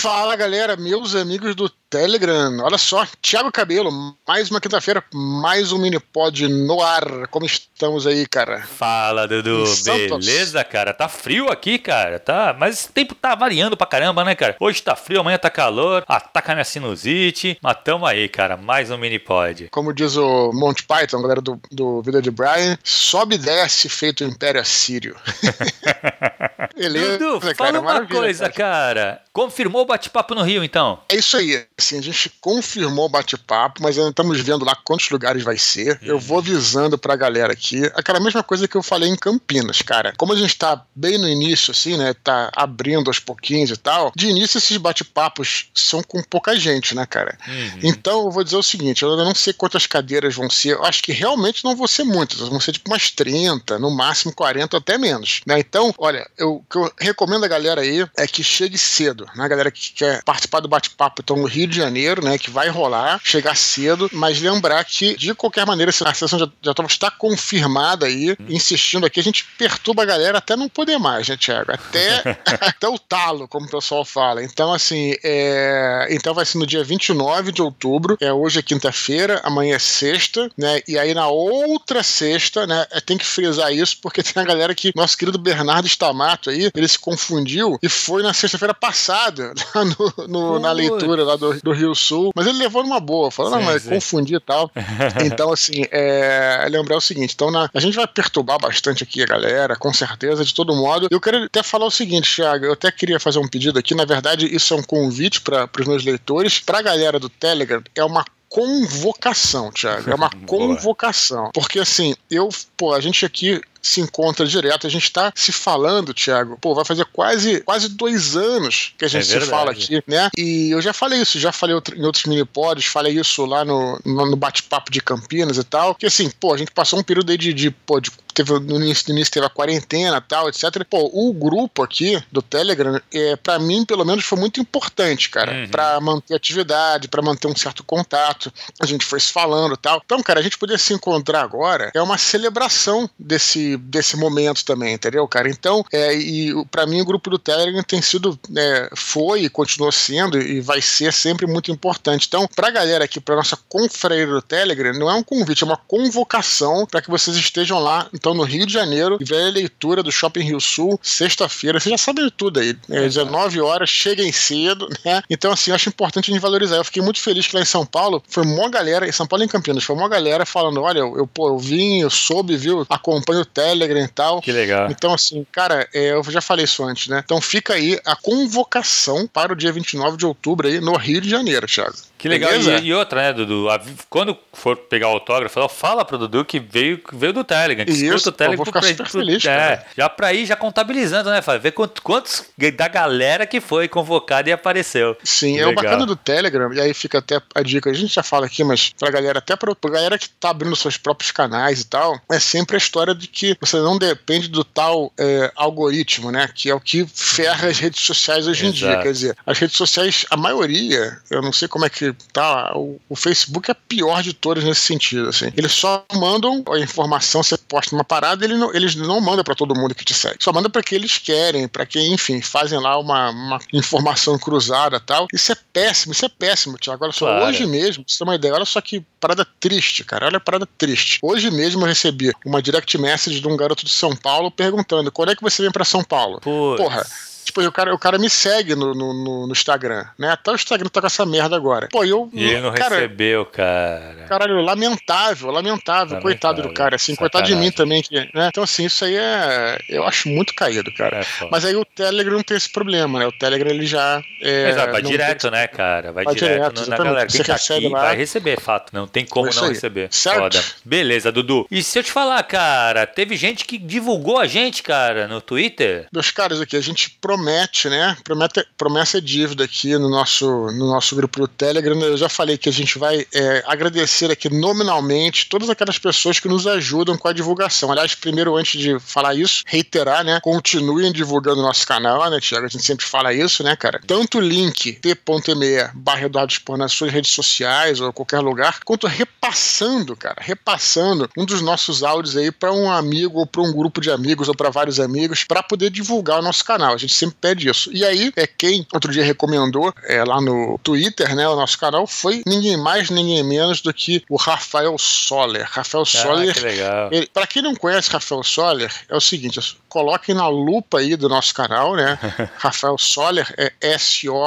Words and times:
Fala 0.00 0.34
galera, 0.34 0.78
meus 0.78 1.14
amigos 1.14 1.54
do 1.54 1.68
Telegram. 1.68 2.56
Olha 2.62 2.78
só, 2.78 3.04
Thiago 3.20 3.52
Cabelo, 3.52 3.90
mais 4.26 4.50
uma 4.50 4.60
quinta-feira, 4.60 5.04
mais 5.12 5.72
um 5.72 5.78
mini 5.78 6.00
pod 6.00 6.48
no 6.48 6.80
ar. 6.80 7.26
Como 7.28 7.44
estamos 7.44 8.06
aí, 8.06 8.26
cara? 8.26 8.62
Fala, 8.62 9.28
Dudu. 9.28 9.64
Beleza, 9.84 10.64
cara? 10.64 10.94
Tá 10.94 11.06
frio 11.06 11.50
aqui, 11.50 11.78
cara. 11.78 12.18
Tá, 12.18 12.56
mas 12.58 12.86
o 12.86 12.92
tempo 12.92 13.14
tá 13.14 13.34
variando 13.34 13.76
pra 13.76 13.86
caramba, 13.86 14.24
né, 14.24 14.34
cara? 14.34 14.56
Hoje 14.58 14.80
tá 14.82 14.96
frio, 14.96 15.20
amanhã 15.20 15.36
tá 15.36 15.50
calor, 15.50 16.02
ataca 16.08 16.54
minha 16.54 16.64
sinusite. 16.64 17.58
Mas 17.60 17.76
tamo 17.84 18.06
aí, 18.06 18.26
cara. 18.26 18.56
Mais 18.56 18.90
um 18.90 18.96
mini 18.96 19.18
pod. 19.18 19.68
Como 19.70 19.92
diz 19.92 20.16
o 20.16 20.50
Monty 20.54 20.84
Python, 20.84 21.20
galera 21.20 21.42
do, 21.42 21.60
do 21.70 22.00
Vida 22.00 22.22
de 22.22 22.30
Brian, 22.30 22.78
sobe 22.82 23.34
e 23.34 23.38
desce 23.38 23.88
feito 23.90 24.24
o 24.24 24.28
Império 24.28 24.60
Assírio. 24.62 25.14
Beleza, 26.76 27.18
Dudu, 27.18 27.40
cara, 27.40 27.54
fala 27.54 27.80
uma 27.80 28.06
coisa, 28.06 28.48
cara. 28.48 29.00
cara. 29.00 29.22
Confirmou 29.32 29.84
bate-papo 29.90 30.34
no 30.34 30.42
Rio, 30.42 30.64
então? 30.64 31.00
É 31.08 31.16
isso 31.16 31.36
aí. 31.36 31.64
Assim, 31.78 31.98
a 31.98 32.02
gente 32.02 32.30
confirmou 32.40 33.06
o 33.06 33.08
bate-papo, 33.08 33.82
mas 33.82 33.96
ainda 33.96 34.10
estamos 34.10 34.40
vendo 34.40 34.64
lá 34.64 34.74
quantos 34.74 35.08
lugares 35.10 35.42
vai 35.42 35.56
ser. 35.58 35.98
Eu 36.02 36.18
vou 36.18 36.38
avisando 36.38 36.98
pra 36.98 37.16
galera 37.16 37.52
aqui. 37.52 37.82
Aquela 37.94 38.20
mesma 38.20 38.42
coisa 38.42 38.66
que 38.66 38.76
eu 38.76 38.82
falei 38.82 39.08
em 39.08 39.16
Campinas, 39.16 39.82
cara. 39.82 40.12
Como 40.16 40.32
a 40.32 40.36
gente 40.36 40.56
tá 40.56 40.84
bem 40.94 41.18
no 41.18 41.28
início, 41.28 41.70
assim, 41.70 41.96
né? 41.96 42.14
Tá 42.14 42.50
abrindo 42.54 43.08
aos 43.08 43.18
pouquinhos 43.18 43.70
e 43.70 43.76
tal. 43.76 44.12
De 44.14 44.28
início, 44.28 44.58
esses 44.58 44.76
bate-papos 44.76 45.68
são 45.74 46.02
com 46.02 46.22
pouca 46.22 46.58
gente, 46.58 46.94
né, 46.94 47.06
cara? 47.06 47.38
Uhum. 47.46 47.80
Então, 47.82 48.24
eu 48.24 48.30
vou 48.30 48.44
dizer 48.44 48.56
o 48.56 48.62
seguinte: 48.62 49.02
eu 49.02 49.16
não 49.16 49.34
sei 49.34 49.52
quantas 49.52 49.86
cadeiras 49.86 50.34
vão 50.34 50.48
ser. 50.50 50.72
Eu 50.72 50.84
acho 50.84 51.02
que 51.02 51.12
realmente 51.12 51.64
não 51.64 51.76
vão 51.76 51.86
ser 51.86 52.04
muitas. 52.04 52.38
Vão 52.38 52.60
ser 52.60 52.72
tipo 52.72 52.90
umas 52.90 53.10
30, 53.10 53.78
no 53.78 53.90
máximo 53.90 54.32
40, 54.34 54.76
até 54.76 54.98
menos. 54.98 55.40
Né? 55.46 55.58
Então, 55.58 55.94
olha, 55.98 56.28
eu, 56.36 56.56
o 56.56 56.64
que 56.68 56.76
eu 56.76 56.92
recomendo 56.98 57.44
a 57.44 57.48
galera 57.48 57.80
aí 57.80 58.06
é 58.16 58.26
que 58.26 58.42
chegue 58.42 58.78
cedo 58.78 59.20
né? 59.34 59.48
Galera 59.48 59.70
que 59.80 59.92
quer 59.92 60.22
participar 60.22 60.60
do 60.60 60.68
bate-papo 60.68 61.22
então 61.22 61.36
no 61.36 61.46
Rio 61.46 61.66
de 61.66 61.76
Janeiro, 61.76 62.22
né? 62.22 62.36
Que 62.36 62.50
vai 62.50 62.68
rolar, 62.68 63.20
chegar 63.24 63.56
cedo, 63.56 64.10
mas 64.12 64.40
lembrar 64.40 64.84
que, 64.84 65.16
de 65.16 65.34
qualquer 65.34 65.66
maneira, 65.66 65.90
a 65.90 66.14
sessão 66.14 66.38
já, 66.38 66.48
já 66.62 66.72
está 66.86 67.10
confirmada 67.10 68.06
aí, 68.06 68.32
hum. 68.32 68.46
insistindo 68.48 69.06
aqui, 69.06 69.18
a 69.18 69.22
gente 69.22 69.44
perturba 69.56 70.02
a 70.02 70.06
galera 70.06 70.38
até 70.38 70.54
não 70.54 70.68
poder 70.68 70.98
mais, 70.98 71.28
né, 71.28 71.36
Tiago? 71.36 71.72
Até, 71.72 72.38
até 72.60 72.88
o 72.88 72.98
talo, 72.98 73.48
como 73.48 73.66
o 73.66 73.70
pessoal 73.70 74.04
fala. 74.04 74.44
Então, 74.44 74.72
assim, 74.72 75.14
é... 75.24 76.08
então 76.10 76.34
vai 76.34 76.44
ser 76.44 76.58
no 76.58 76.66
dia 76.66 76.84
29 76.84 77.52
de 77.52 77.62
outubro, 77.62 78.16
é 78.20 78.32
hoje 78.32 78.58
é 78.58 78.62
quinta-feira, 78.62 79.40
amanhã 79.42 79.76
é 79.76 79.78
sexta, 79.78 80.50
né? 80.56 80.80
E 80.86 80.98
aí 80.98 81.14
na 81.14 81.28
outra 81.28 82.02
sexta, 82.02 82.66
né? 82.66 82.86
É, 82.90 83.00
tem 83.00 83.16
que 83.16 83.24
frisar 83.24 83.72
isso, 83.72 83.96
porque 84.02 84.22
tem 84.22 84.42
a 84.42 84.46
galera 84.46 84.74
que, 84.74 84.92
nosso 84.94 85.16
querido 85.16 85.38
Bernardo 85.38 85.86
Stamato 85.86 86.50
aí, 86.50 86.70
ele 86.74 86.88
se 86.88 86.98
confundiu 86.98 87.78
e 87.82 87.88
foi 87.88 88.22
na 88.22 88.34
sexta-feira 88.34 88.74
passada 88.74 89.30
lá 89.30 89.54
no, 90.18 90.26
no 90.26 90.58
na 90.58 90.72
leitura 90.72 91.24
lá 91.24 91.36
do, 91.36 91.60
do, 91.60 91.72
Rio 91.72 91.94
Sul, 91.94 92.30
mas 92.34 92.46
ele 92.46 92.58
levou 92.58 92.82
numa 92.82 93.00
boa, 93.00 93.30
falou, 93.30 93.52
não, 93.52 93.62
mas 93.62 93.84
confundi 93.84 94.34
e 94.34 94.40
tal. 94.40 94.70
então, 95.24 95.52
assim, 95.52 95.84
é, 95.90 96.66
lembrar 96.70 96.96
o 96.96 97.00
seguinte, 97.00 97.34
então 97.34 97.50
na, 97.50 97.70
a 97.72 97.80
gente 97.80 97.96
vai 97.96 98.06
perturbar 98.06 98.58
bastante 98.60 99.02
aqui 99.02 99.22
a 99.22 99.26
galera, 99.26 99.76
com 99.76 99.92
certeza, 99.92 100.44
de 100.44 100.54
todo 100.54 100.74
modo. 100.74 101.08
Eu 101.10 101.20
quero 101.20 101.44
até 101.44 101.62
falar 101.62 101.86
o 101.86 101.90
seguinte, 101.90 102.34
Thiago, 102.34 102.64
eu 102.64 102.72
até 102.72 102.90
queria 102.90 103.20
fazer 103.20 103.38
um 103.38 103.48
pedido 103.48 103.78
aqui, 103.78 103.94
na 103.94 104.04
verdade, 104.04 104.46
isso 104.54 104.74
é 104.74 104.76
um 104.76 104.82
convite 104.82 105.40
para 105.40 105.68
os 105.78 105.86
meus 105.86 106.04
leitores, 106.04 106.60
para 106.60 106.78
a 106.78 106.82
galera 106.82 107.18
do 107.18 107.28
Telegram, 107.28 107.82
é 107.94 108.04
uma 108.04 108.24
convocação, 108.50 109.70
Thiago. 109.70 110.10
É 110.10 110.14
uma 110.14 110.28
convocação. 110.44 111.50
Porque 111.54 111.78
assim, 111.78 112.14
eu, 112.28 112.48
pô, 112.76 112.92
a 112.92 113.00
gente 113.00 113.24
aqui 113.24 113.60
se 113.82 114.00
encontra 114.00 114.46
direto. 114.46 114.86
A 114.86 114.90
gente 114.90 115.04
está 115.04 115.32
se 115.34 115.52
falando, 115.52 116.14
Thiago. 116.14 116.58
Pô, 116.60 116.74
vai 116.74 116.84
fazer 116.84 117.04
quase, 117.06 117.60
quase 117.62 117.88
dois 117.88 118.36
anos 118.36 118.94
que 118.98 119.04
a 119.04 119.08
gente 119.08 119.34
é 119.34 119.40
se 119.40 119.46
fala 119.46 119.70
aqui, 119.70 120.02
né? 120.06 120.30
E 120.36 120.70
eu 120.70 120.80
já 120.80 120.92
falei 120.92 121.20
isso, 121.20 121.38
já 121.38 121.52
falei 121.52 121.76
em 121.96 122.04
outros 122.04 122.24
mini-pods, 122.26 122.86
falei 122.86 123.18
isso 123.18 123.44
lá 123.44 123.64
no, 123.64 124.00
no 124.04 124.36
bate-papo 124.36 124.90
de 124.90 125.00
Campinas 125.00 125.56
e 125.56 125.64
tal. 125.64 125.94
Que 125.94 126.06
assim, 126.06 126.30
pô, 126.30 126.54
a 126.54 126.58
gente 126.58 126.72
passou 126.72 126.98
um 126.98 127.02
período 127.02 127.30
aí 127.30 127.38
de, 127.38 127.52
de, 127.52 127.70
pô, 127.70 128.00
de 128.00 128.10
teve 128.44 128.58
no 128.60 128.76
início, 128.76 129.04
no 129.08 129.14
início 129.14 129.32
teve 129.32 129.46
a 129.46 129.50
quarentena 129.50 130.20
tal, 130.20 130.48
etc. 130.48 130.84
Pô, 130.88 131.10
o 131.12 131.32
grupo 131.32 131.82
aqui 131.82 132.22
do 132.30 132.42
Telegram, 132.42 133.00
é, 133.12 133.36
para 133.36 133.58
mim, 133.58 133.84
pelo 133.84 134.04
menos, 134.04 134.24
foi 134.24 134.38
muito 134.38 134.60
importante, 134.60 135.28
cara, 135.28 135.52
uhum. 135.52 135.68
para 135.68 136.00
manter 136.00 136.34
atividade, 136.34 137.08
para 137.08 137.22
manter 137.22 137.46
um 137.46 137.56
certo 137.56 137.84
contato. 137.84 138.52
A 138.80 138.86
gente 138.86 139.04
foi 139.04 139.20
se 139.20 139.32
falando 139.32 139.76
tal. 139.76 140.00
Então, 140.04 140.22
cara, 140.22 140.40
a 140.40 140.42
gente 140.42 140.58
poder 140.58 140.78
se 140.78 140.92
encontrar 140.92 141.42
agora 141.42 141.90
é 141.94 142.02
uma 142.02 142.18
celebração 142.18 143.08
desse, 143.18 143.76
desse 143.76 144.16
momento 144.16 144.64
também, 144.64 144.94
entendeu, 144.94 145.26
cara? 145.28 145.48
Então, 145.48 145.84
é, 145.92 146.14
e 146.14 146.52
para 146.70 146.86
mim, 146.86 147.00
o 147.00 147.04
grupo 147.04 147.30
do 147.30 147.38
Telegram 147.38 147.82
tem 147.82 148.00
sido, 148.00 148.38
é, 148.56 148.90
foi 148.94 149.42
e 149.42 149.50
continua 149.50 149.92
sendo 149.92 150.40
e 150.40 150.60
vai 150.60 150.80
ser 150.80 151.12
sempre 151.12 151.46
muito 151.46 151.70
importante. 151.70 152.26
Então, 152.26 152.48
pra 152.54 152.70
galera 152.70 153.04
aqui, 153.04 153.20
pra 153.20 153.36
nossa 153.36 153.58
confraria 153.68 154.26
do 154.26 154.42
Telegram, 154.42 154.92
não 154.92 155.10
é 155.10 155.14
um 155.14 155.22
convite, 155.22 155.62
é 155.62 155.66
uma 155.66 155.76
convocação 155.76 156.86
para 156.86 157.02
que 157.02 157.10
vocês 157.10 157.36
estejam 157.36 157.78
lá 157.78 158.08
então 158.12 158.29
no 158.34 158.42
Rio 158.42 158.66
de 158.66 158.72
Janeiro 158.72 159.18
e 159.20 159.24
vem 159.24 159.46
a 159.46 159.50
leitura 159.50 160.02
do 160.02 160.12
Shopping 160.12 160.42
Rio 160.42 160.60
Sul, 160.60 160.98
sexta-feira. 161.02 161.78
Vocês 161.78 161.92
já 161.92 161.98
sabem 161.98 162.30
tudo 162.36 162.60
aí. 162.60 162.76
Né? 162.88 163.02
19 163.02 163.60
horas, 163.60 163.88
cheguem 163.88 164.32
cedo, 164.32 164.88
né? 165.04 165.22
Então, 165.28 165.52
assim, 165.52 165.70
eu 165.70 165.74
acho 165.74 165.88
importante 165.88 166.30
a 166.30 166.34
gente 166.34 166.42
valorizar. 166.42 166.76
Eu 166.76 166.84
fiquei 166.84 167.02
muito 167.02 167.20
feliz 167.20 167.46
que 167.46 167.54
lá 167.54 167.62
em 167.62 167.66
São 167.66 167.84
Paulo 167.84 168.22
foi 168.28 168.44
uma 168.44 168.68
galera, 168.68 169.08
em 169.08 169.12
São 169.12 169.26
Paulo 169.26 169.44
e 169.44 169.46
em 169.46 169.48
Campinas, 169.48 169.84
foi 169.84 169.96
uma 169.96 170.08
galera 170.08 170.46
falando: 170.46 170.80
olha, 170.82 171.00
eu, 171.00 171.16
eu, 171.16 171.26
pô, 171.26 171.48
eu 171.48 171.58
vim, 171.58 172.00
eu 172.00 172.10
soube, 172.10 172.56
viu? 172.56 172.86
Acompanho 172.88 173.40
o 173.40 173.44
Telegram 173.44 174.02
e 174.02 174.08
tal. 174.08 174.40
Que 174.40 174.52
legal. 174.52 174.90
Então, 174.90 175.12
assim, 175.12 175.46
cara, 175.50 175.88
é, 175.92 176.12
eu 176.12 176.22
já 176.24 176.40
falei 176.40 176.64
isso 176.64 176.84
antes, 176.84 177.08
né? 177.08 177.22
Então 177.24 177.40
fica 177.40 177.74
aí 177.74 177.98
a 178.04 178.16
convocação 178.16 179.26
para 179.26 179.52
o 179.52 179.56
dia 179.56 179.72
29 179.72 180.16
de 180.16 180.26
outubro 180.26 180.68
aí 180.68 180.80
no 180.80 180.96
Rio 180.96 181.20
de 181.20 181.28
Janeiro, 181.28 181.66
Thiago. 181.66 182.09
Que 182.20 182.28
legal. 182.28 182.52
E, 182.52 182.88
e, 182.88 182.92
outra, 182.92 183.22
né, 183.22 183.32
Dudu? 183.32 183.66
Quando 184.10 184.36
for 184.52 184.76
pegar 184.76 185.08
o 185.08 185.12
autógrafo, 185.12 185.66
fala 185.70 186.04
pro 186.04 186.18
Dudu 186.18 186.44
que 186.44 186.60
veio, 186.60 187.00
veio 187.14 187.32
do 187.32 187.42
Telegram. 187.42 187.86
Que 187.86 187.92
Isso, 187.92 188.28
o 188.28 188.32
Telegram. 188.32 188.52
Eu 188.52 188.56
vou 188.58 188.66
ficar 188.66 188.82
super 188.82 189.04
pro, 189.04 189.12
feliz, 189.12 189.44
é, 189.46 189.86
Já 189.96 190.06
pra 190.06 190.30
ir, 190.34 190.44
já 190.44 190.54
contabilizando, 190.54 191.30
né? 191.30 191.40
Ver 191.58 191.72
quantos, 191.72 192.02
quantos 192.02 192.44
da 192.76 192.88
galera 192.88 193.46
que 193.46 193.58
foi 193.58 193.88
convocada 193.88 194.50
e 194.50 194.52
apareceu. 194.52 195.16
Sim, 195.24 195.54
que 195.54 195.60
é 195.60 195.66
legal. 195.66 195.72
o 195.72 195.74
bacana 195.74 196.06
do 196.06 196.14
Telegram, 196.14 196.70
e 196.74 196.80
aí 196.80 196.92
fica 196.92 197.18
até 197.18 197.40
a 197.54 197.62
dica, 197.62 197.88
a 197.88 197.94
gente 197.94 198.12
já 198.12 198.22
fala 198.22 198.44
aqui, 198.44 198.62
mas 198.62 198.92
pra 198.98 199.10
galera, 199.10 199.38
até 199.38 199.56
pra, 199.56 199.74
pra 199.74 199.90
galera 199.90 200.18
que 200.18 200.28
tá 200.28 200.50
abrindo 200.50 200.76
seus 200.76 200.98
próprios 200.98 201.32
canais 201.32 201.80
e 201.80 201.86
tal, 201.86 202.20
é 202.30 202.38
sempre 202.38 202.76
a 202.76 202.78
história 202.78 203.14
de 203.14 203.26
que 203.28 203.56
você 203.58 203.78
não 203.78 203.96
depende 203.96 204.48
do 204.48 204.62
tal 204.62 205.10
é, 205.18 205.50
algoritmo, 205.56 206.30
né? 206.30 206.50
Que 206.54 206.68
é 206.68 206.74
o 206.74 206.80
que 206.80 207.06
ferra 207.06 207.68
as 207.68 207.78
redes 207.78 208.02
sociais 208.02 208.46
hoje 208.46 208.66
Exato. 208.66 208.76
em 208.76 208.78
dia. 208.78 209.02
Quer 209.02 209.12
dizer, 209.12 209.36
as 209.46 209.58
redes 209.58 209.76
sociais, 209.76 210.26
a 210.28 210.36
maioria, 210.36 211.18
eu 211.30 211.40
não 211.40 211.52
sei 211.52 211.66
como 211.66 211.86
é 211.86 211.88
que 211.88 212.09
tá, 212.32 212.72
o, 212.76 213.00
o, 213.08 213.16
Facebook 213.16 213.70
é 213.70 213.72
a 213.72 213.74
pior 213.74 214.22
de 214.22 214.32
todas 214.32 214.64
nesse 214.64 214.82
sentido, 214.82 215.28
assim. 215.28 215.52
Eles 215.56 215.72
só 215.72 216.04
mandam 216.12 216.64
a 216.72 216.78
informação, 216.78 217.42
você 217.42 217.56
posta 217.56 217.94
uma 217.94 218.04
parada, 218.04 218.44
ele 218.44 218.56
não, 218.56 218.74
eles 218.74 218.94
não 218.94 219.20
mandam 219.20 219.44
para 219.44 219.54
todo 219.54 219.74
mundo 219.74 219.94
que 219.94 220.04
te 220.04 220.14
segue. 220.14 220.36
Só 220.40 220.52
manda 220.52 220.68
para 220.68 220.82
que 220.82 220.94
eles 220.94 221.18
querem, 221.18 221.68
para 221.68 221.86
que, 221.86 222.00
enfim, 222.00 222.40
fazem 222.40 222.78
lá 222.78 222.98
uma, 222.98 223.30
uma 223.30 223.58
informação 223.72 224.38
cruzada 224.38 225.00
tal. 225.00 225.26
Isso 225.32 225.52
é 225.52 225.56
péssimo, 225.72 226.12
isso 226.12 226.24
é 226.24 226.28
péssimo, 226.28 226.78
Tiago. 226.78 227.04
Olha 227.04 227.12
só, 227.12 227.26
claro. 227.26 227.46
hoje 227.46 227.66
mesmo, 227.66 228.04
pra 228.04 228.12
você 228.12 228.18
ter 228.18 228.24
uma 228.24 228.34
ideia, 228.34 228.54
olha 228.54 228.64
só 228.64 228.80
que 228.80 229.04
parada 229.20 229.46
triste, 229.58 230.04
cara. 230.04 230.26
Olha 230.26 230.38
a 230.38 230.40
parada 230.40 230.66
triste. 230.78 231.18
Hoje 231.22 231.50
mesmo 231.50 231.82
eu 231.82 231.86
recebi 231.86 232.32
uma 232.44 232.62
direct 232.62 232.96
message 232.98 233.40
de 233.40 233.48
um 233.48 233.56
garoto 233.56 233.84
de 233.84 233.92
São 233.92 234.16
Paulo 234.16 234.50
perguntando: 234.50 235.12
quando 235.12 235.32
é 235.32 235.36
que 235.36 235.42
você 235.42 235.62
vem 235.62 235.70
para 235.70 235.84
São 235.84 236.02
Paulo? 236.02 236.40
Puts. 236.40 236.82
Porra 236.82 237.06
Tipo, 237.44 237.62
o 237.62 237.72
cara, 237.72 237.94
o 237.94 237.98
cara 237.98 238.18
me 238.18 238.30
segue 238.30 238.74
no, 238.74 238.94
no, 238.94 239.46
no, 239.46 239.52
Instagram, 239.52 240.06
né? 240.18 240.30
Até 240.30 240.50
o 240.50 240.54
Instagram 240.54 240.88
tá 240.88 241.00
com 241.00 241.06
essa 241.06 241.26
merda 241.26 241.56
agora. 241.56 241.88
Pô, 241.90 242.04
eu. 242.04 242.30
E 242.32 242.44
ele 242.44 242.60
não 242.60 242.72
cara, 242.72 242.96
recebeu, 242.96 243.44
cara. 243.46 244.26
Caralho, 244.28 244.60
lamentável, 244.60 245.50
lamentável. 245.50 245.50
lamentável 245.52 246.20
coitado 246.20 246.62
do 246.62 246.72
cara, 246.72 246.96
assim. 246.96 247.14
Sacanagem. 247.14 247.30
Coitado 247.30 247.46
de 247.46 247.56
mim 247.56 247.70
também. 247.70 248.02
Que, 248.02 248.16
né? 248.34 248.48
Então, 248.48 248.62
assim, 248.62 248.84
isso 248.84 249.04
aí 249.04 249.16
é. 249.16 249.78
Eu 249.88 250.04
acho 250.04 250.28
muito 250.28 250.54
caído, 250.54 250.92
cara. 250.94 251.20
É 251.20 251.48
Mas 251.50 251.64
aí 251.64 251.74
o 251.74 251.84
Telegram 251.84 252.36
não 252.36 252.42
tem 252.42 252.56
esse 252.56 252.70
problema, 252.70 253.18
né? 253.18 253.26
O 253.26 253.32
Telegram 253.32 253.70
ele 253.70 253.86
já. 253.86 254.22
É, 254.42 254.70
Exato, 254.70 254.92
vai 254.92 255.02
direto, 255.02 255.42
tem... 255.42 255.50
né, 255.50 255.66
cara? 255.66 256.12
Vai, 256.12 256.24
vai 256.24 256.34
direto, 256.34 256.74
direto 256.74 256.90
na 256.90 256.96
galera. 256.96 257.28
Você 257.28 257.42
recebe 257.42 257.86
aqui, 257.86 257.94
lá. 257.94 258.00
Vai 258.02 258.16
receber, 258.16 258.60
fato. 258.60 258.92
Não 258.92 259.06
tem 259.06 259.24
como 259.24 259.50
não 259.52 259.64
aí. 259.64 259.68
receber. 259.70 260.08
Certo. 260.12 260.38
Foda. 260.38 260.64
Beleza, 260.84 261.32
Dudu. 261.32 261.66
E 261.70 261.82
se 261.82 261.98
eu 261.98 262.02
te 262.02 262.12
falar, 262.12 262.42
cara, 262.44 263.06
teve 263.06 263.36
gente 263.36 263.64
que 263.64 263.78
divulgou 263.78 264.38
a 264.38 264.46
gente, 264.46 264.82
cara, 264.82 265.26
no 265.26 265.40
Twitter? 265.40 266.06
Meus 266.12 266.30
caras 266.30 266.60
aqui, 266.60 266.76
a 266.76 266.80
gente 266.80 267.10
promete, 267.30 267.88
né? 267.88 268.16
promete, 268.24 268.66
promessa 268.76 269.18
é 269.18 269.20
dívida 269.20 269.62
aqui 269.62 269.96
no 269.96 270.08
nosso, 270.08 270.46
no 270.72 270.88
nosso 270.88 271.14
grupo 271.14 271.38
do 271.38 271.46
Telegram. 271.46 271.96
Eu 272.00 272.16
já 272.16 272.28
falei 272.28 272.58
que 272.58 272.68
a 272.68 272.72
gente 272.72 272.98
vai 272.98 273.24
é, 273.32 273.62
agradecer 273.66 274.32
aqui 274.32 274.48
nominalmente 274.48 275.48
todas 275.48 275.70
aquelas 275.70 275.96
pessoas 275.96 276.40
que 276.40 276.48
nos 276.48 276.66
ajudam 276.66 277.16
com 277.16 277.28
a 277.28 277.32
divulgação. 277.32 277.92
Aliás, 277.92 278.16
primeiro, 278.16 278.56
antes 278.56 278.80
de 278.80 278.98
falar 278.98 279.36
isso, 279.36 279.62
reiterar, 279.64 280.24
né? 280.24 280.40
Continuem 280.42 281.12
divulgando 281.12 281.60
o 281.60 281.62
nosso 281.62 281.86
canal, 281.86 282.28
né, 282.28 282.40
Tiago? 282.40 282.66
A 282.66 282.68
gente 282.68 282.84
sempre 282.84 283.06
fala 283.06 283.32
isso, 283.32 283.62
né, 283.62 283.76
cara? 283.76 284.00
Tanto 284.04 284.38
o 284.38 284.40
link 284.40 284.94
t.me 284.94 285.88
barra 285.94 286.26
Eduardo 286.26 286.52
Expor 286.52 286.76
nas 286.76 286.92
suas 286.92 287.12
redes 287.12 287.30
sociais 287.30 288.00
ou 288.00 288.12
qualquer 288.12 288.40
lugar, 288.40 288.80
quanto 288.84 289.06
repassando, 289.06 290.16
cara, 290.16 290.38
repassando 290.40 291.30
um 291.38 291.44
dos 291.44 291.62
nossos 291.62 292.02
áudios 292.02 292.36
aí 292.36 292.50
para 292.50 292.72
um 292.72 292.90
amigo 292.90 293.38
ou 293.38 293.46
para 293.46 293.62
um 293.62 293.72
grupo 293.72 294.00
de 294.00 294.10
amigos 294.10 294.48
ou 294.48 294.54
para 294.54 294.68
vários 294.68 294.98
amigos 294.98 295.44
para 295.44 295.62
poder 295.62 295.90
divulgar 295.90 296.40
o 296.40 296.42
nosso 296.42 296.64
canal. 296.64 296.94
A 296.94 296.98
gente 296.98 297.19
sempre 297.20 297.36
pede 297.40 297.68
isso. 297.68 297.90
E 297.92 298.04
aí, 298.04 298.32
é 298.36 298.46
quem 298.46 298.86
outro 298.92 299.12
dia 299.12 299.24
recomendou 299.24 299.92
é, 300.04 300.24
lá 300.24 300.40
no 300.40 300.78
Twitter, 300.82 301.34
né, 301.34 301.48
o 301.48 301.56
nosso 301.56 301.78
canal, 301.78 302.06
foi 302.06 302.42
ninguém 302.46 302.76
mais, 302.76 303.10
ninguém 303.10 303.42
menos 303.42 303.80
do 303.80 303.92
que 303.92 304.22
o 304.28 304.36
Rafael 304.36 304.96
Soller. 304.98 305.66
Rafael 305.70 306.02
ah, 306.02 306.06
Soller. 306.06 306.54
Que 306.54 306.60
legal. 306.60 307.10
Para 307.32 307.46
quem 307.46 307.62
não 307.62 307.74
conhece 307.74 308.10
Rafael 308.10 308.42
Soller, 308.42 308.92
é 309.08 309.16
o 309.16 309.20
seguinte: 309.20 309.60
coloquem 309.88 310.34
na 310.34 310.48
lupa 310.48 310.98
aí 310.98 311.16
do 311.16 311.28
nosso 311.28 311.54
canal, 311.54 311.94
né? 311.94 312.18
Rafael 312.56 312.96
Soller 312.96 313.52
é 313.58 313.72
S-O-L-E-R. 313.80 314.46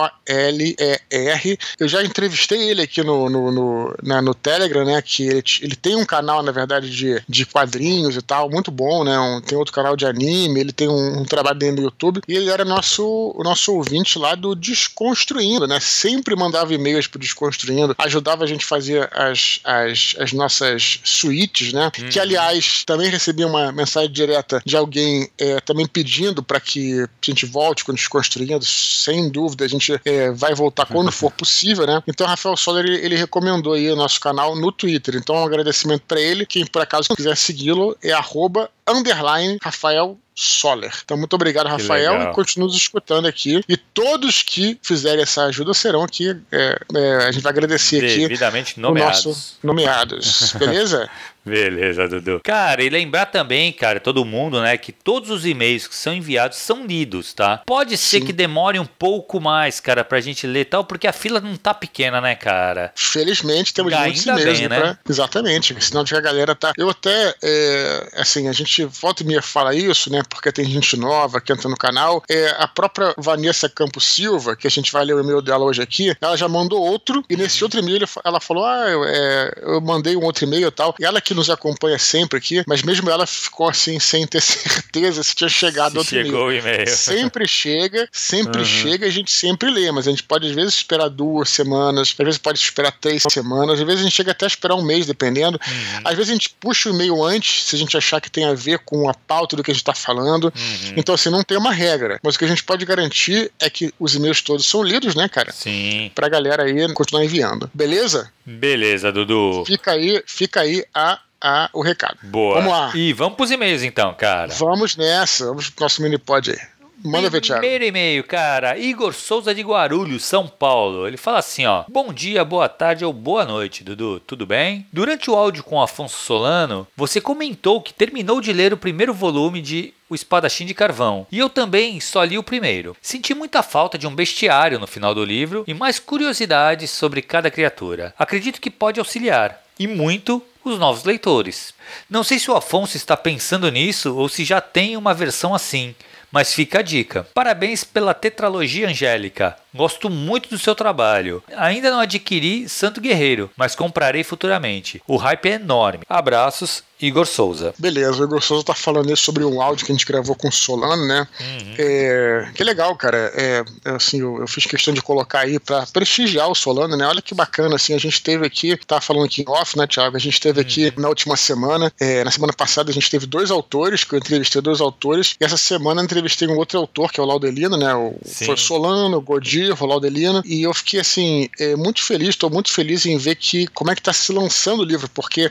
Eu 1.80 1.88
já 1.88 2.04
entrevistei 2.04 2.70
ele 2.70 2.82
aqui 2.82 3.04
no, 3.04 3.30
no, 3.30 3.52
no, 3.52 3.96
na, 4.02 4.22
no 4.22 4.34
Telegram, 4.34 4.86
né? 4.86 5.02
Que 5.02 5.28
ele, 5.28 5.44
ele 5.62 5.76
tem 5.76 5.96
um 5.96 6.06
canal, 6.06 6.42
na 6.42 6.52
verdade, 6.52 6.90
de, 6.90 7.22
de 7.28 7.46
quadrinhos 7.46 8.16
e 8.16 8.22
tal, 8.22 8.50
muito 8.50 8.72
bom, 8.72 9.04
né? 9.04 9.20
Um, 9.20 9.42
tem 9.42 9.58
outro 9.58 9.74
canal 9.74 9.96
de 9.96 10.06
anime, 10.06 10.60
ele 10.60 10.72
tem 10.72 10.88
um, 10.88 11.22
um 11.22 11.26
trabalho 11.26 11.60
dentro 11.60 11.76
do 11.78 11.84
YouTube. 11.84 12.22
E 12.28 12.36
ele 12.36 12.50
era 12.50 12.63
nosso, 12.66 13.34
o 13.36 13.44
nosso 13.44 13.74
ouvinte 13.74 14.18
lá 14.18 14.36
do 14.36 14.56
Desconstruindo, 14.56 15.68
né? 15.68 15.80
Sempre 15.80 16.36
mandava 16.36 16.74
e-mails 16.74 17.08
pro 17.08 17.20
Desconstruindo, 17.20 17.96
ajudava 17.98 18.44
a 18.44 18.48
gente 18.48 18.66
a 18.66 18.68
fazer 18.68 19.10
as, 19.14 19.60
as, 19.64 20.16
as 20.20 20.34
nossas 20.34 21.00
suítes, 21.04 21.74
né? 21.74 21.92
Hum. 22.00 22.10
Que, 22.10 22.20
aliás, 22.20 22.84
também 22.86 23.10
recebi 23.10 23.44
uma 23.46 23.72
mensagem 23.72 24.12
direta 24.12 24.62
de 24.66 24.76
alguém 24.76 25.30
é, 25.38 25.60
também 25.60 25.88
pedindo 25.88 26.44
para 26.44 26.60
que 26.60 27.02
a 27.02 27.08
gente 27.26 27.46
volte 27.46 27.84
com 27.84 27.94
Desconstruindo. 27.94 28.66
Sem 28.66 29.30
dúvida, 29.30 29.66
a 29.66 29.68
gente 29.68 30.00
é, 30.06 30.32
vai 30.32 30.54
voltar 30.54 30.86
quando 30.86 31.12
for 31.12 31.32
possível, 31.34 31.86
né? 31.86 32.02
Então, 32.08 32.28
Rafael 32.28 32.58
Soller, 32.58 32.86
ele, 32.86 33.06
ele 33.06 33.16
recomendou 33.16 33.74
aí 33.74 33.90
o 33.92 33.96
nosso 33.96 34.20
canal 34.20 34.56
no 34.56 34.72
Twitter. 34.72 35.16
Então, 35.16 35.36
um 35.36 35.46
agradecimento 35.46 36.04
para 36.08 36.20
ele. 36.20 36.46
Quem 36.46 36.66
por 36.66 36.82
acaso 36.82 37.16
quiser 37.16 37.36
segui-lo 37.38 37.96
é 38.02 38.12
arroba 38.12 38.70
underline 38.88 39.58
Rafael 39.62 40.18
Soller. 40.36 40.92
Então, 41.04 41.16
muito 41.16 41.34
obrigado, 41.34 41.68
Rafael, 41.68 42.24
e 42.24 42.34
continue 42.34 42.68
nos 42.68 42.76
escutando 42.76 43.28
aqui. 43.28 43.62
E 43.68 43.78
todos 43.78 44.42
que 44.42 44.80
fizerem 44.82 45.22
essa 45.22 45.46
ajuda 45.46 45.74
serão 45.74 46.04
aqui. 46.04 46.36
É, 46.52 46.80
é, 46.96 47.16
a 47.28 47.32
gente 47.32 47.44
vai 47.44 47.52
agradecer 47.52 48.04
aqui. 48.04 48.18
Devidamente 48.20 48.80
nomeados. 48.80 49.26
Nosso, 49.26 49.58
nomeados. 49.62 50.54
Beleza? 50.58 51.10
Beleza, 51.46 52.08
Dudu. 52.08 52.42
Cara, 52.44 52.84
e 52.84 52.90
lembrar 52.90 53.26
também, 53.28 53.72
cara, 53.72 54.00
todo 54.00 54.24
mundo, 54.24 54.62
né, 54.62 54.78
que 54.78 54.92
todos 54.92 55.30
os 55.30 55.46
e-mails 55.46 55.88
que 55.88 55.96
são 55.96 56.14
enviados 56.14 56.58
são 56.58 56.86
lidos, 56.86 57.34
tá? 57.34 57.62
Pode 57.66 57.98
ser 57.98 58.20
Sim. 58.20 58.26
que 58.26 58.34
demore 58.34 58.80
um 58.80 58.86
pouco 58.86 59.40
mais, 59.40 59.80
cara, 59.80 60.04
pra 60.04 60.22
gente 60.22 60.48
ler 60.48 60.66
tal, 60.66 60.84
porque 60.84 61.08
a 61.08 61.14
fila 61.14 61.40
não 61.40 61.56
tá 61.56 61.74
pequena, 61.74 62.22
né, 62.22 62.36
cara? 62.36 62.92
Felizmente 62.96 63.74
temos 63.74 63.92
Ainda 63.94 64.06
muitos 64.06 64.26
e-mails, 64.26 64.60
bem, 64.60 64.70
né? 64.70 64.80
Pra... 64.80 64.98
Exatamente, 65.10 65.76
senão 65.84 66.04
a 66.10 66.22
galera 66.22 66.56
tá. 66.56 66.74
Eu 66.78 66.90
até, 66.90 67.36
é, 67.44 68.10
assim, 68.16 68.48
a 68.48 68.54
gente 68.54 68.86
volta 68.86 69.24
e 69.24 69.26
meia 69.26 69.42
fala 69.42 69.76
isso, 69.76 70.12
né, 70.12 70.22
porque 70.30 70.52
tem 70.52 70.66
gente 70.66 70.96
nova 70.96 71.42
que 71.42 71.52
entra 71.52 71.70
no 71.70 71.78
canal. 71.78 72.24
É, 72.30 72.56
a 72.58 72.68
própria 72.68 73.14
Vanessa 73.18 73.68
Campos 73.68 74.06
Silva, 74.06 74.56
que 74.56 74.68
a 74.68 74.70
gente 74.70 74.92
vai 74.92 75.04
ler 75.04 75.16
o 75.16 75.20
e-mail 75.20 75.42
dela 75.42 75.66
hoje 75.66 75.82
aqui, 75.82 76.16
ela 76.22 76.38
já 76.38 76.48
mandou 76.48 76.82
outro, 76.82 77.24
e 77.30 77.36
nesse 77.36 77.62
uhum. 77.62 77.66
outro 77.66 77.80
e-mail 77.80 78.06
ela 78.24 78.40
falou: 78.40 78.66
Ah, 78.66 78.90
eu, 78.90 79.04
é, 79.04 79.52
eu 79.62 79.82
mandei 79.82 80.16
um 80.16 80.24
outro 80.24 80.46
e-mail 80.46 80.68
e 80.68 80.72
tal. 80.72 80.96
E 81.00 81.06
ela 81.06 81.22
que 81.22 81.33
nos 81.34 81.50
acompanha 81.50 81.98
sempre 82.00 82.38
aqui, 82.38 82.64
mas 82.68 82.84
mesmo 82.84 83.10
ela 83.10 83.26
ficou 83.26 83.70
assim 83.70 84.00
sem 84.00 84.26
ter 84.26 84.42
certeza 84.42 85.24
se 85.24 85.36
tinha 85.36 85.50
chegado 85.50 85.92
se 85.92 85.98
outro 85.98 86.16
chegou 86.16 86.52
e-mail. 86.52 86.66
o 86.66 86.70
e-mail. 86.70 86.88
Sempre 86.88 87.48
chega, 87.48 88.08
sempre 88.12 88.60
uhum. 88.60 88.66
chega, 88.66 89.06
a 89.06 89.10
gente 89.10 89.32
sempre 89.32 89.70
lê, 89.70 89.92
mas 89.92 90.08
a 90.08 90.12
gente 90.12 90.24
pode 90.24 90.48
às 90.48 90.54
vezes 90.54 90.74
esperar 90.76 91.10
duas 91.10 91.50
semanas, 91.50 92.14
às 92.18 92.26
vezes 92.26 92.38
pode 92.38 92.60
esperar 92.60 92.92
três 92.92 93.24
semanas, 93.30 93.80
às 93.80 93.86
vezes 93.86 94.02
a 94.02 94.04
gente 94.04 94.16
chega 94.16 94.32
até 94.32 94.46
a 94.46 94.48
esperar 94.48 94.76
um 94.76 94.84
mês, 94.84 95.06
dependendo. 95.06 95.60
Uhum. 95.66 96.02
Às 96.04 96.16
vezes 96.16 96.30
a 96.30 96.34
gente 96.34 96.50
puxa 96.60 96.90
o 96.90 96.94
e-mail 96.94 97.24
antes, 97.24 97.66
se 97.66 97.76
a 97.76 97.80
gente 97.80 97.96
achar 97.98 98.20
que 98.22 98.30
tem 98.30 98.46
a 98.46 98.54
ver 98.54 98.80
com 98.80 99.10
a 99.10 99.14
pauta 99.14 99.56
do 99.56 99.64
que 99.64 99.72
a 99.72 99.74
gente 99.74 99.82
está 99.82 99.94
falando. 99.94 100.46
Uhum. 100.46 100.94
Então, 100.96 101.16
assim, 101.16 101.30
não 101.30 101.44
tem 101.44 101.58
uma 101.58 101.72
regra. 101.72 102.20
Mas 102.24 102.36
o 102.36 102.40
que 102.40 102.46
a 102.46 102.48
gente 102.48 102.64
pode 102.64 102.86
garantir 102.86 103.52
é 103.60 103.70
que 103.70 103.94
os 104.00 104.16
e-mails 104.16 104.42
todos 104.42 104.66
são 104.66 104.84
lidos, 104.84 105.16
né, 105.16 105.28
cara? 105.28 105.52
Sim. 105.52 106.12
Pra 106.14 106.30
galera 106.30 106.64
aí 106.64 106.94
continuar 106.94 107.24
enviando. 107.24 107.70
Beleza? 107.74 108.32
Beleza, 108.46 109.12
Dudu. 109.12 109.64
Fica 109.66 109.92
aí, 109.92 110.24
fica 110.26 110.62
aí 110.62 110.86
a 110.94 111.20
a, 111.44 111.70
o 111.74 111.82
recado. 111.82 112.18
Boa. 112.24 112.56
Vamos 112.56 112.72
lá. 112.72 112.92
E 112.96 113.12
vamos 113.12 113.36
pros 113.36 113.52
e-mails 113.52 113.84
então, 113.84 114.14
cara. 114.14 114.54
Vamos 114.54 114.96
nessa. 114.96 115.46
Vamos 115.48 115.70
pro 115.70 115.84
nosso 115.84 116.02
mini 116.02 116.18
pod 116.18 116.52
aí. 116.52 116.58
Manda 117.04 117.30
ver, 117.30 117.42
Thiago. 117.42 117.60
Primeiro 117.60 117.84
e-mail, 117.84 118.24
cara. 118.24 118.78
Igor 118.78 119.14
Souza 119.14 119.54
de 119.54 119.62
Guarulhos, 119.62 120.24
São 120.24 120.48
Paulo. 120.48 121.06
Ele 121.06 121.18
fala 121.18 121.40
assim, 121.40 121.66
ó. 121.66 121.84
Bom 121.90 122.14
dia, 122.14 122.46
boa 122.46 122.70
tarde 122.70 123.04
ou 123.04 123.12
boa 123.12 123.44
noite, 123.44 123.84
Dudu. 123.84 124.22
Tudo 124.22 124.46
bem? 124.46 124.88
Durante 124.92 125.30
o 125.30 125.36
áudio 125.36 125.64
com 125.64 125.82
Afonso 125.82 126.18
Solano, 126.18 126.88
você 126.96 127.20
comentou 127.20 127.82
que 127.82 127.94
terminou 127.94 128.40
de 128.40 128.54
ler 128.54 128.74
o 128.74 128.78
primeiro 128.78 129.14
volume 129.14 129.62
de 129.62 129.94
o 130.10 130.16
Espadachim 130.16 130.66
de 130.66 130.74
Carvão. 130.74 131.28
E 131.32 131.40
eu 131.40 131.50
também 131.50 132.00
só 132.00 132.24
li 132.24 132.38
o 132.38 132.44
primeiro. 132.44 132.96
Senti 133.02 133.34
muita 133.34 133.64
falta 133.64 133.98
de 133.98 134.08
um 134.08 134.16
bestiário 134.16 134.80
no 134.80 134.88
final 134.88 135.14
do 135.14 135.26
livro 135.26 135.64
e 135.68 135.74
mais 135.74 136.00
curiosidades 136.00 136.92
sobre 136.92 137.22
cada 137.22 137.52
criatura. 137.52 138.14
Acredito 138.18 138.62
que 138.62 138.70
pode 138.70 139.00
auxiliar. 139.00 139.62
E 139.78 139.88
muito 139.88 140.42
os 140.64 140.80
novos 140.80 141.04
leitores. 141.04 141.74
Não 142.10 142.24
sei 142.24 142.40
se 142.40 142.50
o 142.50 142.56
Afonso 142.56 142.96
está 142.96 143.18
pensando 143.18 143.70
nisso 143.72 144.16
ou 144.16 144.30
se 144.30 144.46
já 144.46 144.62
tem 144.62 144.96
uma 144.96 145.14
versão 145.14 145.54
assim, 145.54 145.96
mas 146.34 146.52
fica 146.52 146.80
a 146.80 146.82
dica. 146.82 147.28
Parabéns 147.32 147.84
pela 147.84 148.12
tetralogia 148.12 148.88
angélica. 148.88 149.56
Gosto 149.74 150.10
muito 150.10 150.50
do 150.50 150.60
seu 150.60 150.76
trabalho. 150.76 151.44
Ainda 151.56 151.92
não 151.92 152.00
adquiri 152.00 152.70
Santo 152.70 153.02
Guerreiro, 153.02 153.50
mas 153.58 153.76
comprarei 153.76 154.24
futuramente. 154.24 155.02
O 155.08 155.18
hype 155.18 155.50
é 155.50 155.54
enorme. 155.54 156.04
Abraços 156.08 156.84
Igor 157.06 157.26
Souza. 157.26 157.74
Beleza, 157.78 158.22
o 158.22 158.26
Igor 158.26 158.42
Souza 158.42 158.64
tá 158.64 158.74
falando 158.74 159.10
aí 159.10 159.18
sobre 159.18 159.44
um 159.44 159.62
áudio 159.62 159.86
que 159.86 159.92
a 159.92 159.96
gente 159.96 160.06
gravou 160.06 160.36
com 160.36 160.48
o 160.48 160.52
Solano, 160.52 161.06
né? 161.06 161.28
Uhum. 161.40 161.76
É, 161.78 162.52
que 162.56 162.64
legal, 162.64 162.96
cara. 162.96 163.32
É, 163.36 163.64
é, 163.84 163.90
assim, 163.92 164.22
eu, 164.22 164.40
eu, 164.40 164.48
fiz 164.48 164.66
questão 164.66 164.94
de 164.94 165.02
colocar 165.02 165.42
aí 165.42 165.60
para 165.60 165.86
prestigiar 165.88 166.50
o 166.50 166.56
Solano, 166.56 166.96
né? 166.96 167.06
Olha 167.06 167.22
que 167.22 167.36
bacana, 167.36 167.76
assim, 167.76 167.94
a 167.94 167.98
gente 167.98 168.22
teve 168.22 168.46
aqui, 168.46 168.78
tá 168.78 169.02
falando 169.02 169.26
aqui 169.26 169.42
em 169.42 169.50
off, 169.50 169.78
né, 169.78 169.86
Thiago? 169.86 170.16
A 170.16 170.20
gente 170.20 170.40
teve 170.40 170.62
uhum. 170.62 170.66
aqui 170.66 170.94
na 170.98 171.10
última 171.10 171.36
semana, 171.36 171.92
é, 172.00 172.24
na 172.24 172.32
semana 172.32 172.54
passada 172.54 172.90
a 172.90 172.94
gente 172.94 173.10
teve 173.10 173.26
dois 173.26 173.52
autores, 173.52 174.06
que 174.06 174.14
eu 174.14 174.20
entrevistei 174.20 174.62
dois 174.62 174.80
autores, 174.80 175.36
e 175.42 175.44
essa 175.44 175.58
semana 175.58 176.00
eu 176.00 176.06
entrevistei 176.06 176.48
um 176.48 176.56
outro 176.58 176.80
autor, 176.80 177.12
que 177.12 177.20
é 177.20 177.24
o 177.24 177.26
Laudelino, 177.26 177.76
né? 177.76 177.94
O, 177.94 178.16
foi 178.24 178.56
Solano, 178.56 179.18
o 179.18 179.22
Godir, 179.64 179.84
o 179.84 179.86
Laudelino, 179.86 180.42
e 180.46 180.64
eu 180.64 180.74
fiquei, 180.74 181.00
assim, 181.00 181.50
é, 181.60 181.76
muito 181.76 182.04
feliz, 182.04 182.30
estou 182.30 182.50
muito 182.50 182.72
feliz 182.72 183.06
em 183.06 183.18
ver 183.18 183.36
que 183.36 183.68
como 183.68 183.92
é 183.92 183.96
que 183.96 184.02
tá 184.02 184.12
se 184.12 184.32
lançando 184.32 184.82
o 184.82 184.86
livro, 184.86 185.10
porque 185.10 185.50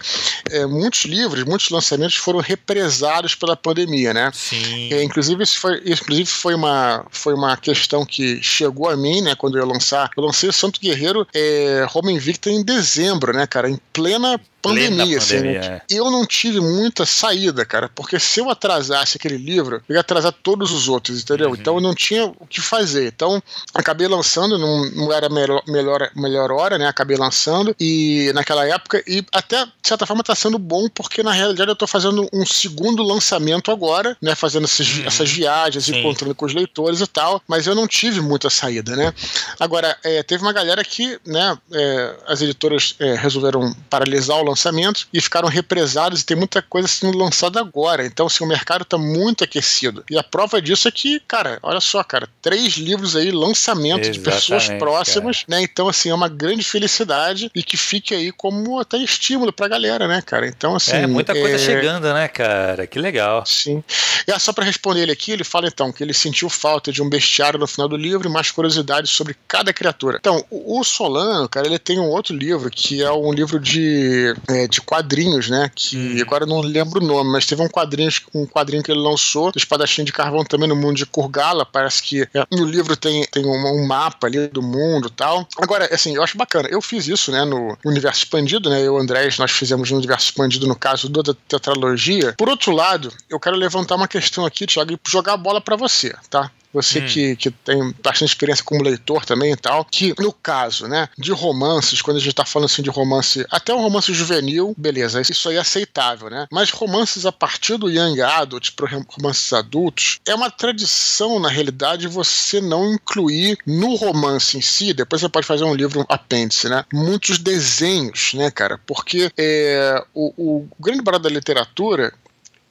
é, 0.50 0.66
muitos 0.66 1.04
livros 1.04 1.44
muitos 1.44 1.70
lançamentos 1.70 2.16
foram 2.16 2.40
represados 2.40 3.34
pela 3.34 3.56
pandemia, 3.56 4.12
né? 4.12 4.30
Sim. 4.34 4.92
É, 4.92 5.02
inclusive, 5.02 5.42
isso 5.42 5.58
foi, 5.58 5.82
inclusive 5.86 6.28
foi, 6.28 6.54
uma, 6.54 7.06
foi 7.10 7.34
uma 7.34 7.56
questão 7.56 8.04
que 8.04 8.42
chegou 8.42 8.88
a 8.88 8.96
mim, 8.96 9.22
né, 9.22 9.34
quando 9.34 9.56
eu 9.56 9.64
ia 9.64 9.72
lançar. 9.72 10.10
Eu 10.16 10.24
lancei 10.24 10.48
o 10.48 10.52
Santo 10.52 10.80
Guerreiro 10.80 11.26
é, 11.34 11.86
Roma 11.88 12.12
Invicta 12.12 12.50
em 12.50 12.62
dezembro, 12.62 13.32
né, 13.32 13.46
cara? 13.46 13.70
Em 13.70 13.78
plena 13.92 14.40
pandemia, 14.62 15.18
assim, 15.18 15.40
né? 15.40 15.54
É. 15.56 15.82
Eu 15.90 16.10
não 16.10 16.24
tive 16.24 16.60
muita 16.60 17.04
saída, 17.04 17.64
cara, 17.64 17.90
porque 17.94 18.18
se 18.18 18.40
eu 18.40 18.48
atrasasse 18.48 19.16
aquele 19.16 19.36
livro, 19.36 19.82
eu 19.88 19.94
ia 19.94 20.00
atrasar 20.00 20.32
todos 20.32 20.70
os 20.70 20.88
outros, 20.88 21.20
entendeu? 21.20 21.48
Uhum. 21.48 21.54
Então 21.56 21.74
eu 21.74 21.80
não 21.80 21.94
tinha 21.94 22.26
o 22.26 22.46
que 22.46 22.60
fazer. 22.60 23.08
Então 23.08 23.42
acabei 23.74 24.06
lançando, 24.06 24.56
não, 24.56 24.88
não 24.92 25.12
era 25.12 25.26
a 25.26 25.30
melhor, 25.30 25.62
melhor, 25.66 26.10
melhor 26.14 26.52
hora, 26.52 26.78
né? 26.78 26.86
Acabei 26.86 27.16
lançando 27.16 27.74
e 27.78 28.30
naquela 28.34 28.66
época, 28.66 29.02
e 29.06 29.24
até 29.32 29.64
de 29.64 29.88
certa 29.88 30.06
forma 30.06 30.22
tá 30.22 30.34
sendo 30.34 30.58
bom, 30.58 30.88
porque 30.88 31.22
na 31.22 31.32
realidade 31.32 31.70
eu 31.70 31.76
tô 31.76 31.86
fazendo 31.86 32.28
um 32.32 32.46
segundo 32.46 33.02
lançamento 33.02 33.70
agora, 33.72 34.16
né? 34.22 34.34
Fazendo 34.34 34.64
esses, 34.64 34.98
uhum. 34.98 35.06
essas 35.06 35.30
viagens, 35.30 35.86
Sim. 35.86 35.98
encontrando 35.98 36.34
com 36.34 36.46
os 36.46 36.54
leitores 36.54 37.00
e 37.00 37.06
tal, 37.06 37.42
mas 37.48 37.66
eu 37.66 37.74
não 37.74 37.88
tive 37.88 38.20
muita 38.20 38.48
saída, 38.48 38.94
né? 38.94 39.12
Agora, 39.58 39.96
é, 40.04 40.22
teve 40.22 40.42
uma 40.42 40.52
galera 40.52 40.84
que, 40.84 41.18
né, 41.26 41.58
é, 41.72 42.16
as 42.26 42.40
editoras 42.40 42.94
é, 43.00 43.14
resolveram 43.14 43.74
paralisar 43.90 44.38
o 44.38 44.51
lançamentos 44.52 45.06
e 45.12 45.20
ficaram 45.20 45.48
represados 45.48 46.20
e 46.20 46.26
tem 46.26 46.36
muita 46.36 46.62
coisa 46.62 46.86
sendo 46.88 47.16
lançada 47.16 47.60
agora. 47.60 48.04
Então, 48.06 48.26
assim, 48.26 48.44
o 48.44 48.46
mercado 48.46 48.82
está 48.82 48.96
muito 48.98 49.44
aquecido. 49.44 50.04
E 50.10 50.18
a 50.18 50.22
prova 50.22 50.60
disso 50.60 50.88
é 50.88 50.90
que, 50.90 51.20
cara, 51.26 51.58
olha 51.62 51.80
só, 51.80 52.02
cara, 52.04 52.28
três 52.40 52.74
livros 52.74 53.16
aí, 53.16 53.30
lançamento 53.30 54.00
Exatamente, 54.00 54.12
de 54.12 54.20
pessoas 54.20 54.68
próximas, 54.68 55.44
cara. 55.44 55.58
né? 55.58 55.62
Então, 55.62 55.88
assim, 55.88 56.10
é 56.10 56.14
uma 56.14 56.28
grande 56.28 56.64
felicidade 56.64 57.50
e 57.54 57.62
que 57.62 57.76
fique 57.76 58.14
aí 58.14 58.30
como 58.30 58.78
até 58.78 58.96
estímulo 58.98 59.52
pra 59.52 59.68
galera, 59.68 60.06
né, 60.06 60.22
cara? 60.22 60.46
Então, 60.46 60.76
assim. 60.76 60.92
É, 60.92 61.06
muita 61.06 61.32
coisa 61.32 61.56
é... 61.56 61.58
chegando, 61.58 62.12
né, 62.12 62.28
cara? 62.28 62.86
Que 62.86 62.98
legal. 62.98 63.44
Sim. 63.46 63.82
E 64.26 64.32
ah, 64.32 64.38
só 64.38 64.52
para 64.52 64.64
responder 64.64 65.02
ele 65.02 65.12
aqui, 65.12 65.32
ele 65.32 65.44
fala 65.44 65.66
então 65.66 65.92
que 65.92 66.02
ele 66.02 66.14
sentiu 66.14 66.48
falta 66.48 66.92
de 66.92 67.02
um 67.02 67.08
bestiário 67.08 67.58
no 67.58 67.66
final 67.66 67.88
do 67.88 67.96
livro 67.96 68.28
e 68.28 68.32
mais 68.32 68.50
curiosidades 68.50 69.10
sobre 69.10 69.36
cada 69.48 69.72
criatura. 69.72 70.18
Então, 70.20 70.44
o 70.50 70.82
Solano, 70.84 71.48
cara, 71.48 71.66
ele 71.66 71.78
tem 71.78 71.98
um 71.98 72.08
outro 72.08 72.34
livro 72.34 72.70
que 72.70 73.02
é 73.02 73.10
um 73.10 73.32
livro 73.32 73.58
de 73.58 74.34
é, 74.48 74.66
de 74.66 74.80
quadrinhos, 74.80 75.48
né? 75.48 75.70
Que 75.74 75.96
hum. 75.96 76.22
agora 76.22 76.44
eu 76.44 76.48
não 76.48 76.60
lembro 76.60 77.02
o 77.02 77.06
nome, 77.06 77.30
mas 77.30 77.46
teve 77.46 77.62
um 77.62 77.68
quadrinho, 77.68 78.10
um 78.34 78.46
quadrinho 78.46 78.82
que 78.82 78.90
ele 78.90 79.00
lançou, 79.00 79.52
do 79.52 79.58
Espadachim 79.58 80.04
de 80.04 80.12
Carvão 80.12 80.44
também 80.44 80.68
no 80.68 80.76
mundo 80.76 80.96
de 80.96 81.06
Kurgala. 81.06 81.64
Parece 81.64 82.02
que 82.02 82.22
é, 82.22 82.46
no 82.50 82.64
livro 82.64 82.96
tem, 82.96 83.24
tem 83.26 83.44
um, 83.44 83.50
um, 83.50 83.86
mapa 83.86 84.26
ali 84.26 84.48
do 84.48 84.62
mundo 84.62 85.10
tal. 85.10 85.46
Agora, 85.58 85.88
assim, 85.92 86.14
eu 86.14 86.22
acho 86.22 86.36
bacana. 86.36 86.68
Eu 86.70 86.80
fiz 86.80 87.08
isso, 87.08 87.30
né, 87.30 87.44
no 87.44 87.76
universo 87.84 88.24
expandido, 88.24 88.70
né? 88.70 88.82
Eu 88.82 88.96
Andrés, 88.96 89.38
nós 89.38 89.50
fizemos 89.50 89.90
no 89.90 89.98
universo 89.98 90.26
expandido, 90.26 90.66
no 90.66 90.76
caso 90.76 91.08
da 91.08 91.34
tetralogia. 91.48 92.34
Por 92.36 92.48
outro 92.48 92.72
lado, 92.72 93.12
eu 93.28 93.38
quero 93.38 93.56
levantar 93.56 93.96
uma 93.96 94.08
questão 94.08 94.44
aqui, 94.46 94.66
Thiago, 94.66 94.92
e 94.92 94.98
jogar 95.08 95.34
a 95.34 95.36
bola 95.36 95.60
para 95.60 95.76
você, 95.76 96.14
tá? 96.30 96.50
Você 96.72 97.00
hum. 97.00 97.06
que, 97.06 97.36
que 97.36 97.50
tem 97.50 97.94
bastante 98.02 98.30
experiência 98.30 98.64
como 98.64 98.82
leitor 98.82 99.24
também 99.24 99.52
e 99.52 99.56
tal, 99.56 99.84
que 99.84 100.14
no 100.18 100.32
caso, 100.32 100.88
né, 100.88 101.08
de 101.18 101.32
romances, 101.32 102.00
quando 102.00 102.16
a 102.16 102.20
gente 102.20 102.34
tá 102.34 102.44
falando 102.44 102.66
assim 102.66 102.82
de 102.82 102.90
romance, 102.90 103.44
até 103.50 103.74
um 103.74 103.80
romance 103.80 104.12
juvenil, 104.12 104.74
beleza, 104.76 105.20
isso 105.20 105.48
aí 105.48 105.56
é 105.56 105.60
aceitável, 105.60 106.30
né? 106.30 106.46
Mas 106.50 106.70
romances 106.70 107.26
a 107.26 107.32
partir 107.32 107.76
do 107.76 107.90
Young 107.90 108.20
Adult 108.20 108.70
para 108.72 108.88
romances 108.88 109.52
adultos, 109.52 110.18
é 110.26 110.34
uma 110.34 110.50
tradição, 110.50 111.38
na 111.38 111.48
realidade, 111.48 112.08
você 112.08 112.60
não 112.60 112.94
incluir 112.94 113.58
no 113.66 113.94
romance 113.94 114.56
em 114.56 114.62
si, 114.62 114.92
depois 114.92 115.20
você 115.20 115.28
pode 115.28 115.46
fazer 115.46 115.64
um 115.64 115.74
livro 115.74 116.04
apêndice, 116.08 116.68
né? 116.68 116.84
Muitos 116.92 117.38
desenhos, 117.38 118.34
né, 118.34 118.50
cara? 118.50 118.78
Porque 118.86 119.30
é, 119.36 120.02
o, 120.14 120.32
o 120.36 120.68
grande 120.80 121.02
barato 121.02 121.24
da 121.24 121.30
literatura 121.30 122.12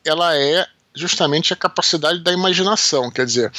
ela 0.04 0.36
é 0.36 0.66
justamente 0.96 1.54
a 1.54 1.56
capacidade 1.56 2.20
da 2.20 2.34
imaginação, 2.34 3.10
quer 3.10 3.26
dizer, 3.26 3.52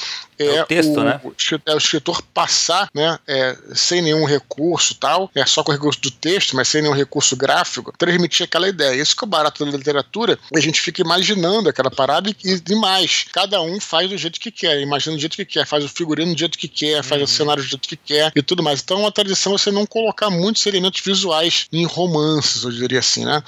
é, 0.48 0.56
é 0.56 0.62
o 0.62 0.66
texto, 0.66 1.00
o, 1.00 1.04
né? 1.04 1.20
É 1.66 1.74
o 1.74 1.78
escritor 1.78 2.22
passar, 2.34 2.88
né, 2.94 3.18
é, 3.26 3.56
sem 3.74 4.02
nenhum 4.02 4.24
recurso 4.24 4.94
tal, 4.94 5.30
é 5.34 5.44
só 5.46 5.62
com 5.62 5.70
o 5.70 5.74
recurso 5.74 6.00
do 6.00 6.10
texto, 6.10 6.56
mas 6.56 6.68
sem 6.68 6.82
nenhum 6.82 6.94
recurso 6.94 7.36
gráfico, 7.36 7.92
transmitir 7.96 8.44
aquela 8.44 8.68
ideia. 8.68 9.00
Isso 9.00 9.16
que 9.16 9.24
é 9.24 9.26
o 9.26 9.28
barato 9.28 9.64
da 9.64 9.76
literatura, 9.76 10.38
a 10.54 10.60
gente 10.60 10.80
fica 10.80 11.00
imaginando 11.00 11.68
aquela 11.68 11.90
parada 11.90 12.30
e, 12.30 12.62
e 12.68 12.74
mais. 12.74 13.24
Cada 13.32 13.60
um 13.60 13.80
faz 13.80 14.08
do 14.08 14.16
jeito 14.16 14.40
que 14.40 14.50
quer, 14.50 14.80
imagina 14.80 15.16
do 15.16 15.20
jeito 15.20 15.36
que 15.36 15.44
quer, 15.44 15.66
faz 15.66 15.84
o 15.84 15.88
figurino 15.88 16.34
do 16.34 16.38
jeito 16.38 16.58
que 16.58 16.68
quer, 16.68 17.02
faz 17.02 17.20
uhum. 17.20 17.24
o 17.24 17.28
cenário 17.28 17.62
do 17.62 17.68
jeito 17.68 17.88
que 17.88 17.96
quer 17.96 18.32
e 18.34 18.42
tudo 18.42 18.62
mais. 18.62 18.80
Então, 18.80 18.98
é 18.98 19.00
uma 19.00 19.12
tradição 19.12 19.52
você 19.52 19.70
não 19.70 19.86
colocar 19.86 20.30
muitos 20.30 20.64
elementos 20.66 21.00
visuais 21.04 21.66
em 21.72 21.84
romances, 21.84 22.64
eu 22.64 22.70
diria 22.70 22.98
assim, 22.98 23.24
né? 23.24 23.42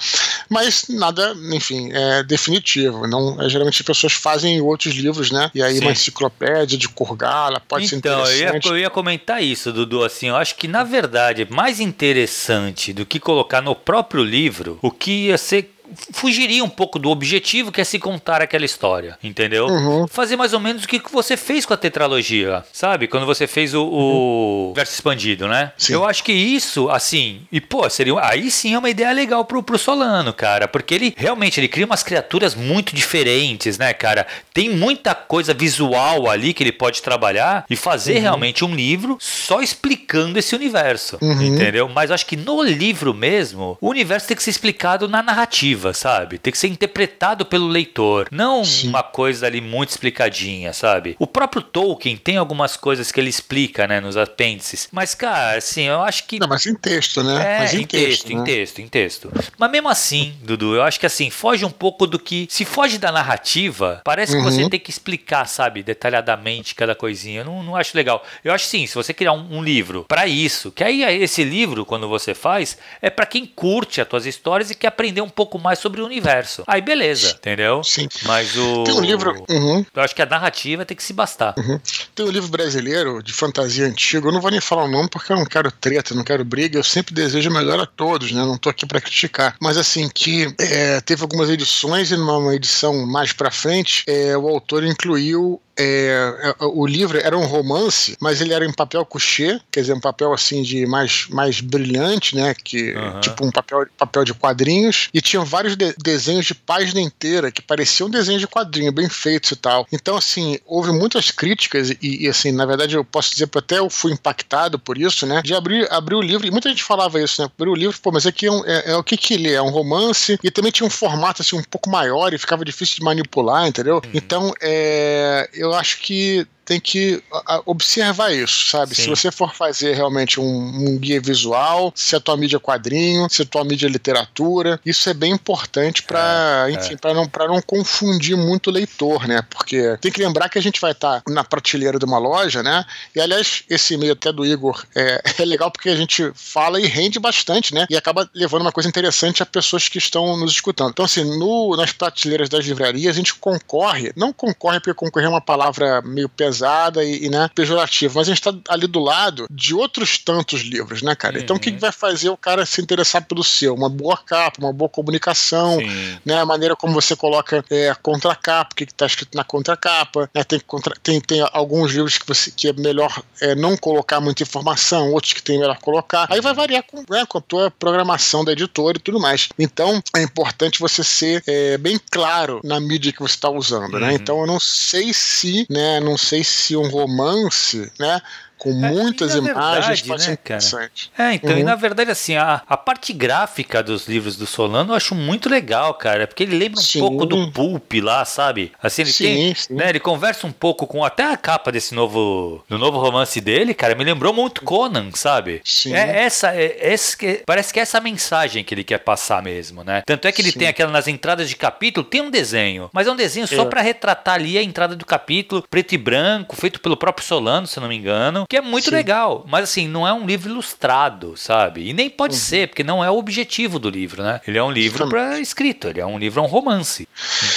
Mas 0.49 0.85
nada, 0.89 1.35
enfim, 1.51 1.91
é 1.91 2.23
definitivo. 2.23 3.07
Não, 3.07 3.41
é, 3.41 3.49
geralmente 3.49 3.81
as 3.81 3.85
pessoas 3.85 4.13
fazem 4.13 4.61
outros 4.61 4.93
livros, 4.95 5.31
né? 5.31 5.51
E 5.53 5.61
aí 5.61 5.75
Sim. 5.75 5.81
uma 5.81 5.91
enciclopédia 5.91 6.77
de 6.77 6.84
Kurgala 6.89 7.59
pode 7.59 7.85
então, 7.85 8.25
ser 8.25 8.35
interessante. 8.35 8.57
Então, 8.57 8.71
eu, 8.71 8.77
eu 8.77 8.81
ia 8.81 8.89
comentar 8.89 9.43
isso, 9.43 9.71
Dudu, 9.71 10.03
assim, 10.03 10.27
eu 10.27 10.35
acho 10.35 10.55
que 10.55 10.67
na 10.67 10.83
verdade, 10.83 11.47
mais 11.49 11.79
interessante 11.79 12.93
do 12.93 13.05
que 13.05 13.19
colocar 13.19 13.61
no 13.61 13.75
próprio 13.75 14.23
livro, 14.23 14.79
o 14.81 14.91
que 14.91 15.27
ia 15.27 15.37
ser 15.37 15.74
fugiria 16.11 16.63
um 16.63 16.69
pouco 16.69 16.99
do 16.99 17.09
objetivo 17.09 17.71
que 17.71 17.81
é 17.81 17.83
se 17.83 17.99
contar 17.99 18.41
aquela 18.41 18.65
história, 18.65 19.17
entendeu? 19.23 19.67
Uhum. 19.67 20.07
Fazer 20.07 20.35
mais 20.35 20.53
ou 20.53 20.59
menos 20.59 20.83
o 20.83 20.87
que 20.87 21.01
você 21.11 21.37
fez 21.37 21.65
com 21.65 21.73
a 21.73 21.77
tetralogia, 21.77 22.63
sabe? 22.71 23.07
Quando 23.07 23.25
você 23.25 23.47
fez 23.47 23.73
o, 23.73 23.83
o 23.83 24.67
uhum. 24.67 24.73
verso 24.73 24.93
expandido, 24.93 25.47
né? 25.47 25.71
Sim. 25.77 25.93
Eu 25.93 26.05
acho 26.05 26.23
que 26.23 26.31
isso, 26.31 26.89
assim, 26.89 27.41
e 27.51 27.59
pô, 27.61 27.89
seria 27.89 28.15
aí 28.21 28.49
sim 28.49 28.73
é 28.73 28.79
uma 28.79 28.89
ideia 28.89 29.11
legal 29.11 29.45
pro, 29.45 29.61
pro 29.61 29.77
Solano, 29.77 30.33
cara, 30.33 30.67
porque 30.67 30.93
ele 30.93 31.13
realmente 31.17 31.59
ele 31.59 31.67
cria 31.67 31.85
umas 31.85 32.03
criaturas 32.03 32.55
muito 32.55 32.95
diferentes, 32.95 33.77
né, 33.77 33.93
cara? 33.93 34.25
Tem 34.53 34.69
muita 34.69 35.13
coisa 35.13 35.53
visual 35.53 36.29
ali 36.29 36.53
que 36.53 36.63
ele 36.63 36.71
pode 36.71 37.01
trabalhar 37.01 37.65
e 37.69 37.75
fazer 37.75 38.15
uhum. 38.15 38.21
realmente 38.21 38.65
um 38.65 38.75
livro 38.75 39.17
só 39.19 39.61
explicando 39.61 40.39
esse 40.39 40.55
universo, 40.55 41.17
uhum. 41.21 41.41
entendeu? 41.41 41.89
Mas 41.89 42.11
acho 42.11 42.25
que 42.25 42.37
no 42.37 42.61
livro 42.63 43.13
mesmo, 43.13 43.77
o 43.81 43.89
universo 43.89 44.27
tem 44.27 44.37
que 44.37 44.43
ser 44.43 44.49
explicado 44.49 45.07
na 45.07 45.21
narrativa 45.21 45.74
narrativa, 45.75 45.93
sabe? 45.93 46.37
Tem 46.37 46.51
que 46.51 46.57
ser 46.57 46.67
interpretado 46.67 47.45
pelo 47.45 47.67
leitor, 47.67 48.27
não 48.31 48.63
Sim. 48.63 48.89
uma 48.89 49.03
coisa 49.03 49.45
ali 49.45 49.61
muito 49.61 49.89
explicadinha, 49.89 50.73
sabe? 50.73 51.15
O 51.19 51.27
próprio 51.27 51.61
Tolkien 51.61 52.17
tem 52.17 52.37
algumas 52.37 52.77
coisas 52.77 53.11
que 53.11 53.19
ele 53.19 53.29
explica, 53.29 53.87
né, 53.87 53.99
nos 53.99 54.17
apêndices. 54.17 54.87
Mas, 54.91 55.13
cara, 55.13 55.57
assim, 55.57 55.83
eu 55.83 56.01
acho 56.01 56.25
que. 56.25 56.39
Não, 56.39 56.47
mas 56.47 56.65
em 56.65 56.75
texto, 56.75 57.23
né? 57.23 57.55
É, 57.55 57.59
mas 57.59 57.73
em, 57.73 57.81
em 57.81 57.85
texto, 57.85 58.07
texto 58.07 58.29
né? 58.29 58.33
em 58.33 58.43
texto, 58.43 58.79
em 58.79 58.87
texto. 58.87 59.31
Mas 59.57 59.71
mesmo 59.71 59.89
assim, 59.89 60.35
Dudu, 60.41 60.75
eu 60.75 60.83
acho 60.83 60.99
que 60.99 61.05
assim, 61.05 61.29
foge 61.29 61.65
um 61.65 61.71
pouco 61.71 62.07
do 62.07 62.17
que. 62.17 62.47
Se 62.49 62.65
foge 62.65 62.97
da 62.97 63.11
narrativa, 63.11 64.01
parece 64.03 64.33
uhum. 64.33 64.43
que 64.43 64.51
você 64.51 64.63
uhum. 64.63 64.69
tem 64.69 64.79
que 64.79 64.89
explicar, 64.89 65.45
sabe, 65.45 65.83
detalhadamente 65.83 66.75
cada 66.75 66.95
coisinha. 66.95 67.41
Eu 67.41 67.45
não, 67.45 67.63
não 67.63 67.75
acho 67.75 67.95
legal. 67.95 68.23
Eu 68.43 68.53
acho 68.53 68.65
sim, 68.65 68.87
se 68.87 68.95
você 68.95 69.13
criar 69.13 69.33
um, 69.33 69.57
um 69.57 69.63
livro 69.63 70.05
para 70.07 70.27
isso, 70.27 70.71
que 70.71 70.83
aí 70.83 71.03
esse 71.03 71.43
livro, 71.43 71.85
quando 71.85 72.07
você 72.07 72.33
faz, 72.33 72.77
é 73.01 73.09
para 73.09 73.25
quem 73.25 73.45
curte 73.45 74.01
as 74.01 74.07
tuas 74.07 74.25
histórias 74.25 74.71
e 74.71 74.75
quer 74.75 74.87
aprender 74.87 75.21
um 75.21 75.29
pouco 75.29 75.57
mais 75.65 75.79
sobre 75.79 75.99
o 75.99 76.05
universo. 76.05 76.63
Aí 76.67 76.81
beleza, 76.81 77.31
entendeu? 77.31 77.83
Sim. 77.83 78.07
Mas 78.23 78.55
o. 78.55 78.83
Tem 78.83 78.93
um 78.93 79.01
livro. 79.01 79.43
Uhum. 79.49 79.83
Eu 79.93 80.01
acho 80.03 80.15
que 80.15 80.21
a 80.21 80.25
narrativa 80.25 80.85
tem 80.85 80.95
que 80.95 81.03
se 81.03 81.11
bastar. 81.11 81.55
Uhum. 81.57 81.79
Tem 82.13 82.25
um 82.25 82.29
livro 82.29 82.49
brasileiro 82.49 83.21
de 83.23 83.33
fantasia 83.33 83.85
antigo. 83.85 84.27
Eu 84.27 84.31
não 84.31 84.41
vou 84.41 84.51
nem 84.51 84.61
falar 84.61 84.83
o 84.83 84.87
nome 84.87 85.09
porque 85.09 85.31
eu 85.33 85.37
não 85.37 85.45
quero 85.45 85.71
treta, 85.71 86.13
não 86.13 86.23
quero 86.23 86.45
briga. 86.45 86.77
Eu 86.77 86.83
sempre 86.83 87.13
desejo 87.13 87.49
melhor 87.49 87.79
a 87.79 87.85
todos, 87.85 88.31
né? 88.31 88.41
Não 88.41 88.57
tô 88.57 88.69
aqui 88.69 88.85
para 88.85 89.01
criticar. 89.01 89.55
Mas 89.59 89.77
assim, 89.77 90.07
que 90.07 90.53
é, 90.59 91.01
teve 91.01 91.23
algumas 91.23 91.49
edições 91.49 92.11
e 92.11 92.15
numa 92.15 92.53
edição 92.53 93.05
mais 93.05 93.33
para 93.33 93.49
frente, 93.49 94.03
é, 94.07 94.37
o 94.37 94.47
autor 94.47 94.83
incluiu 94.83 95.59
é, 95.77 96.53
é, 96.59 96.65
o 96.65 96.85
livro 96.85 97.19
era 97.19 97.37
um 97.37 97.45
romance, 97.45 98.15
mas 98.19 98.41
ele 98.41 98.53
era 98.53 98.65
em 98.65 98.71
papel 98.71 99.05
couché, 99.05 99.59
quer 99.71 99.81
dizer, 99.81 99.93
um 99.93 99.99
papel 99.99 100.33
assim 100.33 100.63
de 100.63 100.85
mais, 100.85 101.27
mais 101.29 101.59
brilhante, 101.59 102.35
né? 102.35 102.53
Que, 102.53 102.93
uhum. 102.93 103.19
Tipo 103.19 103.45
um 103.45 103.51
papel, 103.51 103.85
papel 103.97 104.23
de 104.23 104.33
quadrinhos. 104.33 105.09
E 105.13 105.21
tinha 105.21 105.43
vários 105.43 105.75
de 105.75 105.93
desenhos 106.01 106.45
de 106.45 106.55
página 106.55 107.01
inteira 107.01 107.51
que 107.51 107.61
pareciam 107.61 108.09
desenhos 108.09 108.41
de 108.41 108.47
quadrinho, 108.47 108.91
bem 108.91 109.09
feitos 109.09 109.51
e 109.51 109.55
tal. 109.55 109.85
Então, 109.91 110.15
assim, 110.15 110.57
houve 110.65 110.91
muitas 110.91 111.31
críticas, 111.31 111.89
e, 111.89 112.25
e 112.25 112.27
assim, 112.27 112.51
na 112.51 112.65
verdade, 112.65 112.95
eu 112.95 113.03
posso 113.03 113.31
dizer 113.31 113.47
que 113.47 113.57
até 113.57 113.79
eu 113.79 113.89
fui 113.89 114.11
impactado 114.11 114.79
por 114.79 114.97
isso, 114.97 115.25
né? 115.25 115.41
De 115.43 115.53
abrir, 115.53 115.91
abrir 115.91 116.15
o 116.15 116.21
livro, 116.21 116.47
e 116.47 116.51
muita 116.51 116.69
gente 116.69 116.83
falava 116.83 117.21
isso, 117.21 117.41
né? 117.41 117.49
Abrir 117.53 117.69
o 117.69 117.75
livro, 117.75 117.99
pô, 118.01 118.11
mas 118.11 118.25
aqui 118.25 118.45
é, 118.45 118.51
um, 118.51 118.65
é, 118.65 118.91
é, 118.91 118.97
o 118.97 119.03
que 119.03 119.17
que 119.17 119.33
ele 119.33 119.49
é? 119.49 119.55
É 119.55 119.61
um 119.61 119.69
romance, 119.69 120.37
e 120.43 120.51
também 120.51 120.71
tinha 120.71 120.85
um 120.85 120.89
formato 120.89 121.41
assim 121.41 121.57
um 121.57 121.63
pouco 121.63 121.89
maior 121.89 122.33
e 122.33 122.37
ficava 122.37 122.63
difícil 122.63 122.97
de 122.97 123.03
manipular, 123.03 123.67
entendeu? 123.67 123.95
Uhum. 123.95 124.11
Então, 124.13 124.53
é, 124.61 125.49
eu 125.53 125.64
acho 125.73 126.01
que 126.01 126.47
tem 126.65 126.79
que 126.79 127.23
observar 127.65 128.33
isso, 128.33 128.67
sabe? 128.69 128.95
Sim. 128.95 129.03
Se 129.03 129.09
você 129.09 129.31
for 129.31 129.53
fazer 129.53 129.93
realmente 129.93 130.39
um, 130.39 130.45
um, 130.45 130.97
guia 130.97 131.21
visual, 131.21 131.93
se 131.95 132.15
a 132.15 132.19
tua 132.19 132.35
mídia 132.35 132.57
é 132.57 132.59
quadrinho, 132.59 133.27
se 133.29 133.43
a 133.43 133.45
tua 133.45 133.63
mídia 133.63 133.85
é 133.85 133.89
literatura, 133.89 134.79
isso 134.83 135.07
é 135.07 135.13
bem 135.13 135.31
importante 135.31 136.01
para, 136.01 136.65
é, 136.67 136.71
enfim, 136.71 136.95
é. 136.95 136.97
para 136.97 137.13
não 137.13 137.27
para 137.27 137.47
não 137.47 137.61
confundir 137.61 138.35
muito 138.35 138.69
o 138.69 138.73
leitor, 138.73 139.27
né? 139.27 139.43
Porque 139.47 139.95
tem 140.01 140.11
que 140.11 140.19
lembrar 140.19 140.49
que 140.49 140.57
a 140.57 140.61
gente 140.61 140.81
vai 140.81 140.91
estar 140.91 141.21
tá 141.21 141.31
na 141.31 141.43
prateleira 141.43 141.99
de 141.99 142.05
uma 142.05 142.17
loja, 142.17 142.63
né? 142.63 142.83
E 143.15 143.21
aliás, 143.21 143.63
esse 143.69 143.93
e-mail 143.93 144.13
até 144.13 144.31
do 144.31 144.43
Igor 144.43 144.83
é, 144.95 145.21
é 145.37 145.45
legal 145.45 145.69
porque 145.69 145.89
a 145.89 145.95
gente 145.95 146.31
fala 146.33 146.81
e 146.81 146.87
rende 146.87 147.19
bastante, 147.19 147.75
né? 147.75 147.85
E 147.89 147.95
acaba 147.95 148.27
levando 148.33 148.61
uma 148.61 148.71
coisa 148.71 148.89
interessante 148.89 149.43
a 149.43 149.45
pessoas 149.45 149.87
que 149.87 149.99
estão 149.99 150.35
nos 150.35 150.51
escutando. 150.51 150.89
Então, 150.89 151.05
assim, 151.05 151.23
no, 151.37 151.75
nas 151.77 151.91
prateleiras 151.91 152.49
das 152.49 152.65
livrarias, 152.65 153.13
a 153.13 153.17
gente 153.17 153.35
concorre, 153.35 154.11
não 154.15 154.33
concorre 154.33 154.79
porque 154.79 154.95
concorrer 154.95 155.27
é 155.27 155.29
uma 155.29 155.41
palavra 155.41 156.01
meio 156.01 156.27
pesada 156.27 156.54
pesada 156.55 157.03
e, 157.03 157.25
e 157.25 157.29
né, 157.29 157.49
pejorativa, 157.53 158.13
mas 158.15 158.27
a 158.27 158.31
gente 158.31 158.39
está 158.39 158.53
ali 158.69 158.87
do 158.87 158.99
lado 158.99 159.47
de 159.49 159.73
outros 159.73 160.17
tantos 160.17 160.61
livros, 160.61 161.01
né, 161.01 161.15
cara? 161.15 161.37
Uhum. 161.37 161.43
Então 161.43 161.55
o 161.57 161.59
que, 161.59 161.71
que, 161.71 161.79
vai 161.79 161.91
fazer 161.91 162.29
o 162.29 162.37
cara 162.37 162.65
se 162.65 162.81
interessar 162.81 163.23
pelo 163.25 163.43
seu? 163.43 163.73
Uma 163.73 163.89
boa 163.89 164.17
capa, 164.17 164.59
uma 164.59 164.71
boa 164.71 164.89
comunicação, 164.89 165.79
Sim. 165.79 166.17
né? 166.25 166.39
A 166.39 166.45
maneira 166.45 166.75
como 166.75 166.93
você 166.93 167.15
coloca 167.15 167.63
é, 167.69 167.89
a 167.89 167.95
contracapa, 167.95 168.73
o 168.73 168.75
que 168.75 168.83
está 168.83 169.05
escrito 169.05 169.35
na 169.35 169.43
contracapa, 169.43 170.29
né? 170.33 170.43
Tem, 170.43 170.59
contra, 170.59 170.95
tem, 171.01 171.19
tem 171.19 171.45
alguns 171.51 171.91
livros 171.91 172.17
que, 172.17 172.27
você, 172.27 172.51
que 172.51 172.69
é 172.69 172.73
melhor 172.73 173.21
é, 173.41 173.55
não 173.55 173.75
colocar 173.75 174.21
muita 174.21 174.43
informação, 174.43 175.11
outros 175.11 175.33
que 175.33 175.41
tem 175.41 175.59
melhor 175.59 175.77
colocar. 175.79 176.27
Aí 176.29 176.41
vai 176.41 176.53
variar 176.53 176.83
com, 176.83 177.03
né, 177.09 177.25
com 177.27 177.37
a 177.37 177.41
tua 177.41 177.71
programação 177.71 178.45
da 178.45 178.51
editora 178.51 178.97
e 178.97 179.01
tudo 179.01 179.19
mais. 179.19 179.49
Então 179.59 180.01
é 180.15 180.21
importante 180.21 180.79
você 180.79 181.03
ser 181.03 181.43
é, 181.47 181.77
bem 181.77 181.99
claro 182.11 182.61
na 182.63 182.79
mídia 182.79 183.11
que 183.11 183.19
você 183.19 183.35
está 183.35 183.49
usando, 183.49 183.99
né? 183.99 184.07
uhum. 184.07 184.07
né? 184.07 184.13
Então 184.13 184.39
eu 184.39 184.47
não 184.47 184.59
sei 184.59 185.13
se, 185.13 185.65
né? 185.69 185.99
Não 185.99 186.17
sei 186.17 186.43
se 186.47 186.75
um 186.75 186.87
romance, 186.89 187.91
né? 187.99 188.21
Com 188.57 188.69
é, 188.69 188.91
muitas 188.91 189.35
imagens 189.35 190.01
verdade, 190.01 190.29
né, 190.29 190.37
cara? 190.37 190.91
É, 191.17 191.33
então, 191.33 191.51
uhum. 191.51 191.59
e 191.59 191.63
na 191.63 191.75
verdade, 191.75 192.11
assim, 192.11 192.35
a, 192.35 192.61
a 192.67 192.77
parte 192.77 193.13
gráfica 193.13 193.83
dos 193.83 194.07
livros 194.07 194.35
do 194.35 194.45
Solano 194.45 194.93
eu 194.93 194.97
acho 194.97 195.13
muito 195.13 195.49
legal, 195.49 195.93
cara, 195.93 196.25
porque 196.27 196.43
ele 196.43 196.57
lembra 196.57 196.79
um 196.79 196.83
sim. 196.83 196.99
pouco 196.99 197.25
do 197.25 197.51
Pulp 197.51 197.93
lá, 198.01 198.23
sabe? 198.25 198.71
Assim, 198.81 199.03
ele 199.03 199.11
sim, 199.11 199.23
tem, 199.23 199.55
sim. 199.55 199.73
né, 199.73 199.89
ele 199.89 199.99
conversa 199.99 200.47
um 200.47 200.51
pouco 200.51 200.87
com 200.87 201.03
até 201.03 201.23
a 201.31 201.37
capa 201.37 201.71
desse 201.71 201.93
novo, 201.93 202.63
do 202.67 202.77
novo 202.77 202.99
romance 202.99 203.39
dele, 203.41 203.73
cara, 203.73 203.95
me 203.95 204.03
lembrou 204.03 204.33
muito 204.33 204.61
Conan, 204.63 205.09
sabe? 205.13 205.61
Sim. 205.63 205.93
É 205.93 206.23
essa, 206.23 206.55
é, 206.55 206.93
essa 206.93 207.15
parece 207.45 207.73
que 207.73 207.79
é 207.79 207.83
essa 207.83 207.99
mensagem 207.99 208.63
que 208.63 208.73
ele 208.73 208.83
quer 208.83 208.99
passar 208.99 209.41
mesmo, 209.41 209.83
né? 209.83 210.01
Tanto 210.05 210.27
é 210.27 210.31
que 210.31 210.41
ele 210.41 210.51
tem 210.51 210.67
aquela 210.67 210.91
nas 210.91 211.07
entradas 211.07 211.49
de 211.49 211.55
capítulo, 211.55 212.05
tem 212.05 212.21
um 212.21 212.31
desenho, 212.31 212.89
mas 212.93 213.07
é 213.07 213.11
um 213.11 213.15
desenho 213.15 213.47
só 213.47 213.63
é. 213.63 213.65
para 213.65 213.81
retratar 213.81 214.35
ali 214.35 214.57
a 214.57 214.63
entrada 214.63 214.95
do 214.95 215.05
capítulo, 215.05 215.63
preto 215.69 215.93
e 215.93 215.97
branco, 215.97 216.55
feito 216.55 216.79
pelo 216.79 216.97
próprio 216.97 217.25
Solano, 217.25 217.67
se 217.67 217.77
eu 217.77 217.81
não 217.81 217.89
me 217.89 217.95
engano. 217.95 218.44
Que 218.47 218.57
é 218.57 218.61
muito 218.61 218.89
Sim. 218.89 218.95
legal. 218.95 219.45
Mas 219.47 219.63
assim, 219.65 219.87
não 219.87 220.07
é 220.07 220.13
um 220.13 220.25
livro 220.25 220.49
ilustrado, 220.49 221.35
sabe? 221.35 221.89
E 221.89 221.93
nem 221.93 222.09
pode 222.09 222.33
uhum. 222.33 222.39
ser, 222.39 222.67
porque 222.69 222.83
não 222.83 223.03
é 223.03 223.09
o 223.09 223.17
objetivo 223.17 223.79
do 223.79 223.89
livro, 223.89 224.23
né? 224.23 224.41
Ele 224.47 224.57
é 224.57 224.63
um 224.63 224.71
livro 224.71 225.07
para 225.09 225.39
escrito, 225.39 225.87
ele 225.87 225.99
é 225.99 226.05
um 226.05 226.17
livro, 226.17 226.39
é 226.39 226.43
um 226.43 226.47
romance. 226.47 227.07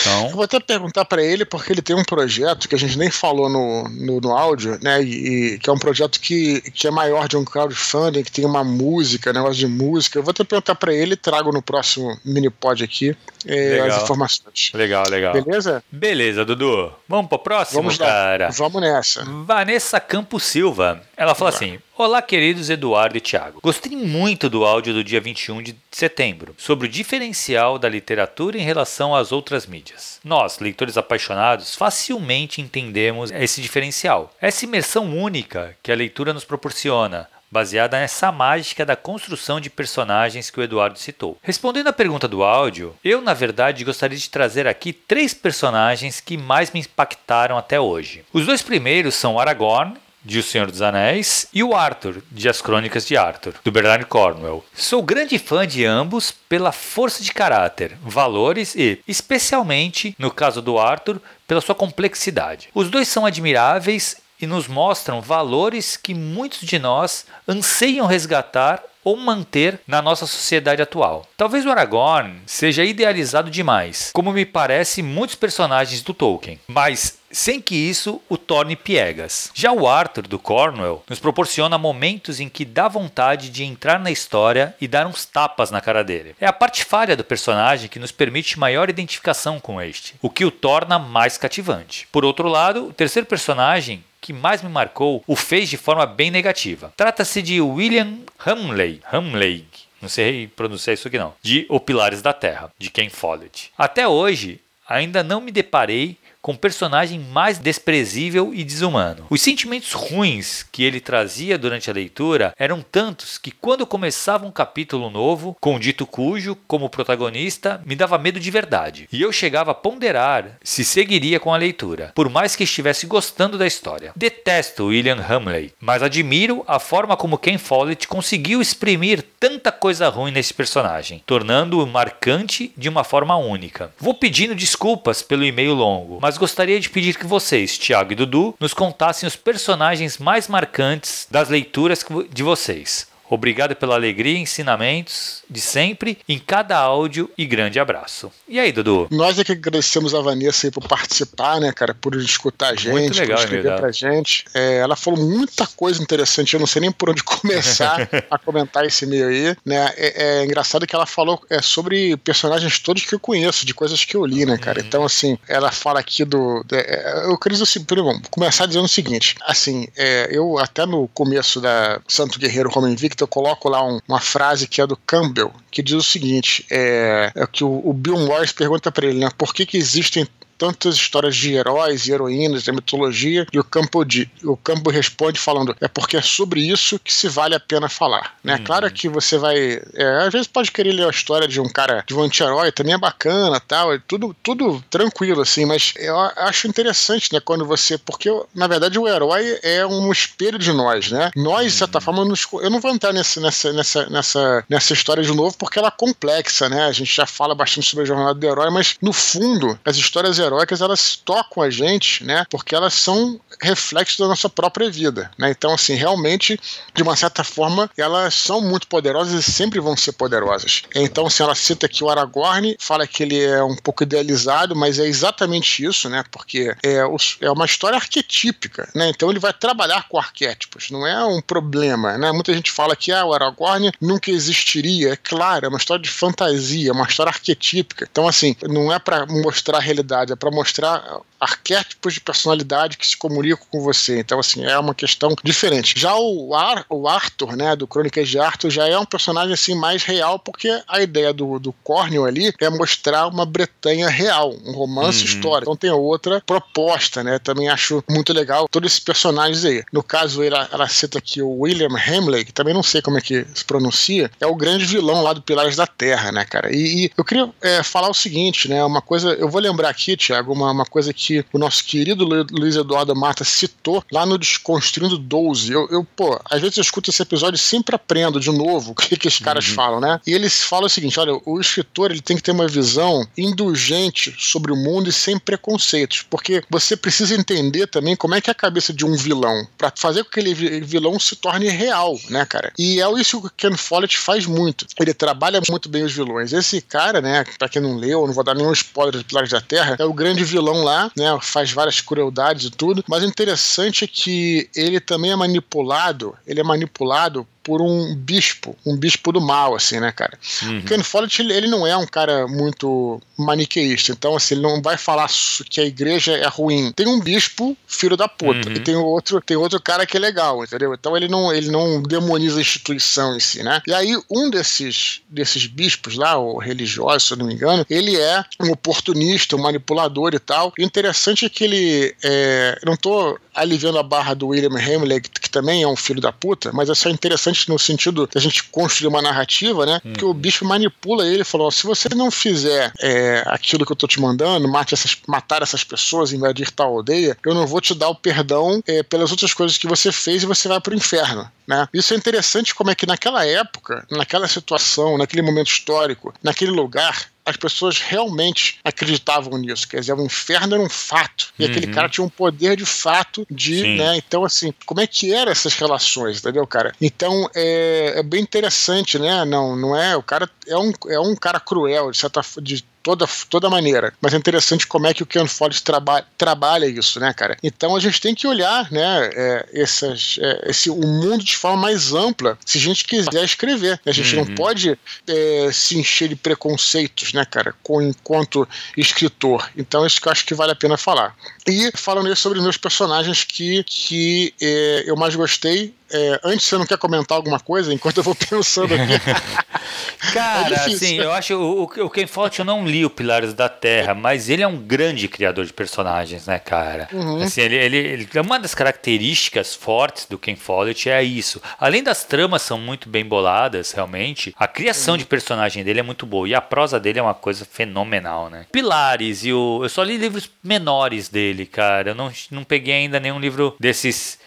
Então. 0.01 0.29
Eu 0.29 0.37
vou 0.37 0.45
até 0.45 0.61
perguntar 0.61 1.05
para 1.05 1.23
ele, 1.23 1.45
porque 1.45 1.73
ele 1.73 1.83
tem 1.83 1.97
um 1.97 2.05
projeto 2.05 2.69
que 2.69 2.75
a 2.75 2.79
gente 2.79 2.97
nem 2.97 3.11
falou 3.11 3.49
no, 3.49 3.85
no, 3.89 4.21
no 4.21 4.37
áudio, 4.37 4.79
né? 4.83 5.03
E, 5.03 5.55
e, 5.55 5.59
que 5.59 5.69
é 5.69 5.73
um 5.73 5.79
projeto 5.79 6.21
que, 6.21 6.61
que 6.73 6.87
é 6.87 6.91
maior 6.91 7.29
de 7.29 7.37
um 7.37 7.45
crowdfunding, 7.45 8.23
que 8.23 8.31
tem 8.33 8.45
uma 8.45 8.63
música, 8.63 9.33
negócio 9.33 9.57
de 9.57 9.67
música. 9.67 10.19
Eu 10.19 10.23
vou 10.23 10.31
até 10.31 10.45
perguntar 10.45 10.75
para 10.75 10.95
ele, 10.95 11.17
trago 11.17 11.53
no 11.53 11.61
próximo 11.61 12.19
mini 12.25 12.51
pod 12.51 12.85
aqui 12.85 13.17
é, 13.47 13.81
as 13.81 14.03
informações. 14.03 14.71
Legal, 14.75 15.05
legal. 15.09 15.33
Beleza? 15.33 15.83
Beleza, 15.91 16.45
Dudu. 16.45 16.93
Vamos 17.09 17.29
pro 17.29 17.39
próximo, 17.39 17.83
Vamos 17.83 17.99
cara? 17.99 18.47
Lá. 18.47 18.51
Vamos 18.51 18.81
nessa. 18.81 19.25
Vanessa 19.25 20.01
Campos 20.01 20.45
Silva. 20.45 21.03
Ela 21.17 21.35
fala 21.35 21.51
assim: 21.51 21.79
Olá, 22.01 22.23
queridos 22.23 22.71
Eduardo 22.71 23.17
e 23.17 23.21
Tiago. 23.21 23.59
Gostei 23.61 23.97
muito 23.97 24.49
do 24.49 24.65
áudio 24.65 24.95
do 24.95 25.03
dia 25.03 25.21
21 25.21 25.61
de 25.61 25.75
setembro 25.91 26.55
sobre 26.57 26.87
o 26.87 26.89
diferencial 26.89 27.77
da 27.77 27.89
literatura 27.89 28.57
em 28.57 28.63
relação 28.63 29.17
às 29.17 29.33
outras 29.33 29.67
mídias. 29.67 30.21
Nós, 30.23 30.61
leitores 30.61 30.97
apaixonados, 30.97 31.75
facilmente 31.75 32.61
entendemos 32.61 33.33
esse 33.33 33.61
diferencial, 33.61 34.33
essa 34.41 34.65
imersão 34.65 35.07
única 35.07 35.77
que 35.83 35.91
a 35.91 35.97
leitura 35.97 36.33
nos 36.33 36.45
proporciona 36.45 37.29
baseada 37.51 37.99
nessa 37.99 38.31
mágica 38.31 38.87
da 38.87 38.95
construção 38.95 39.59
de 39.59 39.69
personagens 39.69 40.51
que 40.51 40.61
o 40.61 40.63
Eduardo 40.63 41.01
citou. 41.01 41.37
Respondendo 41.43 41.89
à 41.89 41.93
pergunta 41.93 42.29
do 42.29 42.45
áudio, 42.45 42.95
eu 43.03 43.21
na 43.21 43.35
verdade 43.35 43.85
gostaria 43.85 44.17
de 44.17 44.31
trazer 44.31 44.69
aqui 44.69 44.93
três 44.93 45.35
personagens 45.35 46.21
que 46.21 46.37
mais 46.37 46.71
me 46.71 46.79
impactaram 46.79 47.59
até 47.59 47.81
hoje. 47.81 48.25
Os 48.33 48.47
dois 48.47 48.63
primeiros 48.63 49.17
são 49.17 49.37
Aragorn 49.37 49.97
de 50.29 50.39
O 50.39 50.43
Senhor 50.43 50.71
dos 50.71 50.83
Anéis, 50.83 51.49
e 51.55 51.65
o 51.65 51.75
Arthur, 51.75 52.23
de 52.31 52.51
As 52.51 52.61
Crônicas 52.61 53.07
de 53.07 53.17
Arthur, 53.17 53.55
do 53.65 53.73
Bernard 53.73 54.05
Cornwell. 54.05 54.63
Sou 54.75 55.03
grande 55.03 55.39
fã 55.39 55.67
de 55.67 55.87
ambos 55.87 56.31
pela 56.31 56.71
força 56.71 57.25
de 57.25 57.33
caráter, 57.33 57.97
valores 58.03 58.75
e, 58.75 59.01
especialmente 59.09 60.15
no 60.19 60.31
caso 60.31 60.61
do 60.61 60.79
Arthur, 60.79 61.19
pela 61.47 61.63
sua 61.63 61.75
complexidade. 61.75 62.69
Os 62.75 62.91
dois 62.91 63.09
são 63.09 63.25
admiráveis 63.25 64.19
e 64.41 64.47
nos 64.47 64.69
mostram 64.69 65.21
valores 65.21 65.97
que 65.97 66.15
muitos 66.15 66.61
de 66.61 66.79
nós 66.79 67.27
anseiam 67.47 68.07
resgatar 68.07 68.83
ou 69.05 69.17
manter 69.17 69.81
na 69.87 70.03
nossa 70.03 70.27
sociedade 70.27 70.83
atual. 70.83 71.27
Talvez 71.37 71.65
o 71.65 71.71
Aragorn 71.71 72.43
seja 72.45 72.85
idealizado 72.85 73.51
demais, 73.51 74.11
como 74.13 74.33
me 74.33 74.45
parece 74.45 75.03
muitos 75.03 75.35
personagens 75.35 76.03
do 76.03 76.13
Tolkien, 76.13 76.61
mas 76.69 77.19
sem 77.31 77.61
que 77.61 77.75
isso 77.75 78.21
o 78.29 78.37
torne 78.37 78.77
piegas. 78.77 79.51
Já 79.55 79.73
o 79.73 79.87
Arthur 79.87 80.27
do 80.27 80.39
Cornwell 80.39 81.03
nos 81.09 81.19
proporciona 81.19 81.79
momentos 81.79 82.41
em 82.41 82.49
que 82.49 82.65
dá 82.65 82.89
vontade 82.89 83.51
de 83.51 83.65
entrar 83.65 83.99
na 83.99 84.11
história 84.11 84.75
e 84.81 84.89
dar 84.89 85.07
uns 85.07 85.25
tapas 85.25 85.71
na 85.71 85.81
cara 85.81 86.03
dele. 86.03 86.35
É 86.41 86.47
a 86.47 86.53
parte 86.53 86.85
falha 86.85 87.17
do 87.17 87.25
personagem 87.25 87.89
que 87.89 87.99
nos 87.99 88.13
permite 88.13 88.59
maior 88.59 88.89
identificação 88.89 89.61
com 89.61 89.81
este, 89.81 90.15
o 90.23 90.31
que 90.31 90.45
o 90.45 90.51
torna 90.51 90.99
mais 90.99 91.39
cativante. 91.39 92.09
Por 92.11 92.25
outro 92.25 92.49
lado, 92.49 92.87
o 92.87 92.93
terceiro 92.93 93.27
personagem 93.27 94.05
que 94.21 94.33
mais 94.33 94.63
me 94.63 94.69
marcou 94.69 95.23
o 95.27 95.37
fez 95.37 95.69
de 95.69 95.77
forma 95.77 96.07
bem 96.07 96.31
negativa. 96.31 96.93
Trata-se 96.97 97.41
de 97.43 97.61
William 97.61 98.19
Hamley, 98.45 99.01
Hamley, 99.11 99.67
não 100.01 100.09
sei 100.09 100.49
pronunciar 100.49 100.95
isso 100.95 101.09
aqui 101.09 101.19
não, 101.19 101.35
de 101.43 101.67
O 101.69 101.81
Pilares 101.81 102.23
da 102.23 102.33
Terra, 102.33 102.73
de 102.79 102.91
Ken 102.91 103.09
Follett. 103.09 103.73
Até 103.77 104.07
hoje, 104.07 104.61
ainda 104.89 105.23
não 105.23 105.41
me 105.41 105.51
deparei 105.51 106.17
com 106.49 106.57
personagem 106.57 107.21
mais 107.21 107.59
desprezível 107.59 108.55
e 108.55 108.65
desumano. 108.65 109.27
Os 109.29 109.43
sentimentos 109.43 109.93
ruins 109.93 110.65
que 110.73 110.83
ele 110.83 110.99
trazia 110.99 111.59
durante 111.59 111.91
a 111.91 111.93
leitura 111.93 112.55
eram 112.59 112.81
tantos 112.81 113.37
que 113.37 113.51
quando 113.51 113.87
começava 113.87 114.47
um 114.47 114.51
capítulo 114.51 115.11
novo, 115.11 115.55
com 115.61 115.75
o 115.75 115.79
dito 115.79 116.07
cujo 116.07 116.57
como 116.67 116.89
protagonista, 116.89 117.83
me 117.85 117.95
dava 117.95 118.17
medo 118.17 118.41
de 118.41 118.51
verdade. 118.51 119.07
E 119.13 119.21
eu 119.21 119.31
chegava 119.31 119.73
a 119.73 119.75
ponderar 119.75 120.57
se 120.63 120.87
seguiria 120.87 121.39
com 121.39 121.53
a 121.53 121.59
leitura, 121.59 122.13
por 122.15 122.31
mais 122.31 122.57
que 122.57 122.65
estivesse 122.65 123.07
gostando 123.07 123.59
da 123.59 123.67
história. 123.67 124.13
Detesto 124.17 124.87
William 124.87 125.23
Hamley, 125.23 125.75
mas 125.79 126.03
admiro 126.03 126.65
a 126.67 126.79
forma 126.79 127.15
como 127.15 127.37
Ken 127.37 127.59
Follett 127.59 128.09
conseguiu 128.09 128.63
exprimir 128.63 129.23
tanta 129.39 129.71
coisa 129.71 130.09
ruim 130.09 130.33
nesse 130.33 130.55
personagem, 130.55 131.23
tornando-o 131.27 131.87
marcante 131.87 132.73
de 132.75 132.89
uma 132.89 133.05
forma 133.05 133.37
única. 133.37 133.93
Vou 133.99 134.15
pedindo 134.15 134.55
desculpas 134.55 135.21
pelo 135.21 135.45
e-mail 135.45 135.75
longo, 135.75 136.19
mas 136.23 136.38
gostaria 136.39 136.79
de 136.79 136.89
pedir 136.89 137.19
que 137.19 137.27
vocês, 137.27 137.77
Thiago 137.77 138.13
e 138.13 138.15
Dudu, 138.15 138.55
nos 138.59 138.73
contassem 138.73 139.27
os 139.27 139.37
personagens 139.37 140.19
mais 140.19 140.49
marcantes 140.49 141.27
das 141.31 141.49
leituras 141.49 142.05
de 142.33 142.43
vocês. 142.43 143.08
Obrigado 143.31 143.75
pela 143.77 143.95
alegria 143.95 144.39
e 144.39 144.43
ensinamentos 144.43 145.43
de 145.49 145.61
sempre 145.61 146.19
em 146.29 146.39
cada 146.39 146.77
áudio 146.77 147.31
e 147.37 147.45
grande 147.47 147.79
abraço. 147.79 148.31
E 148.49 148.59
aí, 148.59 148.73
Dudu? 148.73 149.09
Nós 149.11 149.39
é 149.39 149.45
que 149.45 149.53
agradecemos 149.53 150.15
a 150.15 150.21
Vanessa 150.21 150.67
aí 150.67 150.71
por 150.71 150.87
participar, 150.87 151.61
né, 151.61 151.73
cara, 151.73 151.95
por 151.95 152.15
escutar 152.17 152.73
a 152.73 152.75
gente, 152.75 152.91
Muito 152.91 153.19
legal, 153.19 153.39
por 153.39 153.45
escrever 153.45 153.77
pra 153.77 153.93
gente. 153.93 154.45
É, 154.55 154.79
ela 154.79 154.97
falou 154.97 155.21
muita 155.21 155.67
coisa 155.67 156.03
interessante, 156.03 156.55
eu 156.55 156.61
não 156.61 156.67
sei 156.67 156.81
nem 156.81 156.93
por 156.93 157.11
onde 157.11 157.23
começar 157.25 158.09
a 158.31 158.39
comentar 158.39 158.85
esse 158.85 159.07
meio 159.07 159.29
aí, 159.29 159.57
né? 159.65 159.93
É, 159.97 160.41
é, 160.41 160.45
engraçado 160.45 160.87
que 160.87 160.95
ela 160.95 161.07
falou 161.07 161.41
é, 161.51 161.61
sobre 161.61 162.17
personagens 162.19 162.79
todos 162.79 163.05
que 163.05 163.15
eu 163.15 163.21
conheço, 163.21 163.67
de 163.67 163.75
coisas 163.75 164.05
que 164.05 164.17
eu 164.17 164.25
li, 164.25 164.45
né, 164.45 164.57
cara? 164.57 164.81
Uhum. 164.81 164.87
Então, 164.87 165.05
assim, 165.05 165.39
ela 165.49 165.71
fala 165.71 166.01
aqui 166.01 166.25
do. 166.25 166.65
É, 166.73 167.25
eu 167.27 167.39
queria 167.39 167.63
assim, 167.63 167.85
primeiro, 167.85 168.21
começar 168.31 168.67
dizendo 168.67 168.85
o 168.85 168.89
seguinte: 168.89 169.35
assim, 169.43 169.89
é, 169.97 170.29
eu 170.31 170.59
até 170.59 170.87
no 170.87 171.09
começo 171.09 171.61
da 171.61 172.01
Santo 172.09 172.39
Guerreiro 172.39 172.71
Homem 172.75 172.93
Invicto, 172.93 173.18
eu 173.23 173.29
coloco 173.29 173.69
lá 173.69 173.85
um, 173.85 174.01
uma 174.09 174.21
frase 174.21 174.67
que 174.67 174.81
é 174.81 174.87
do 174.87 174.97
Campbell, 174.97 175.53
que 175.71 175.83
diz 175.83 175.95
o 175.95 176.03
seguinte: 176.03 176.65
é, 176.71 177.33
é 177.35 177.47
que 177.47 177.65
o, 177.65 177.81
o 177.85 177.93
Bill 177.93 178.19
Morris 178.19 178.53
pergunta 178.53 178.91
para 178.91 179.07
ele, 179.07 179.19
né, 179.19 179.29
por 179.37 179.55
que, 179.55 179.67
que 179.67 179.77
existem 179.77 180.27
tantas 180.59 180.97
histórias 180.97 181.37
de 181.37 181.55
heróis 181.55 182.07
e 182.07 182.13
heroínas 182.13 182.65
da 182.65 182.73
mitologia, 182.73 183.47
e 183.53 183.59
o 183.59 183.65
Campo, 183.65 184.05
de, 184.05 184.29
o 184.45 184.57
Campo 184.57 184.91
responde 184.91 185.39
falando: 185.39 185.75
é 185.81 185.89
porque 185.89 186.17
é 186.17 186.23
sobre 186.23 186.61
isso 186.61 186.99
que 186.99 187.13
se 187.13 187.29
vale 187.29 187.55
a 187.55 187.61
pena 187.61 187.89
falar. 187.89 188.35
Né? 188.43 188.57
Uhum. 188.57 188.65
Claro 188.65 188.91
que 188.91 189.09
você 189.09 189.39
vai. 189.39 189.81
É, 189.95 190.25
às 190.27 190.33
vezes 190.33 190.49
pode 190.49 190.73
querer 190.73 190.93
ler 190.93 191.07
a 191.07 191.11
história 191.11 191.47
de 191.47 191.61
um 191.61 191.69
cara, 191.69 192.05
de 192.07 192.15
um 192.15 192.23
anti-herói, 192.23 192.73
também 192.73 192.95
é 192.95 192.99
bacana 192.99 193.61
tal, 193.61 193.95
é 193.95 194.01
tudo, 194.07 194.35
tudo 194.43 194.83
tranquilo, 194.91 195.43
assim, 195.43 195.65
mas 195.65 195.95
eu 195.97 196.19
acho 196.19 196.67
interessante, 196.67 197.33
né, 197.33 197.41
quando 197.41 197.65
você. 197.65 197.97
Porque, 197.97 198.29
na 198.55 198.67
verdade, 198.67 198.99
o 198.99 199.07
herói 199.07 199.59
é 199.63 199.87
um 199.87 200.11
espelho 200.11 200.59
de 200.59 200.73
nós, 200.73 201.11
né? 201.11 201.31
Nós, 201.37 201.73
de 201.73 201.79
certa 201.79 201.99
uhum. 201.99 202.05
forma, 202.05 202.25
nos, 202.25 202.47
eu 202.53 202.71
não 202.71 202.81
vou 202.81 202.91
entrar 202.91 203.13
nessa, 203.13 203.41
nessa, 203.41 203.73
nessa, 203.73 204.07
nessa, 204.07 204.65
nessa 204.69 204.93
história 204.93 205.23
de 205.23 205.33
novo, 205.35 205.57
porque 205.57 205.79
ela 205.79 205.89
é 205.89 205.93
complexa, 205.93 206.69
né? 206.69 206.85
A 206.85 206.93
gente 206.93 207.15
já 207.15 207.27
fala 207.27 207.55
bastante 207.55 207.89
sobre 207.89 208.05
a 208.05 208.07
jornada 208.07 208.35
do 208.35 208.47
herói, 208.47 208.71
mas 208.71 208.97
no 209.01 209.13
fundo, 209.13 209.79
as 209.85 209.97
histórias 209.97 210.39
heróicas 210.49 210.81
elas 210.81 211.17
tocam 211.17 211.63
a 211.63 211.71
gente, 211.71 212.25
né? 212.25 212.45
Porque 212.51 212.75
elas 212.75 212.95
são 212.95 213.41
reflexos 213.61 214.19
da 214.19 214.29
nossa 214.29 214.49
própria 214.49 214.91
vida, 214.91 215.31
né? 215.39 215.51
Então, 215.51 215.73
assim, 215.73 215.95
realmente, 215.95 216.59
de 216.95 217.03
uma 217.03 217.17
certa 217.17 217.43
forma, 217.45 217.91
elas 217.97 218.35
são 218.35 218.61
muito 218.61 218.87
poderosas 218.87 219.47
e 219.47 219.51
sempre 219.51 219.81
vão 219.81 219.97
ser 219.97 220.13
poderosas. 220.13 220.83
Então, 220.95 221.27
assim, 221.27 221.43
ela 221.43 221.55
cita 221.55 221.87
aqui 221.87 222.03
o 222.03 222.11
Aragorn, 222.11 222.77
fala 222.79 223.07
que 223.07 223.23
ele 223.23 223.43
é 223.43 223.63
um 223.63 223.77
pouco 223.77 224.03
idealizado, 224.03 224.75
mas 224.75 224.99
é 224.99 225.07
exatamente 225.07 225.85
isso, 225.85 226.09
né? 226.09 226.25
Porque 226.31 226.75
é, 226.83 227.03
é 227.41 227.51
uma 227.51 227.65
história 227.65 227.97
arquetípica, 227.97 228.89
né? 228.95 229.09
Então 229.11 229.31
ele 229.31 229.39
vai 229.39 229.53
trabalhar 229.53 230.09
com 230.09 230.19
arquétipos, 230.19 230.91
não 230.91 231.07
é 231.07 231.25
um 231.25 231.41
problema, 231.41 232.17
né? 232.17 232.33
Muita 232.33 232.53
gente 232.55 232.71
fala 232.71 232.97
que 232.97 233.13
ah, 233.13 233.25
o 233.25 233.33
Aragorn 233.33 233.93
nunca 234.01 234.31
existiria. 234.31 235.13
É 235.13 235.17
claro, 235.17 235.67
é 235.67 235.69
uma 235.69 235.79
história 235.79 236.03
de 236.03 236.11
fantasia, 236.11 236.91
é 236.91 236.93
uma 236.93 237.07
história 237.07 237.31
arquetípica. 237.31 238.09
Então, 238.11 238.27
assim, 238.27 238.57
não 238.63 238.93
é 238.93 238.99
para 238.99 239.27
mostrar 239.27 239.79
a 239.79 239.81
realidade, 239.81 240.33
é 240.33 240.37
para 240.39 240.51
mostrar 240.51 241.21
arquétipos 241.41 242.15
de 242.15 242.21
personalidade 242.21 242.97
que 242.97 243.07
se 243.07 243.17
comunicam 243.17 243.67
com 243.71 243.81
você. 243.81 244.21
Então, 244.21 244.39
assim, 244.39 244.65
é 244.65 244.79
uma 244.79 244.95
questão 244.95 245.35
diferente. 245.43 245.99
Já 245.99 246.17
o, 246.17 246.55
Ar, 246.55 246.85
o 246.89 247.09
Arthur, 247.09 247.57
né, 247.57 247.77
do 247.77 247.87
Crônicas 247.87 248.29
de 248.29 248.39
Arthur, 248.39 248.71
já 248.71 248.89
é 248.89 248.99
um 248.99 249.05
personagem 249.05 249.55
assim 249.55 249.75
mais 249.75 250.03
real, 250.03 250.39
porque 250.39 250.69
a 250.89 251.01
ideia 251.01 251.33
do, 251.33 251.59
do 251.59 251.73
Cornel 251.85 252.25
ali 252.25 252.53
é 252.61 252.69
mostrar 252.69 253.27
uma 253.27 253.47
Bretanha 253.47 254.09
real, 254.09 254.55
um 254.65 254.73
romance 254.73 255.21
uhum. 255.21 255.25
histórico. 255.25 255.71
Então 255.71 255.77
tem 255.77 255.91
outra 255.91 256.43
proposta, 256.45 257.23
né? 257.23 257.39
Também 257.39 257.69
acho 257.69 258.03
muito 258.11 258.33
legal 258.33 258.67
todos 258.69 258.91
esses 258.91 259.01
personagens 259.01 259.65
aí. 259.65 259.83
No 259.93 260.03
caso, 260.03 260.43
ela, 260.43 260.69
ela 260.73 260.89
cita 260.89 261.19
aqui 261.19 261.41
o 261.41 261.61
William 261.61 261.89
Hamley, 261.89 262.45
que 262.45 262.53
também 262.53 262.75
não 262.75 262.83
sei 262.83 263.01
como 263.01 263.19
é 263.19 263.21
que 263.21 263.47
se 263.55 263.65
pronuncia, 263.65 264.31
é 264.41 264.47
o 264.47 264.55
grande 264.55 264.85
vilão 264.85 265.23
lá 265.23 265.33
do 265.33 265.43
Pilares 265.43 265.77
da 265.77 265.87
Terra, 265.87 266.33
né, 266.33 266.45
cara? 266.45 266.75
E, 266.75 267.05
e 267.05 267.11
eu 267.17 267.25
queria 267.25 267.49
é, 267.63 267.83
falar 267.83 268.09
o 268.09 268.15
seguinte, 268.15 268.69
né? 268.69 268.85
Uma 268.85 269.03
coisa, 269.03 269.31
eu 269.35 269.49
vou 269.49 269.61
lembrar 269.61 269.89
aqui, 269.89 270.17
Thiago, 270.29 270.53
uma, 270.53 270.71
uma 270.71 270.85
coisa 270.85 271.13
que 271.13 271.45
o 271.53 271.59
nosso 271.59 271.83
querido 271.85 272.25
Luiz 272.25 272.77
Eduardo 272.77 273.17
Mata 273.17 273.45
citou 273.45 274.05
lá 274.13 274.27
no 274.27 274.39
Desconstruindo 274.39 275.17
12. 275.17 275.73
Eu, 275.73 275.89
eu 275.91 276.05
pô, 276.05 276.39
às 276.45 276.61
vezes 276.61 276.77
eu 276.77 276.83
escuto 276.83 277.11
esse 277.11 277.23
episódio 277.23 277.57
e 277.57 277.59
sempre 277.59 277.95
aprendo 277.95 278.39
de 278.39 278.51
novo 278.51 278.93
o 278.93 278.95
que, 278.95 279.17
que 279.17 279.29
os 279.29 279.39
caras 279.39 279.69
uhum. 279.69 279.75
falam, 279.75 280.01
né? 280.01 280.21
E 280.27 280.33
eles 280.33 280.63
falam 280.63 280.87
o 280.87 280.91
seguinte: 280.91 281.19
olha, 281.19 281.39
o 281.45 281.61
escritor 281.61 282.11
ele 282.11 282.21
tem 282.21 282.37
que 282.37 282.43
ter 282.43 282.51
uma 282.51 282.69
visão 282.69 283.27
indulgente 283.37 284.35
sobre 284.39 284.73
o 284.73 284.77
mundo 284.77 285.09
e 285.09 285.13
sem 285.13 285.39
preconceitos, 285.39 286.23
porque 286.29 286.63
você 286.69 286.97
precisa 286.97 287.35
entender 287.35 287.87
também 287.87 288.15
como 288.15 288.35
é 288.35 288.41
que 288.41 288.51
é 288.51 288.53
a 288.53 288.55
cabeça 288.55 288.93
de 288.93 289.07
um 289.07 289.17
vilão, 289.17 289.67
para 289.77 289.93
fazer 289.97 290.25
com 290.25 290.31
que 290.31 290.41
aquele 290.41 290.81
vilão 290.81 291.19
se 291.19 291.37
torne 291.37 291.69
real, 291.69 292.19
né, 292.29 292.45
cara? 292.45 292.73
E 292.79 293.01
é 293.01 293.11
isso 293.21 293.41
que 293.41 293.47
o 293.47 293.51
Ken 293.57 293.77
Follett 293.77 294.19
faz 294.19 294.47
muito. 294.47 294.87
Ele 295.01 295.15
trabalha 295.15 295.61
muito 295.69 295.89
bem 295.89 296.05
os 296.05 296.13
vilões. 296.13 296.53
Esse 296.53 296.81
cara, 296.81 297.21
né, 297.21 297.45
pra 297.59 297.69
quem 297.69 297.83
não 297.83 297.97
leu, 297.97 298.27
não 298.27 298.35
vou 298.35 298.45
dar 298.45 298.55
nenhum 298.55 298.73
spoiler 298.73 299.19
de 299.19 299.25
Pilares 299.25 299.51
da 299.51 299.61
Terra, 299.61 299.97
é 299.99 300.05
o 300.05 300.13
grande 300.19 300.45
vilão 300.45 300.83
lá, 300.83 301.11
né, 301.17 301.27
faz 301.41 301.73
várias 301.73 302.01
crueldades 302.01 302.67
e 302.67 302.71
tudo, 302.71 303.05
mas 303.09 303.23
o 303.23 303.27
interessante 303.27 304.05
é 304.05 304.09
que 304.09 304.69
ele 304.75 305.01
também 305.01 305.31
é 305.31 305.37
manipulado, 305.37 306.37
ele 306.47 306.61
é 306.61 306.65
manipulado 306.65 307.47
por 307.69 307.83
um 307.83 308.15
bispo, 308.15 308.75
um 308.87 308.97
bispo 308.97 309.31
do 309.31 309.43
mal, 309.43 309.75
assim, 309.75 310.01
né, 310.01 310.11
cara? 310.11 310.39
Uhum. 310.63 310.79
O 310.79 310.83
Ken 310.85 311.03
Follett, 311.03 311.43
ele, 311.43 311.53
ele 311.53 311.67
não 311.67 311.87
é 311.87 311.95
um 311.95 312.07
cara 312.07 312.49
muito 312.49 313.21
maniqueísta, 313.39 314.11
então, 314.11 314.35
assim, 314.35 314.55
ele 314.55 314.63
não 314.63 314.81
vai 314.81 314.97
falar 314.97 315.29
que 315.69 315.83
a 315.83 315.85
igreja 315.85 316.33
é 316.33 316.47
ruim. 316.47 316.91
Tem 316.93 317.07
um 317.07 317.21
bispo, 317.21 317.77
filho 317.87 318.17
da 318.17 318.27
puta, 318.27 318.71
uhum. 318.71 318.75
e 318.75 318.81
tem 318.81 318.97
outro, 318.97 319.39
tem 319.43 319.55
outro 319.55 319.79
cara 319.83 320.07
que 320.07 320.17
é 320.17 320.21
legal, 320.21 320.65
entendeu? 320.65 320.95
Então 320.95 321.15
ele 321.15 321.29
não, 321.29 321.53
ele 321.53 321.71
não 321.71 322.03
demoniza 322.03 322.57
a 322.57 322.63
instituição 322.63 323.37
em 323.37 323.41
si, 323.41 323.63
né? 323.63 323.83
E 323.87 323.93
aí, 323.93 324.19
um 324.31 324.49
desses, 324.49 325.21
desses 325.29 325.67
bispos 325.67 326.17
lá, 326.17 326.39
o 326.39 326.57
religioso, 326.57 327.27
se 327.27 327.35
eu 327.35 327.37
não 327.37 327.45
me 327.45 327.53
engano, 327.53 327.85
ele 327.91 328.17
é 328.17 328.43
um 328.63 328.73
oportunista, 328.73 329.57
um 329.57 329.61
manipulador 329.61 330.33
e 330.33 330.39
tal. 330.39 330.73
O 330.79 330.83
interessante 330.83 331.45
é 331.45 331.51
que 331.51 331.65
ele. 331.65 332.17
É, 332.25 332.79
não 332.83 332.97
tô 332.97 333.39
aliviando 333.55 333.99
a 333.99 334.03
barra 334.03 334.35
do 334.35 334.49
William 334.49 334.79
Hamlet, 334.79 335.29
que, 335.29 335.51
também 335.51 335.83
é 335.83 335.89
um 335.89 335.97
filho 335.97 336.21
da 336.21 336.31
puta, 336.31 336.71
mas 336.73 336.89
é 336.89 337.11
interessante 337.11 337.58
no 337.67 337.79
sentido 337.79 338.27
da 338.27 338.41
gente 338.41 338.65
construir 338.65 339.09
uma 339.09 339.23
narrativa, 339.23 339.85
né? 339.85 340.01
Porque 340.03 340.25
o 340.25 340.35
bicho 340.35 340.65
manipula 340.65 341.27
ele 341.27 341.43
e 341.43 341.45
falou: 341.45 341.71
se 341.71 341.87
você 341.87 342.09
não 342.15 342.31
fizer 342.31 342.93
é, 343.01 343.43
aquilo 343.47 343.85
que 343.85 343.93
eu 343.93 343.97
tô 343.97 344.07
te 344.07 344.21
mandando, 344.21 344.69
mate 344.69 344.95
essas, 344.95 345.17
matar 345.27 345.63
essas 345.63 345.85
pessoas, 345.85 346.33
invadir 346.33 346.71
tal 346.71 346.95
aldeia, 346.95 347.37
eu 347.45 347.55
não 347.55 347.67
vou 347.67 347.81
te 347.81 347.95
dar 347.95 348.09
o 348.09 348.15
perdão 348.15 348.83
é, 348.87 349.03
pelas 349.03 349.31
outras 349.31 349.55
coisas 349.55 349.77
que 349.77 349.87
você 349.87 350.13
fez 350.13 350.43
e 350.43 350.47
você 350.47 350.69
vai 350.69 350.81
pro 350.81 350.95
inferno. 350.95 351.51
Né? 351.67 351.87
Isso 351.93 352.15
é 352.15 352.17
interessante 352.17 352.75
como 352.75 352.91
é 352.91 352.95
que 352.95 353.07
naquela 353.07 353.45
época, 353.45 354.07
naquela 354.11 354.49
situação, 354.49 355.19
naquele 355.19 355.43
momento 355.43 355.69
histórico, 355.69 356.33
naquele 356.43 356.71
lugar, 356.71 357.29
as 357.49 357.57
pessoas 357.57 358.01
realmente 358.01 358.79
acreditavam 358.85 359.59
nisso. 359.59 359.89
Quer 359.89 360.01
dizer, 360.01 360.13
o 360.13 360.25
inferno 360.25 360.75
era 360.75 360.83
um 360.83 360.89
fato. 360.89 361.53
E 361.59 361.65
uhum. 361.65 361.71
aquele 361.71 361.87
cara 361.89 362.09
tinha 362.09 362.25
um 362.25 362.29
poder 362.29 362.77
de 362.77 362.85
fato 362.85 363.47
de, 363.51 363.81
Sim. 363.81 363.97
né? 363.97 364.17
Então, 364.17 364.45
assim, 364.45 364.73
como 364.85 365.01
é 365.01 365.07
que 365.07 365.33
eram 365.33 365.51
essas 365.51 365.75
relações, 365.75 366.39
entendeu, 366.39 366.67
cara? 366.67 366.95
Então, 367.01 367.49
é, 367.55 368.15
é 368.17 368.23
bem 368.23 368.43
interessante, 368.43 369.19
né? 369.19 369.45
Não, 369.45 369.75
não 369.77 369.97
é. 369.97 370.17
O 370.17 370.23
cara 370.23 370.49
é 370.67 370.77
um, 370.77 370.93
é 371.09 371.21
um 371.21 371.35
cara 371.35 371.59
cruel, 371.59 372.11
de 372.11 372.19
certa 372.19 372.43
de 372.61 372.85
toda, 373.03 373.27
toda 373.49 373.71
maneira. 373.71 374.13
Mas 374.21 374.35
é 374.35 374.37
interessante 374.37 374.87
como 374.87 375.07
é 375.07 375.15
que 375.15 375.23
o 375.23 375.27
Ken 375.27 375.47
Follett 375.47 375.83
traba, 375.83 376.25
trabalha 376.37 376.87
isso, 376.87 377.21
né, 377.21 377.33
cara? 377.33 377.57
Então 377.63 377.97
a 377.97 378.01
gente 378.01 378.21
tem 378.21 378.35
que 378.35 378.47
olhar, 378.47 378.91
né, 378.91 379.31
é, 379.35 379.69
essas, 379.73 380.39
é, 380.41 380.71
esse, 380.71 380.91
o 380.91 380.97
mundo 380.97 381.45
de 381.45 381.57
forma 381.57 381.83
mais 381.83 382.13
ampla, 382.13 382.59
se 382.65 382.79
a 382.79 382.81
gente 382.81 383.05
quiser 383.05 383.45
escrever. 383.45 384.01
A 384.05 384.13
gente 384.13 384.37
uhum. 384.37 384.45
não 384.45 384.55
pode 384.55 384.99
é, 385.27 385.71
se 385.73 385.99
encher 385.99 386.29
de 386.29 386.37
preconceitos, 386.37 387.33
né, 387.33 387.45
cara, 387.45 387.75
com, 387.83 388.01
enquanto 388.03 388.69
escritor. 388.97 389.71
Então 389.77 390.07
isso 390.07 390.21
que 390.21 390.29
eu 390.29 390.33
acho 390.33 390.45
que 390.45 390.55
vale 390.55 390.73
a 390.73 390.77
pena 390.77 390.97
falar. 390.97 391.35
E 391.67 391.91
falando 391.95 392.35
sobre 392.37 392.61
meus 392.61 392.77
personagens 392.77 393.45
que, 393.45 393.85
que 393.85 394.55
é, 394.61 395.05
eu 395.07 395.17
mais 395.17 395.35
gostei, 395.35 395.95
é, 396.13 396.41
antes 396.45 396.67
você 396.67 396.77
não 396.77 396.87
quer 396.87 396.99
comentar 396.99 397.37
alguma 397.37 397.61
coisa 397.61 397.93
enquanto 397.93 398.19
eu 398.19 398.23
vou 398.23 398.35
pensando 398.35 398.95
aqui? 398.95 399.13
Cara, 400.33 400.75
é 400.75 400.79
assim, 400.81 401.17
eu 401.17 401.33
acho 401.33 401.55
o, 401.55 401.83
o 401.85 402.11
Ken 402.11 402.27
Follett 402.27 402.59
eu 402.59 402.65
não 402.65 402.87
li 402.87 403.05
o 403.05 403.11
Pilares 403.11 403.55
da 403.55 403.69
Terra, 403.69 404.15
mas 404.15 404.49
ele 404.49 404.63
é 404.63 404.69
um 404.69 404.77
grande 404.77 405.29
criador 405.29 405.65
de 405.65 405.73
personagens, 405.73 406.47
né, 406.47 406.59
cara? 406.59 407.09
Uhum. 407.13 407.43
Assim, 407.43 407.63
ele, 407.63 407.77
ele, 407.77 407.97
ele, 407.97 408.29
uma 408.41 408.59
das 408.59 408.75
características 408.75 409.75
fortes 409.75 410.27
do 410.27 410.39
Ken 410.39 410.57
Follett 410.57 411.09
é 411.09 411.23
isso. 411.23 411.63
Além 411.79 412.03
das 412.03 412.25
tramas 412.25 412.63
são 412.63 412.79
muito 412.79 413.09
bem 413.09 413.25
boladas, 413.25 413.93
realmente, 413.93 414.55
a 414.59 414.67
criação 414.67 415.15
uhum. 415.15 415.19
de 415.19 415.25
personagem 415.25 415.85
dele 415.85 416.01
é 416.01 416.03
muito 416.03 416.27
boa 416.27 416.49
e 416.49 416.55
a 416.55 416.61
prosa 416.61 416.99
dele 417.01 417.19
é 417.19 417.23
uma 417.23 417.35
coisa 417.35 417.65
fenomenal, 417.65 418.51
né? 418.51 418.67
Pilares 418.71 419.45
e 419.45 419.53
o 419.53 419.81
eu 419.83 419.89
só 419.89 420.03
li 420.03 420.17
livros 420.17 420.51
menores 420.63 421.29
dele, 421.29 421.67
cara. 421.67 422.11
Eu 422.11 422.15
não, 422.15 422.33
não 422.51 422.65
peguei 422.65 422.95
ainda 422.95 423.21
nenhum 423.21 423.39
livro 423.39 423.77
desses 423.79 424.39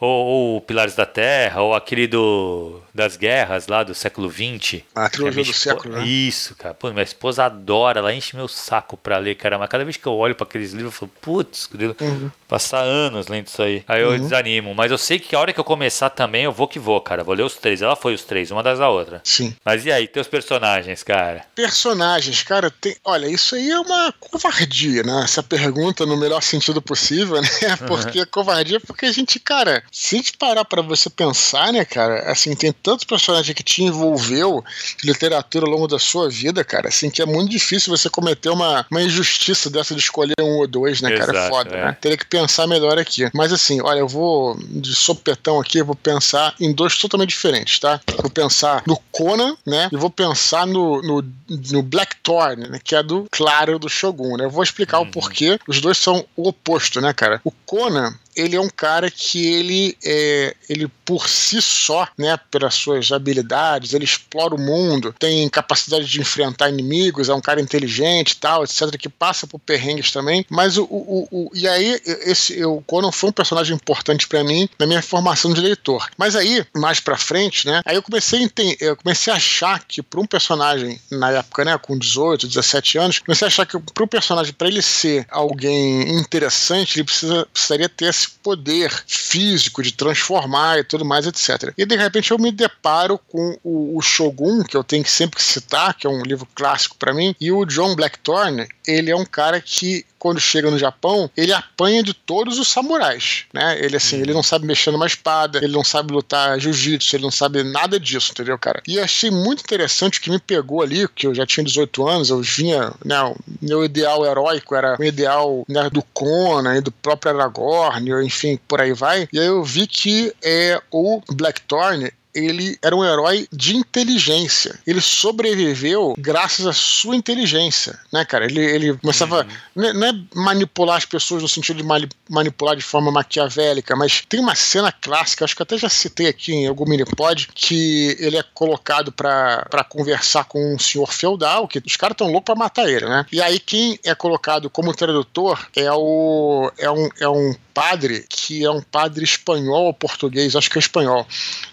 ou, 0.00 0.26
ou, 0.54 0.60
Pilares 0.60 0.94
da 0.94 1.04
Terra, 1.04 1.60
ou 1.60 1.74
aquele 1.74 2.06
do, 2.06 2.80
das 2.94 3.16
guerras 3.16 3.66
lá 3.66 3.82
do 3.82 3.94
século 3.94 4.30
XX. 4.30 4.82
A 4.94 5.08
trilogia 5.08 5.42
do 5.42 5.52
século, 5.52 5.94
né? 5.96 6.06
Isso, 6.06 6.54
cara. 6.54 6.74
Pô, 6.74 6.90
minha 6.90 7.02
esposa 7.02 7.44
adora, 7.44 7.98
ela 7.98 8.14
enche 8.14 8.36
meu 8.36 8.46
saco 8.46 8.96
pra 8.96 9.18
ler, 9.18 9.34
cara. 9.34 9.58
Mas 9.58 9.68
cada 9.68 9.84
vez 9.84 9.96
que 9.96 10.06
eu 10.06 10.14
olho 10.14 10.34
para 10.34 10.46
aqueles 10.46 10.72
livros, 10.72 10.94
eu 10.94 10.98
falo, 11.00 11.12
putz, 11.20 11.68
uhum. 12.00 12.30
passar 12.46 12.82
anos 12.82 13.26
lendo 13.26 13.48
isso 13.48 13.60
aí. 13.60 13.82
Aí 13.88 14.00
eu 14.00 14.10
uhum. 14.10 14.20
desanimo. 14.20 14.74
Mas 14.74 14.92
eu 14.92 14.98
sei 14.98 15.18
que 15.18 15.34
a 15.34 15.40
hora 15.40 15.52
que 15.52 15.58
eu 15.58 15.64
começar 15.64 16.10
também, 16.10 16.44
eu 16.44 16.52
vou 16.52 16.68
que 16.68 16.78
vou, 16.78 17.00
cara. 17.00 17.24
Vou 17.24 17.34
ler 17.34 17.42
os 17.42 17.56
três. 17.56 17.82
Ela 17.82 17.96
foi 17.96 18.14
os 18.14 18.22
três, 18.22 18.52
uma 18.52 18.62
das 18.62 18.78
da 18.78 18.88
outra. 18.88 19.20
Sim. 19.24 19.54
Mas 19.64 19.84
e 19.84 19.90
aí, 19.90 20.06
teus 20.06 20.28
personagens, 20.28 21.02
cara? 21.02 21.44
Personagens, 21.56 22.44
cara, 22.44 22.70
tem. 22.70 22.96
Olha, 23.04 23.26
isso 23.26 23.56
aí 23.56 23.70
é 23.70 23.80
uma 23.80 24.14
covardia, 24.20 25.02
né? 25.02 25.22
Essa 25.24 25.42
pergunta 25.42 26.06
no 26.06 26.16
melhor 26.16 26.42
sentido 26.42 26.80
possível, 26.80 27.40
né? 27.42 27.48
Porque 27.88 28.20
uhum. 28.20 28.26
covardia, 28.30 28.78
porque 28.80 29.06
a 29.06 29.12
gente, 29.12 29.40
cara 29.40 29.82
se 29.90 30.18
gente 30.18 30.36
parar 30.36 30.64
pra 30.64 30.82
você 30.82 31.08
pensar, 31.08 31.72
né, 31.72 31.84
cara, 31.84 32.30
assim, 32.30 32.54
tem 32.54 32.72
tantos 32.72 33.04
personagens 33.04 33.54
que 33.54 33.62
te 33.62 33.82
envolveu 33.82 34.62
literatura 35.02 35.64
ao 35.64 35.72
longo 35.72 35.88
da 35.88 35.98
sua 35.98 36.28
vida, 36.28 36.62
cara, 36.62 36.88
assim, 36.88 37.10
que 37.10 37.22
é 37.22 37.26
muito 37.26 37.50
difícil 37.50 37.96
você 37.96 38.10
cometer 38.10 38.50
uma, 38.50 38.84
uma 38.90 39.02
injustiça 39.02 39.70
dessa 39.70 39.94
de 39.94 40.00
escolher 40.00 40.34
um 40.40 40.58
ou 40.58 40.66
dois, 40.66 41.00
né, 41.00 41.12
Exato, 41.12 41.32
cara? 41.32 41.46
É 41.46 41.48
foda, 41.48 41.76
é. 41.76 41.84
né? 41.86 41.96
Teria 42.00 42.18
que 42.18 42.26
pensar 42.26 42.66
melhor 42.66 42.98
aqui. 42.98 43.28
Mas 43.32 43.52
assim, 43.52 43.80
olha, 43.80 44.00
eu 44.00 44.08
vou 44.08 44.56
de 44.58 44.94
sopetão 44.94 45.60
aqui, 45.60 45.78
eu 45.78 45.86
vou 45.86 45.94
pensar 45.94 46.54
em 46.60 46.72
dois 46.72 46.96
totalmente 46.98 47.30
diferentes, 47.30 47.78
tá? 47.78 48.00
Vou 48.20 48.30
pensar 48.30 48.82
no 48.86 48.96
Conan, 49.12 49.56
né? 49.66 49.88
E 49.92 49.96
vou 49.96 50.10
pensar 50.10 50.66
no, 50.66 51.00
no, 51.02 51.24
no 51.48 51.82
Blackthorn, 51.82 52.68
né? 52.68 52.80
Que 52.82 52.94
é 52.94 53.02
do 53.02 53.26
Claro 53.30 53.78
do 53.78 53.88
Shogun, 53.88 54.36
né? 54.36 54.44
Eu 54.44 54.50
vou 54.50 54.62
explicar 54.62 54.98
uhum. 54.98 55.08
o 55.08 55.10
porquê. 55.10 55.58
Os 55.66 55.80
dois 55.80 55.98
são 55.98 56.24
o 56.36 56.48
oposto, 56.48 57.00
né, 57.00 57.12
cara? 57.12 57.40
O 57.44 57.50
Conan, 57.50 58.14
ele 58.38 58.56
é 58.56 58.60
um 58.60 58.68
cara 58.68 59.10
que 59.10 59.44
ele, 59.46 59.96
é, 60.04 60.54
ele 60.68 60.88
por 61.04 61.28
si 61.28 61.62
só, 61.62 62.06
né, 62.18 62.38
pelas 62.50 62.74
suas 62.74 63.10
habilidades, 63.10 63.94
ele 63.94 64.04
explora 64.04 64.54
o 64.54 64.60
mundo, 64.60 65.14
tem 65.18 65.48
capacidade 65.48 66.04
de 66.04 66.20
enfrentar 66.20 66.68
inimigos, 66.68 67.28
é 67.28 67.34
um 67.34 67.40
cara 67.40 67.60
inteligente 67.60 68.32
e 68.32 68.36
tal, 68.36 68.62
etc, 68.62 68.96
que 68.98 69.08
passa 69.08 69.46
por 69.46 69.58
perrengues 69.58 70.10
também, 70.10 70.44
mas 70.50 70.76
o, 70.76 70.84
o, 70.84 71.28
o 71.30 71.50
e 71.54 71.66
aí 71.66 71.98
esse 72.04 72.62
o 72.64 72.82
Conan 72.82 73.10
foi 73.10 73.30
um 73.30 73.32
personagem 73.32 73.74
importante 73.74 74.28
para 74.28 74.44
mim 74.44 74.68
na 74.78 74.86
minha 74.86 75.02
formação 75.02 75.52
de 75.52 75.60
leitor. 75.60 76.08
Mas 76.16 76.36
aí, 76.36 76.64
mais 76.76 77.00
para 77.00 77.16
frente, 77.16 77.66
né, 77.66 77.80
aí 77.84 77.96
eu 77.96 78.02
comecei 78.02 78.40
a 78.40 78.42
entender, 78.42 78.76
eu 78.80 78.96
comecei 78.96 79.32
a 79.32 79.36
achar 79.36 79.82
que 79.84 80.02
para 80.02 80.20
um 80.20 80.26
personagem 80.26 81.00
na 81.10 81.30
época, 81.30 81.64
né, 81.64 81.78
com 81.78 81.98
18, 81.98 82.46
17 82.46 82.98
anos, 82.98 83.18
comecei 83.18 83.46
a 83.46 83.48
achar 83.48 83.66
que 83.66 83.78
para 83.78 84.04
um 84.04 84.08
personagem 84.08 84.52
para 84.52 84.68
ele 84.68 84.82
ser 84.82 85.26
alguém 85.30 86.18
interessante, 86.18 86.98
ele 86.98 87.04
precisa, 87.04 87.46
precisaria 87.46 87.88
ter 87.88 88.06
esse 88.06 88.27
poder 88.28 88.90
físico 89.06 89.82
de 89.82 89.92
transformar 89.92 90.78
e 90.78 90.84
tudo 90.84 91.04
mais, 91.04 91.26
etc. 91.26 91.72
E 91.76 91.84
de 91.84 91.96
repente 91.96 92.30
eu 92.30 92.38
me 92.38 92.52
deparo 92.52 93.18
com 93.18 93.58
o, 93.62 93.96
o 93.96 94.02
Shogun, 94.02 94.62
que 94.62 94.76
eu 94.76 94.84
tenho 94.84 95.04
que 95.04 95.10
sempre 95.10 95.42
citar, 95.42 95.94
que 95.94 96.06
é 96.06 96.10
um 96.10 96.22
livro 96.22 96.46
clássico 96.54 96.96
para 96.96 97.14
mim, 97.14 97.34
e 97.40 97.50
o 97.50 97.64
John 97.64 97.94
Blackthorne, 97.94 98.66
ele 98.86 99.10
é 99.10 99.16
um 99.16 99.26
cara 99.26 99.60
que 99.60 100.04
quando 100.18 100.40
chega 100.40 100.70
no 100.70 100.78
Japão, 100.78 101.30
ele 101.36 101.52
apanha 101.52 102.02
de 102.02 102.12
todos 102.12 102.58
os 102.58 102.68
samurais, 102.68 103.44
né? 103.52 103.78
Ele 103.80 103.96
assim, 103.96 104.20
ele 104.20 104.32
não 104.32 104.42
sabe 104.42 104.66
mexer 104.66 104.90
numa 104.90 105.06
espada, 105.06 105.58
ele 105.58 105.72
não 105.72 105.84
sabe 105.84 106.12
lutar 106.12 106.58
jiu-jitsu, 106.58 107.16
ele 107.16 107.24
não 107.24 107.30
sabe 107.30 107.62
nada 107.62 107.98
disso, 107.98 108.32
entendeu, 108.32 108.58
cara? 108.58 108.82
E 108.86 108.98
achei 108.98 109.30
muito 109.30 109.60
interessante 109.60 110.18
o 110.18 110.22
que 110.22 110.30
me 110.30 110.38
pegou 110.38 110.82
ali, 110.82 111.08
que 111.08 111.26
eu 111.26 111.34
já 111.34 111.46
tinha 111.46 111.64
18 111.64 112.06
anos, 112.06 112.30
eu 112.30 112.40
vinha, 112.40 112.92
né, 113.04 113.20
o 113.22 113.36
meu 113.60 113.84
ideal 113.84 114.24
heróico 114.24 114.74
era 114.74 114.96
o 114.98 115.04
ideal 115.04 115.64
né, 115.68 115.88
do 115.90 116.02
Conan 116.02 116.76
e 116.76 116.80
do 116.80 116.90
próprio 116.90 117.32
Aragorn, 117.32 118.10
enfim, 118.24 118.58
por 118.66 118.80
aí 118.80 118.92
vai. 118.92 119.28
E 119.32 119.38
aí 119.38 119.46
eu 119.46 119.62
vi 119.62 119.86
que 119.86 120.32
é 120.42 120.80
o 120.90 121.20
Blackthorn, 121.32 122.10
ele 122.34 122.78
era 122.82 122.94
um 122.94 123.04
herói 123.04 123.48
de 123.52 123.76
inteligência. 123.76 124.78
Ele 124.86 125.00
sobreviveu 125.00 126.14
graças 126.18 126.66
à 126.66 126.72
sua 126.72 127.16
inteligência, 127.16 127.98
né, 128.12 128.24
cara? 128.24 128.44
Ele, 128.44 128.60
ele 128.60 128.96
começava. 128.96 129.42
Uhum. 129.42 129.48
Não, 129.74 129.88
é, 129.88 129.92
não, 129.92 130.06
é, 130.06 130.12
manipular 130.34 130.96
as 130.96 131.04
pessoas 131.04 131.42
no 131.42 131.48
sentido 131.48 131.82
de 131.82 132.08
manipular 132.28 132.76
de 132.76 132.82
forma 132.82 133.10
maquiavélica, 133.10 133.96
mas 133.96 134.22
tem 134.28 134.40
uma 134.40 134.54
cena 134.54 134.92
clássica, 134.92 135.44
acho 135.44 135.56
que 135.56 135.62
até 135.62 135.76
já 135.76 135.88
citei 135.88 136.28
aqui 136.28 136.52
em 136.52 136.66
algum 136.66 136.88
minipod, 136.88 137.48
que 137.54 138.16
ele 138.20 138.36
é 138.36 138.44
colocado 138.54 139.10
para 139.12 139.84
conversar 139.88 140.44
com 140.44 140.74
um 140.74 140.78
senhor 140.78 141.12
feudal, 141.12 141.66
que 141.66 141.82
os 141.84 141.96
caras 141.96 142.14
estão 142.14 142.28
loucos 142.28 142.46
para 142.46 142.54
matar 142.54 142.88
ele, 142.88 143.06
né? 143.06 143.26
E 143.32 143.40
aí 143.40 143.58
quem 143.58 143.98
é 144.04 144.14
colocado 144.14 144.70
como 144.70 144.94
tradutor 144.94 145.66
é 145.74 145.90
o 145.92 146.70
é 146.78 146.90
um, 146.90 147.08
é 147.20 147.28
um 147.28 147.54
padre 147.78 148.26
que 148.28 148.64
é 148.64 148.70
um 148.70 148.82
padre 148.82 149.22
espanhol 149.22 149.84
ou 149.84 149.94
português, 149.94 150.56
acho 150.56 150.68
que 150.68 150.78
é 150.78 150.80
espanhol. 150.80 151.26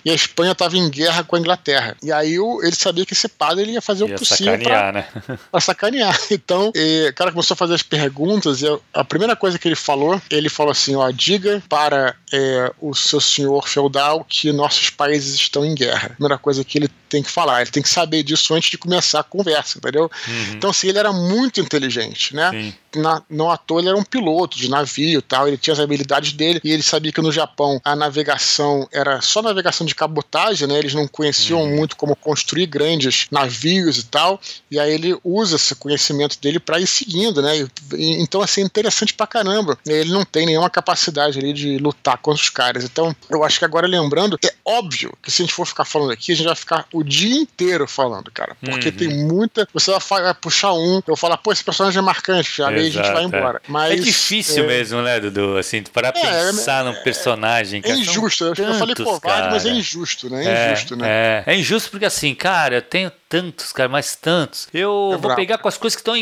E 0.04 0.12
a 0.12 0.13
Espanha 0.13 0.55
estava 0.56 0.78
em 0.78 0.89
guerra 0.89 1.24
com 1.24 1.36
a 1.36 1.39
Inglaterra. 1.39 1.96
E 2.02 2.12
aí 2.12 2.36
ele 2.36 2.76
sabia 2.76 3.06
que 3.06 3.13
esse 3.13 3.28
padre 3.28 3.63
ele 3.63 3.74
ia 3.74 3.82
fazer 3.82 4.06
ia 4.08 4.15
o 4.15 4.20
possível 4.20 4.60
para 4.60 4.91
né? 4.91 5.08
sacanear. 5.62 6.15
Então, 6.32 6.72
e, 6.76 7.08
o 7.10 7.13
cara 7.13 7.32
começou 7.32 7.54
a 7.54 7.58
fazer 7.58 7.76
as 7.76 7.84
perguntas 7.84 8.62
e 8.62 8.68
a, 8.94 9.04
primeira 9.04 9.36
coisa 9.36 9.58
que 9.58 9.68
ele 9.68 9.76
falou, 9.76 10.22
ele 10.30 10.50
falou 10.50 10.72
assim, 10.72 10.96
ó, 10.96 11.10
diga 11.12 11.63
para 11.70 12.15
é, 12.32 12.72
o 12.82 12.94
seu 12.94 13.22
senhor 13.22 13.68
feudal 13.68 14.26
que 14.28 14.52
nossos 14.52 14.89
países 14.89 15.36
estão 15.36 15.65
em 15.65 15.74
guerra. 15.74 16.10
Primeira 16.10 16.38
coisa 16.38 16.63
que 16.63 16.78
ele 16.78 16.89
tem 17.10 17.24
que 17.24 17.30
falar, 17.30 17.62
ele 17.62 17.72
tem 17.72 17.84
que 17.84 17.89
saber 17.89 18.24
disso 18.24 18.54
antes 18.54 18.70
de 18.70 18.78
começar 18.78 19.20
a 19.20 19.24
conversa, 19.24 19.78
entendeu? 19.78 20.10
Uhum. 20.28 20.54
Então, 20.54 20.70
assim, 20.70 20.88
ele 20.88 21.00
era 21.00 21.12
muito 21.12 21.60
inteligente, 21.60 22.36
né? 22.36 22.74
Na, 22.96 23.22
não 23.30 23.52
à 23.52 23.58
toa 23.58 23.82
ele 23.82 23.89
era 23.89 23.98
um 23.98 24.04
piloto 24.04 24.58
de 24.58 24.70
navio 24.70 25.22
tal, 25.22 25.48
ele 25.48 25.58
tinha 25.58 25.74
as 25.74 25.80
habilidades 25.82 26.32
dele 26.32 26.62
e 26.63 26.72
ele 26.72 26.82
sabia 26.82 27.12
que 27.12 27.22
no 27.22 27.30
Japão 27.30 27.82
a 27.84 27.94
navegação 27.94 28.88
era 28.89 29.20
só 29.20 29.41
navegação 29.41 29.86
de 29.86 29.94
cabotagem, 29.94 30.68
né? 30.68 30.80
Eles 30.80 30.94
não 30.94 31.08
conheciam 31.08 31.62
uhum. 31.62 31.76
muito 31.76 31.98
como 31.98 32.15
construir 32.15 32.68
grandes 32.68 33.28
navios 33.30 33.98
e 33.98 34.06
tal, 34.06 34.39
e 34.72 34.80
aí 34.80 34.94
ele 34.94 35.18
usa 35.24 35.58
esse 35.58 35.76
conhecimento 35.76 36.39
dele 36.39 36.60
para 36.60 36.80
ir 36.80 36.88
seguindo, 36.88 37.41
né? 37.41 37.60
E, 37.60 37.68
e, 37.96 38.22
então, 38.22 38.41
assim, 38.41 38.62
é 38.62 38.65
interessante 38.65 39.13
pra 39.13 39.28
caramba. 39.28 39.78
Ele 39.86 40.12
não 40.12 40.24
tem 40.26 40.46
nenhuma 40.46 40.70
capacidade 40.70 41.38
ali 41.38 41.54
de 41.54 41.78
lutar 41.78 42.18
contra 42.18 42.41
os 42.41 42.50
caras. 42.50 42.84
Então, 42.84 43.15
eu 43.30 43.44
acho 43.44 43.60
que 43.60 43.65
agora 43.65 43.88
lembrando, 43.88 44.38
é 44.44 44.54
óbvio 44.63 45.13
que 45.22 45.32
se 45.32 45.41
a 45.41 45.46
gente 45.46 45.54
for 45.54 45.65
ficar 45.65 45.86
falando 45.86 46.12
aqui, 46.12 46.32
a 46.32 46.36
gente 46.36 46.46
vai 46.46 46.56
ficar 46.56 46.88
o 46.95 47.03
dia 47.03 47.36
inteiro 47.36 47.86
falando, 47.88 48.31
cara, 48.31 48.55
porque 48.62 48.88
uhum. 48.88 48.95
tem 48.95 49.10
muita. 49.10 49.67
Você 49.73 49.91
vai, 49.91 50.34
puxar 50.34 50.73
um, 50.73 51.01
eu 51.05 51.15
falar, 51.17 51.38
pô, 51.38 51.51
esse 51.51 51.63
personagem 51.63 51.99
é 51.99 52.01
marcante, 52.01 52.58
já 52.58 52.69
aí 52.69 52.88
a 52.88 52.89
gente 52.89 53.12
vai 53.12 53.23
é. 53.23 53.25
embora. 53.25 53.58
É. 53.58 53.62
Mas, 53.67 53.91
é 53.91 53.95
difícil 53.97 54.63
é... 54.63 54.67
mesmo, 54.67 55.01
né, 55.01 55.19
Dudu? 55.19 55.58
Assim, 55.58 55.84
para 55.84 56.08
é, 56.08 56.12
pensar 56.12 56.86
num 56.86 56.93
personagem. 57.03 57.81
É, 57.84 57.91
injusto. 57.91 58.45
Tantos, 58.45 58.65
eu 58.65 58.73
falei 58.75 58.95
covarde, 58.95 59.49
mas 59.49 59.65
é 59.65 59.69
injusto, 59.69 60.29
né? 60.29 60.45
É 60.45 60.71
injusto, 60.71 60.95
né? 60.95 61.08
É. 61.08 61.43
é 61.47 61.58
injusto 61.58 61.91
porque, 61.91 62.05
assim, 62.05 62.34
cara, 62.34 62.75
eu 62.75 62.81
tenho 62.81 63.12
tantos, 63.27 63.73
cara, 63.73 63.89
mais 63.89 64.15
tantos. 64.15 64.69
Eu 64.73 65.10
vou 65.12 65.19
bravo. 65.19 65.36
pegar 65.36 65.58
com 65.58 65.67
as 65.67 65.77
coisas 65.77 65.95
que 65.95 66.01
estão 66.01 66.15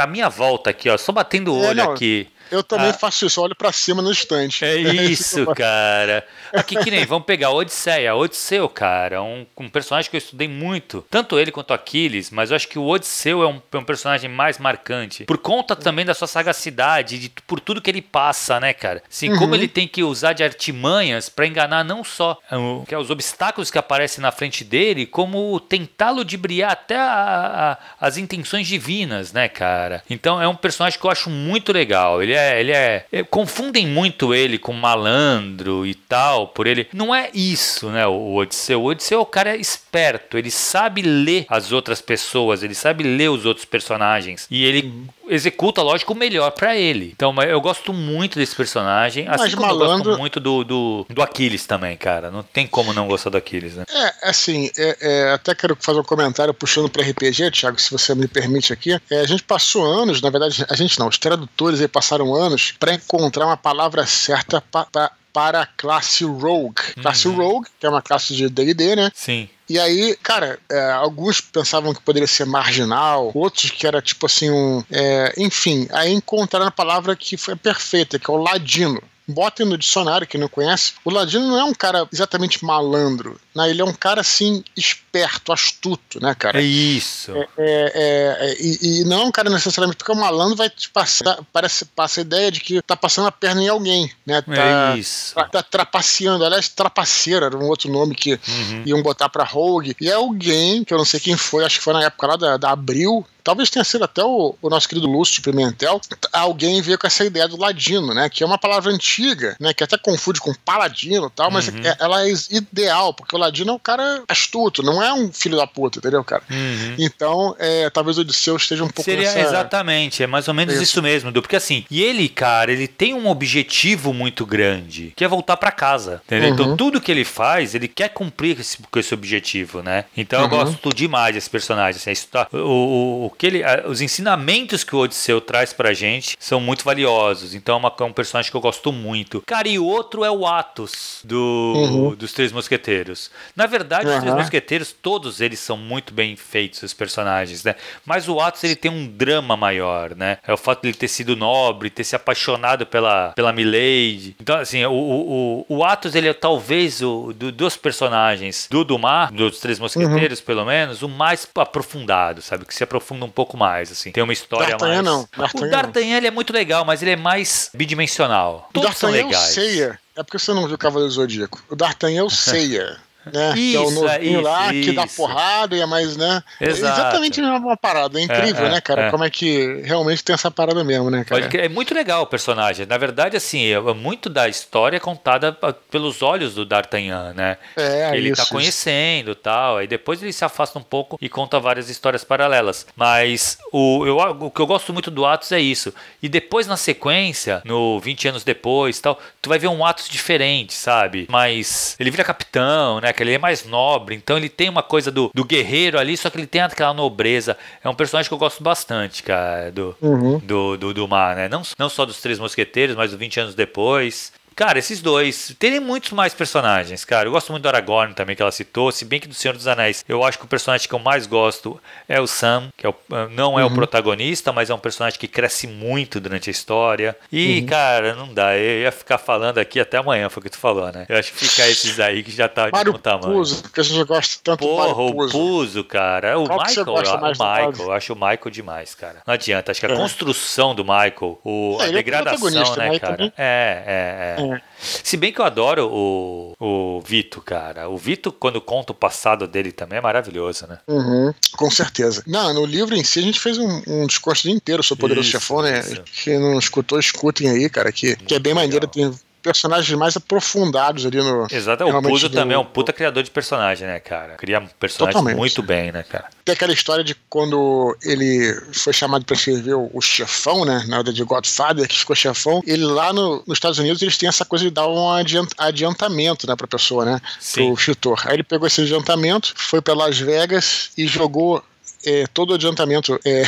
à 0.00 0.06
minha 0.06 0.30
volta 0.30 0.70
aqui, 0.70 0.88
ó, 0.88 0.96
só 0.96 1.12
batendo 1.12 1.52
o 1.52 1.60
olho 1.60 1.90
aqui. 1.90 2.28
Eu 2.50 2.62
também 2.62 2.90
ah. 2.90 2.94
faço 2.94 3.26
isso, 3.26 3.40
olho 3.40 3.54
para 3.54 3.72
cima 3.72 4.02
no 4.02 4.10
estante. 4.10 4.64
É 4.64 4.76
isso, 5.04 5.46
cara. 5.54 6.26
Aqui 6.52 6.76
que 6.76 6.90
nem, 6.90 7.04
vamos 7.04 7.24
pegar 7.24 7.50
Odisseia. 7.50 8.14
Odisseu, 8.14 8.68
cara, 8.68 9.22
um, 9.22 9.46
um 9.56 9.68
personagem 9.68 10.10
que 10.10 10.16
eu 10.16 10.18
estudei 10.18 10.48
muito. 10.48 11.04
Tanto 11.10 11.38
ele 11.38 11.50
quanto 11.50 11.72
Aquiles, 11.72 12.30
mas 12.30 12.50
eu 12.50 12.56
acho 12.56 12.68
que 12.68 12.78
o 12.78 12.86
Odisseu 12.86 13.42
é 13.42 13.46
um, 13.46 13.60
é 13.72 13.76
um 13.76 13.84
personagem 13.84 14.30
mais 14.30 14.58
marcante. 14.58 15.24
Por 15.24 15.38
conta 15.38 15.74
também 15.74 16.04
da 16.04 16.14
sua 16.14 16.28
sagacidade, 16.28 17.18
de, 17.18 17.28
por 17.46 17.60
tudo 17.60 17.80
que 17.80 17.90
ele 17.90 18.02
passa, 18.02 18.60
né, 18.60 18.72
cara? 18.72 19.02
Assim, 19.10 19.30
uhum. 19.30 19.38
como 19.38 19.54
ele 19.54 19.68
tem 19.68 19.88
que 19.88 20.02
usar 20.02 20.32
de 20.32 20.44
artimanhas 20.44 21.28
para 21.28 21.46
enganar 21.46 21.84
não 21.84 22.04
só 22.04 22.38
uh, 22.52 22.84
que 22.86 22.94
é 22.94 22.98
os 22.98 23.10
obstáculos 23.10 23.70
que 23.70 23.78
aparecem 23.78 24.22
na 24.22 24.30
frente 24.30 24.64
dele, 24.64 25.06
como 25.06 25.58
tentar 25.60 26.10
ludibriar 26.10 26.72
até 26.72 26.96
a, 26.96 27.78
a, 28.00 28.06
as 28.06 28.16
intenções 28.16 28.66
divinas, 28.66 29.32
né, 29.32 29.48
cara? 29.48 30.02
Então 30.08 30.40
é 30.40 30.46
um 30.46 30.56
personagem 30.56 30.98
que 30.98 31.06
eu 31.06 31.10
acho 31.10 31.30
muito 31.30 31.72
legal. 31.72 32.22
Ele 32.22 32.33
é, 32.34 32.60
ele 32.60 32.72
é, 32.72 33.06
é 33.12 33.22
confundem 33.22 33.86
muito 33.86 34.34
ele 34.34 34.58
com 34.58 34.72
malandro 34.72 35.86
e 35.86 35.94
tal, 35.94 36.48
por 36.48 36.66
ele. 36.66 36.88
Não 36.92 37.14
é 37.14 37.30
isso, 37.34 37.90
né? 37.90 38.06
O 38.06 38.34
Odisseu. 38.34 38.82
O 38.82 38.86
Odisseu, 38.86 39.20
o 39.20 39.26
cara 39.26 39.54
é 39.54 39.56
esperto, 39.56 40.38
ele 40.38 40.50
sabe 40.50 41.02
ler 41.02 41.46
as 41.48 41.72
outras 41.72 42.00
pessoas, 42.00 42.62
ele 42.62 42.74
sabe 42.74 43.04
ler 43.04 43.30
os 43.30 43.44
outros 43.44 43.64
personagens 43.64 44.46
e 44.50 44.64
ele. 44.64 44.92
Executa, 45.28 45.82
lógico, 45.82 46.12
o 46.12 46.16
melhor 46.16 46.50
para 46.50 46.76
ele. 46.76 47.12
Então, 47.14 47.34
eu 47.42 47.60
gosto 47.60 47.92
muito 47.92 48.38
desse 48.38 48.54
personagem, 48.54 49.26
assim 49.28 49.44
Mas 49.44 49.54
como 49.54 49.66
malandro... 49.66 49.86
eu 49.86 50.04
gosto 50.04 50.18
muito 50.18 50.40
do, 50.40 50.64
do, 50.64 51.06
do 51.08 51.22
Aquiles 51.22 51.66
também, 51.66 51.96
cara. 51.96 52.30
Não 52.30 52.42
tem 52.42 52.66
como 52.66 52.92
não 52.92 53.06
gostar 53.06 53.30
do 53.30 53.36
Aquiles, 53.36 53.74
né? 53.74 53.84
É, 53.88 54.28
assim, 54.28 54.70
é, 54.76 54.96
é, 55.00 55.32
até 55.32 55.54
quero 55.54 55.76
fazer 55.80 56.00
um 56.00 56.04
comentário 56.04 56.52
puxando 56.54 56.88
para 56.88 57.02
RPG, 57.02 57.50
Thiago, 57.50 57.80
se 57.80 57.90
você 57.90 58.14
me 58.14 58.28
permite 58.28 58.72
aqui. 58.72 58.98
É, 59.10 59.20
a 59.20 59.26
gente 59.26 59.42
passou 59.42 59.84
anos, 59.84 60.20
na 60.20 60.30
verdade, 60.30 60.64
a 60.68 60.76
gente 60.76 60.98
não, 60.98 61.08
os 61.08 61.18
tradutores 61.18 61.80
aí 61.80 61.88
passaram 61.88 62.34
anos 62.34 62.72
para 62.78 62.94
encontrar 62.94 63.46
uma 63.46 63.56
palavra 63.56 64.06
certa 64.06 64.60
para 64.60 65.12
para 65.34 65.62
a 65.62 65.66
classe 65.66 66.24
Rogue. 66.24 66.80
Classe 67.02 67.26
uhum. 67.26 67.34
Rogue, 67.34 67.68
que 67.80 67.84
é 67.84 67.88
uma 67.88 68.00
classe 68.00 68.36
de 68.36 68.48
DD, 68.48 68.94
né? 68.94 69.10
Sim. 69.12 69.48
E 69.68 69.78
aí, 69.78 70.16
cara, 70.22 70.58
é, 70.70 70.90
alguns 70.92 71.40
pensavam 71.40 71.94
que 71.94 72.02
poderia 72.02 72.26
ser 72.26 72.44
marginal, 72.44 73.30
outros 73.34 73.70
que 73.70 73.86
era 73.86 74.02
tipo 74.02 74.26
assim 74.26 74.50
um. 74.50 74.84
É, 74.90 75.32
enfim, 75.38 75.88
aí 75.92 76.12
encontraram 76.12 76.66
a 76.66 76.70
palavra 76.70 77.16
que 77.16 77.36
foi 77.36 77.56
perfeita, 77.56 78.18
que 78.18 78.30
é 78.30 78.34
o 78.34 78.36
ladino 78.36 79.02
botem 79.26 79.66
no 79.66 79.78
dicionário, 79.78 80.26
quem 80.26 80.40
não 80.40 80.48
conhece, 80.48 80.94
o 81.04 81.10
Ladino 81.10 81.46
não 81.46 81.58
é 81.58 81.64
um 81.64 81.74
cara 81.74 82.06
exatamente 82.12 82.64
malandro, 82.64 83.40
né? 83.54 83.70
Ele 83.70 83.80
é 83.80 83.84
um 83.84 83.92
cara, 83.92 84.20
assim, 84.20 84.64
esperto, 84.76 85.52
astuto, 85.52 86.20
né, 86.20 86.34
cara? 86.34 86.60
É 86.60 86.62
isso. 86.62 87.32
É, 87.32 87.48
é, 87.56 88.36
é, 88.40 88.56
e, 88.60 89.00
e, 89.00 89.04
não 89.04 89.22
é 89.22 89.24
um 89.24 89.30
cara 89.30 89.48
necessariamente, 89.48 89.96
porque 89.96 90.12
o 90.12 90.16
malandro 90.16 90.56
vai 90.56 90.68
te 90.68 90.90
passar, 90.90 91.38
parece, 91.52 91.84
passa 91.84 92.20
a 92.20 92.22
ideia 92.22 92.50
de 92.50 92.60
que 92.60 92.82
tá 92.82 92.96
passando 92.96 93.28
a 93.28 93.32
perna 93.32 93.62
em 93.62 93.68
alguém, 93.68 94.10
né? 94.26 94.42
Tá, 94.42 94.92
é 94.94 94.98
isso. 94.98 95.34
Tá, 95.34 95.44
tá 95.44 95.62
trapaceando, 95.62 96.44
aliás, 96.44 96.68
trapaceira 96.68 97.46
era 97.46 97.56
um 97.56 97.68
outro 97.68 97.90
nome 97.90 98.14
que 98.14 98.32
uhum. 98.32 98.82
iam 98.86 99.02
botar 99.02 99.28
pra 99.28 99.44
Rogue, 99.44 99.96
e 100.00 100.08
é 100.08 100.14
alguém, 100.14 100.84
que 100.84 100.92
eu 100.92 100.98
não 100.98 101.04
sei 101.04 101.20
quem 101.20 101.36
foi, 101.36 101.64
acho 101.64 101.78
que 101.78 101.84
foi 101.84 101.92
na 101.92 102.02
época 102.02 102.26
lá 102.26 102.36
da, 102.36 102.56
da 102.56 102.70
Abril, 102.70 103.24
talvez 103.44 103.68
tenha 103.68 103.84
sido 103.84 104.02
até 104.04 104.24
o, 104.24 104.56
o 104.60 104.70
nosso 104.70 104.88
querido 104.88 105.06
Lúcio 105.06 105.42
Pimentel, 105.42 106.00
alguém 106.32 106.80
veio 106.80 106.98
com 106.98 107.06
essa 107.06 107.24
ideia 107.24 107.46
do 107.46 107.60
ladino, 107.60 108.14
né? 108.14 108.28
Que 108.30 108.42
é 108.42 108.46
uma 108.46 108.56
palavra 108.56 108.90
antiga, 108.90 109.54
né? 109.60 109.74
Que 109.74 109.84
até 109.84 109.98
confunde 109.98 110.40
com 110.40 110.54
paladino 110.54 111.26
e 111.26 111.30
tal, 111.30 111.50
mas 111.50 111.68
uhum. 111.68 111.78
é, 111.84 111.96
ela 112.00 112.26
é 112.26 112.32
ideal, 112.50 113.12
porque 113.12 113.36
o 113.36 113.38
ladino 113.44 113.70
é 113.70 113.74
um 113.74 113.78
cara 113.78 114.22
astuto, 114.28 114.82
não 114.82 115.02
é 115.02 115.12
um 115.12 115.32
filho 115.32 115.56
da 115.56 115.66
puta, 115.66 115.98
entendeu, 115.98 116.22
cara? 116.24 116.42
Uhum. 116.50 116.96
Então, 116.98 117.56
é, 117.58 117.88
talvez 117.90 118.18
o 118.18 118.22
Odisseu 118.22 118.56
esteja 118.56 118.84
um 118.84 118.88
pouco 118.88 119.02
Seria 119.02 119.32
nessa... 119.32 119.40
exatamente, 119.40 120.22
é 120.22 120.26
mais 120.26 120.48
ou 120.48 120.54
menos 120.54 120.74
isso, 120.74 120.82
isso 120.82 121.02
mesmo, 121.02 121.32
Du, 121.32 121.42
porque 121.42 121.56
assim, 121.56 121.84
e 121.90 122.02
ele, 122.02 122.28
cara, 122.28 122.72
ele 122.72 122.86
tem 122.86 123.14
um 123.14 123.28
objetivo 123.28 124.12
muito 124.12 124.44
grande, 124.46 125.12
que 125.16 125.24
é 125.24 125.28
voltar 125.28 125.56
para 125.56 125.70
casa, 125.70 126.22
entendeu? 126.26 126.50
Então, 126.50 126.66
uhum. 126.66 126.74
Então, 126.74 126.76
tudo 126.76 127.00
que 127.00 127.10
ele 127.10 127.24
faz, 127.24 127.74
ele 127.74 127.88
quer 127.88 128.08
cumprir 128.08 128.58
esse, 128.58 128.78
com 128.90 128.98
esse 128.98 129.12
objetivo, 129.12 129.82
né? 129.82 130.04
Então, 130.16 130.40
eu 130.40 130.44
uhum. 130.44 130.50
gosto 130.50 130.94
demais 130.94 131.34
desse 131.34 131.50
personagem, 131.50 132.00
assim, 132.00 132.26
tá, 132.30 132.48
o, 132.52 133.26
o, 133.26 133.30
que 133.30 133.46
ele, 133.46 133.62
os 133.86 134.00
ensinamentos 134.00 134.84
que 134.84 134.94
o 134.94 134.98
Odisseu 135.00 135.40
traz 135.40 135.72
pra 135.72 135.92
gente 135.92 136.36
são 136.38 136.60
muito 136.60 136.84
valiosos. 136.84 137.54
Então 137.54 137.76
é, 137.76 137.78
uma, 137.78 137.94
é 137.98 138.04
um 138.04 138.12
personagem 138.12 138.50
que 138.50 138.56
eu 138.56 138.60
gosto 138.60 138.92
muito. 138.92 139.42
Cara, 139.46 139.68
e 139.68 139.78
o 139.78 139.84
outro 139.84 140.24
é 140.24 140.30
o 140.30 140.46
Atos 140.46 141.20
do, 141.24 141.72
uhum. 141.76 142.14
dos 142.14 142.32
Três 142.32 142.52
Mosqueteiros. 142.52 143.30
Na 143.54 143.66
verdade, 143.66 144.06
uhum. 144.06 144.14
os 144.14 144.20
Três 144.20 144.34
Mosqueteiros, 144.34 144.92
todos 144.92 145.40
eles 145.40 145.58
são 145.58 145.76
muito 145.76 146.12
bem 146.12 146.36
feitos, 146.36 146.82
os 146.82 146.94
personagens, 146.94 147.64
né? 147.64 147.74
Mas 148.04 148.28
o 148.28 148.40
Atos 148.40 148.62
ele 148.64 148.76
tem 148.76 148.90
um 148.90 149.06
drama 149.06 149.56
maior, 149.56 150.14
né? 150.14 150.38
É 150.46 150.52
o 150.52 150.56
fato 150.56 150.82
de 150.82 150.88
ele 150.88 150.96
ter 150.96 151.08
sido 151.08 151.36
nobre, 151.36 151.90
ter 151.90 152.04
se 152.04 152.16
apaixonado 152.16 152.86
pela, 152.86 153.32
pela 153.34 153.52
Milady. 153.52 154.36
Então, 154.40 154.56
assim, 154.58 154.84
o, 154.84 154.92
o, 154.92 155.66
o, 155.68 155.84
Atos 155.84 156.14
ele 156.14 156.28
é 156.28 156.34
talvez 156.34 157.02
o 157.02 157.32
do, 157.32 157.50
dos 157.52 157.76
personagens 157.76 158.68
do 158.70 158.84
Dumar, 158.84 159.32
dos 159.32 159.60
Três 159.60 159.78
Mosqueteiros, 159.78 160.38
uhum. 160.40 160.44
pelo 160.44 160.64
menos, 160.64 161.02
o 161.02 161.08
mais 161.08 161.46
aprofundado, 161.54 162.42
sabe? 162.42 162.64
Que 162.64 162.74
se 162.74 162.84
aprofunda 162.84 163.24
um 163.24 163.30
pouco 163.30 163.56
mais 163.56 163.90
assim. 163.90 164.12
Tem 164.12 164.22
uma 164.22 164.32
história 164.32 164.76
mais. 164.80 165.02
Não. 165.02 165.22
o 165.22 165.70
D'Artagnan 165.70 166.16
ele 166.16 166.26
é 166.26 166.30
muito 166.30 166.52
legal, 166.52 166.84
mas 166.84 167.02
ele 167.02 167.12
é 167.12 167.16
mais 167.16 167.70
bidimensional. 167.74 168.68
Todos 168.72 168.96
são 168.96 169.10
legais. 169.10 169.34
É 169.34 169.38
o 169.38 169.64
Ceia. 169.64 170.00
É 170.16 170.22
porque 170.22 170.38
você 170.38 170.52
não 170.52 170.66
viu 170.66 170.76
o 170.76 170.78
Cavaleiro 170.78 171.10
Zodíaco. 171.10 171.62
O 171.68 171.76
D'Artagnan 171.76 172.20
é 172.20 172.22
o 172.22 172.30
Ceia. 172.30 172.98
Né? 173.32 173.54
Isso, 173.56 173.70
que 173.70 173.76
é 173.76 173.80
o 173.80 173.90
novinho 173.90 174.40
isso, 174.40 174.42
lá 174.42 174.72
isso. 174.72 174.90
que 174.90 174.96
dá 174.96 175.06
porrada 175.06 175.76
e 175.76 175.80
é 175.80 175.86
mais, 175.86 176.16
né? 176.16 176.42
Exato. 176.60 176.86
É 176.86 176.92
exatamente 176.92 177.40
uma 177.40 177.76
parada. 177.76 178.18
É 178.18 178.22
incrível, 178.22 178.66
é, 178.66 178.70
né, 178.70 178.80
cara? 178.80 179.06
É. 179.06 179.10
Como 179.10 179.24
é 179.24 179.30
que 179.30 179.82
realmente 179.84 180.22
tem 180.24 180.34
essa 180.34 180.50
parada 180.50 180.82
mesmo, 180.84 181.10
né, 181.10 181.24
cara? 181.24 181.48
É 181.56 181.68
muito 181.68 181.94
legal 181.94 182.22
o 182.22 182.26
personagem. 182.26 182.86
Na 182.86 182.98
verdade, 182.98 183.36
assim, 183.36 183.66
é 183.66 183.80
muito 183.94 184.28
da 184.28 184.48
história 184.48 184.98
contada 185.00 185.56
pelos 185.90 186.22
olhos 186.22 186.54
do 186.54 186.64
D'Artagnan, 186.64 187.32
né? 187.34 187.56
É, 187.76 188.16
ele 188.16 188.30
isso, 188.30 188.42
tá 188.42 188.48
conhecendo 188.48 189.32
e 189.32 189.36
tal. 189.36 189.78
Aí 189.78 189.86
depois 189.86 190.22
ele 190.22 190.32
se 190.32 190.44
afasta 190.44 190.78
um 190.78 190.82
pouco 190.82 191.18
e 191.20 191.28
conta 191.28 191.60
várias 191.60 191.88
histórias 191.88 192.24
paralelas. 192.24 192.86
Mas 192.96 193.58
o, 193.72 194.04
eu, 194.06 194.16
o 194.18 194.50
que 194.50 194.60
eu 194.60 194.66
gosto 194.66 194.92
muito 194.92 195.10
do 195.10 195.24
Atos 195.24 195.52
é 195.52 195.60
isso. 195.60 195.94
E 196.22 196.28
depois, 196.28 196.66
na 196.66 196.76
sequência, 196.76 197.62
no 197.64 198.00
20 198.00 198.28
anos 198.28 198.44
depois 198.44 198.98
tal, 199.00 199.18
tu 199.40 199.48
vai 199.48 199.58
ver 199.58 199.68
um 199.68 199.84
Atos 199.84 200.08
diferente, 200.08 200.74
sabe? 200.74 201.26
Mas 201.30 201.96
ele 201.98 202.10
vira 202.10 202.24
capitão, 202.24 203.00
né? 203.00 203.12
Cara? 203.14 203.24
Ele 203.24 203.36
é 203.36 203.38
mais 203.38 203.64
nobre, 203.64 204.14
então 204.14 204.36
ele 204.36 204.48
tem 204.48 204.68
uma 204.68 204.82
coisa 204.82 205.10
do, 205.10 205.30
do 205.34 205.44
guerreiro 205.44 205.98
ali, 205.98 206.16
só 206.16 206.28
que 206.28 206.36
ele 206.36 206.46
tem 206.46 206.60
aquela 206.60 206.92
nobreza. 206.92 207.56
É 207.82 207.88
um 207.88 207.94
personagem 207.94 208.28
que 208.28 208.34
eu 208.34 208.38
gosto 208.38 208.62
bastante, 208.62 209.22
cara, 209.22 209.70
do, 209.72 209.96
uhum. 210.00 210.38
do, 210.38 210.76
do, 210.76 210.92
do 210.92 211.08
Mar, 211.08 211.34
né? 211.34 211.48
Não, 211.48 211.62
não 211.78 211.88
só 211.88 212.04
dos 212.04 212.20
Três 212.20 212.38
Mosqueteiros, 212.38 212.96
mas 212.96 213.12
do 213.12 213.18
20 213.18 213.40
anos 213.40 213.54
depois. 213.54 214.32
Cara, 214.54 214.78
esses 214.78 215.00
dois. 215.00 215.54
Tem 215.58 215.80
muitos 215.80 216.12
mais 216.12 216.32
personagens, 216.32 217.04
cara. 217.04 217.28
Eu 217.28 217.32
gosto 217.32 217.50
muito 217.50 217.62
do 217.62 217.68
Aragorn 217.68 218.14
também, 218.14 218.36
que 218.36 218.42
ela 218.42 218.52
citou. 218.52 218.92
Se 218.92 219.04
bem 219.04 219.20
que 219.20 219.28
do 219.28 219.34
Senhor 219.34 219.54
dos 219.54 219.66
Anéis, 219.66 220.04
eu 220.08 220.22
acho 220.22 220.38
que 220.38 220.44
o 220.44 220.48
personagem 220.48 220.88
que 220.88 220.94
eu 220.94 220.98
mais 220.98 221.26
gosto 221.26 221.80
é 222.08 222.20
o 222.20 222.26
Sam, 222.26 222.70
que 222.76 222.86
é 222.86 222.88
o, 222.88 222.94
não 223.30 223.58
é 223.58 223.64
uhum. 223.64 223.72
o 223.72 223.74
protagonista, 223.74 224.52
mas 224.52 224.70
é 224.70 224.74
um 224.74 224.78
personagem 224.78 225.18
que 225.18 225.26
cresce 225.26 225.66
muito 225.66 226.20
durante 226.20 226.50
a 226.50 226.52
história. 226.52 227.16
E, 227.32 227.60
uhum. 227.60 227.66
cara, 227.66 228.14
não 228.14 228.32
dá. 228.32 228.56
Eu 228.56 228.82
ia 228.82 228.92
ficar 228.92 229.18
falando 229.18 229.58
aqui 229.58 229.80
até 229.80 229.98
amanhã, 229.98 230.28
foi 230.28 230.40
o 230.40 230.44
que 230.44 230.50
tu 230.50 230.58
falou, 230.58 230.90
né? 230.92 231.06
Eu 231.08 231.18
acho 231.18 231.32
que 231.32 231.46
fica 231.46 231.68
esses 231.68 231.98
aí 231.98 232.22
que 232.22 232.30
já 232.30 232.48
tá 232.48 232.70
de 232.70 232.90
bom 232.90 232.98
tamanho. 232.98 233.34
Puzo, 233.34 233.62
que 233.70 233.80
a 233.80 233.82
gente 233.82 234.04
gosta 234.04 234.38
tanto 234.42 234.60
Porra, 234.60 234.94
do 234.94 235.20
o 235.20 235.30
Puzo, 235.30 235.84
cara. 235.84 236.38
O 236.38 236.46
Qual 236.46 236.60
Michael, 236.64 236.86
o 236.86 237.30
Michael. 237.30 237.72
Eu 237.78 237.92
acho 237.92 238.12
o 238.12 238.16
Michael 238.16 238.50
demais, 238.50 238.94
cara. 238.94 239.16
Não 239.26 239.34
adianta. 239.34 239.72
Acho 239.72 239.80
que 239.80 239.86
a 239.86 239.90
é. 239.90 239.96
construção 239.96 240.74
do 240.74 240.84
Michael, 240.84 241.38
o, 241.44 241.78
é, 241.80 241.84
a 241.84 241.88
é 241.88 241.92
degradação, 241.92 242.76
né, 242.76 242.98
cara? 242.98 243.16
Também... 243.16 243.32
É, 243.36 243.82
é, 243.86 244.36
é. 244.38 244.42
é. 244.42 244.43
Se 244.78 245.16
bem 245.16 245.32
que 245.32 245.40
eu 245.40 245.44
adoro 245.44 245.88
o, 245.90 246.54
o 246.58 247.00
Vito, 247.00 247.40
cara. 247.40 247.88
O 247.88 247.96
Vito, 247.96 248.32
quando 248.32 248.60
conta 248.60 248.92
o 248.92 248.94
passado 248.94 249.46
dele 249.46 249.72
também, 249.72 249.98
é 249.98 250.02
maravilhoso, 250.02 250.66
né? 250.66 250.78
Uhum, 250.86 251.32
com 251.56 251.70
certeza. 251.70 252.22
Não, 252.26 252.52
no 252.52 252.64
livro 252.64 252.94
em 252.94 253.04
si 253.04 253.18
a 253.18 253.22
gente 253.22 253.40
fez 253.40 253.58
um, 253.58 253.82
um 253.86 254.06
discurso 254.06 254.48
inteiro 254.48 254.82
sobre 254.82 255.00
o 255.00 255.08
Poderoso 255.08 255.30
Chefão, 255.30 255.62
né? 255.62 255.82
Quem 256.22 256.38
não 256.38 256.58
escutou, 256.58 256.98
escutem 256.98 257.50
aí, 257.50 257.68
cara, 257.68 257.92
que, 257.92 258.16
que 258.16 258.34
é 258.34 258.38
bem 258.38 258.54
legal. 258.54 258.64
maneiro. 258.64 258.86
Tem 258.86 259.12
personagens 259.44 259.96
mais 259.98 260.16
aprofundados 260.16 261.04
ali 261.04 261.18
no. 261.18 261.46
Exato, 261.50 261.84
o 261.84 262.02
Puzo 262.02 262.30
do... 262.30 262.34
também 262.34 262.54
é 262.54 262.58
um 262.58 262.64
puta 262.64 262.94
criador 262.94 263.22
de 263.22 263.30
personagem, 263.30 263.86
né, 263.86 264.00
cara? 264.00 264.36
Cria 264.36 264.58
personagens 264.80 265.14
Totalmente. 265.14 265.36
muito 265.36 265.62
bem, 265.62 265.92
né, 265.92 266.02
cara? 266.02 266.24
Tem 266.42 266.54
aquela 266.54 266.72
história 266.72 267.04
de 267.04 267.14
quando 267.28 267.94
ele 268.02 268.58
foi 268.72 268.94
chamado 268.94 269.24
para 269.26 269.36
escrever 269.36 269.74
o, 269.74 269.90
o, 269.92 270.00
chefão, 270.00 270.64
né? 270.64 270.82
Na 270.88 270.98
hora 270.98 271.12
de 271.12 271.22
Godfather, 271.22 271.86
que 271.86 271.98
ficou 271.98 272.16
chefão. 272.16 272.62
Ele 272.66 272.84
lá 272.84 273.12
no, 273.12 273.44
nos 273.46 273.58
Estados 273.58 273.78
Unidos, 273.78 274.00
eles 274.00 274.16
têm 274.16 274.28
essa 274.28 274.46
coisa 274.46 274.64
de 274.64 274.70
dar 274.70 274.88
um 274.88 275.10
adiantamento, 275.58 276.46
né, 276.46 276.56
pra 276.56 276.66
pessoa, 276.66 277.04
né? 277.04 277.20
Sim. 277.38 277.66
Pro 277.66 277.74
escritor. 277.74 278.22
Aí 278.24 278.36
ele 278.36 278.42
pegou 278.42 278.66
esse 278.66 278.80
adiantamento, 278.80 279.52
foi 279.56 279.82
para 279.82 279.92
Las 279.92 280.18
Vegas 280.18 280.90
e 280.96 281.06
jogou 281.06 281.62
é, 282.04 282.26
todo 282.26 282.50
o 282.50 282.54
adiantamento 282.54 283.18
é, 283.24 283.42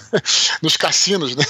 nos 0.62 0.76
cassinos, 0.76 1.36
né? 1.36 1.44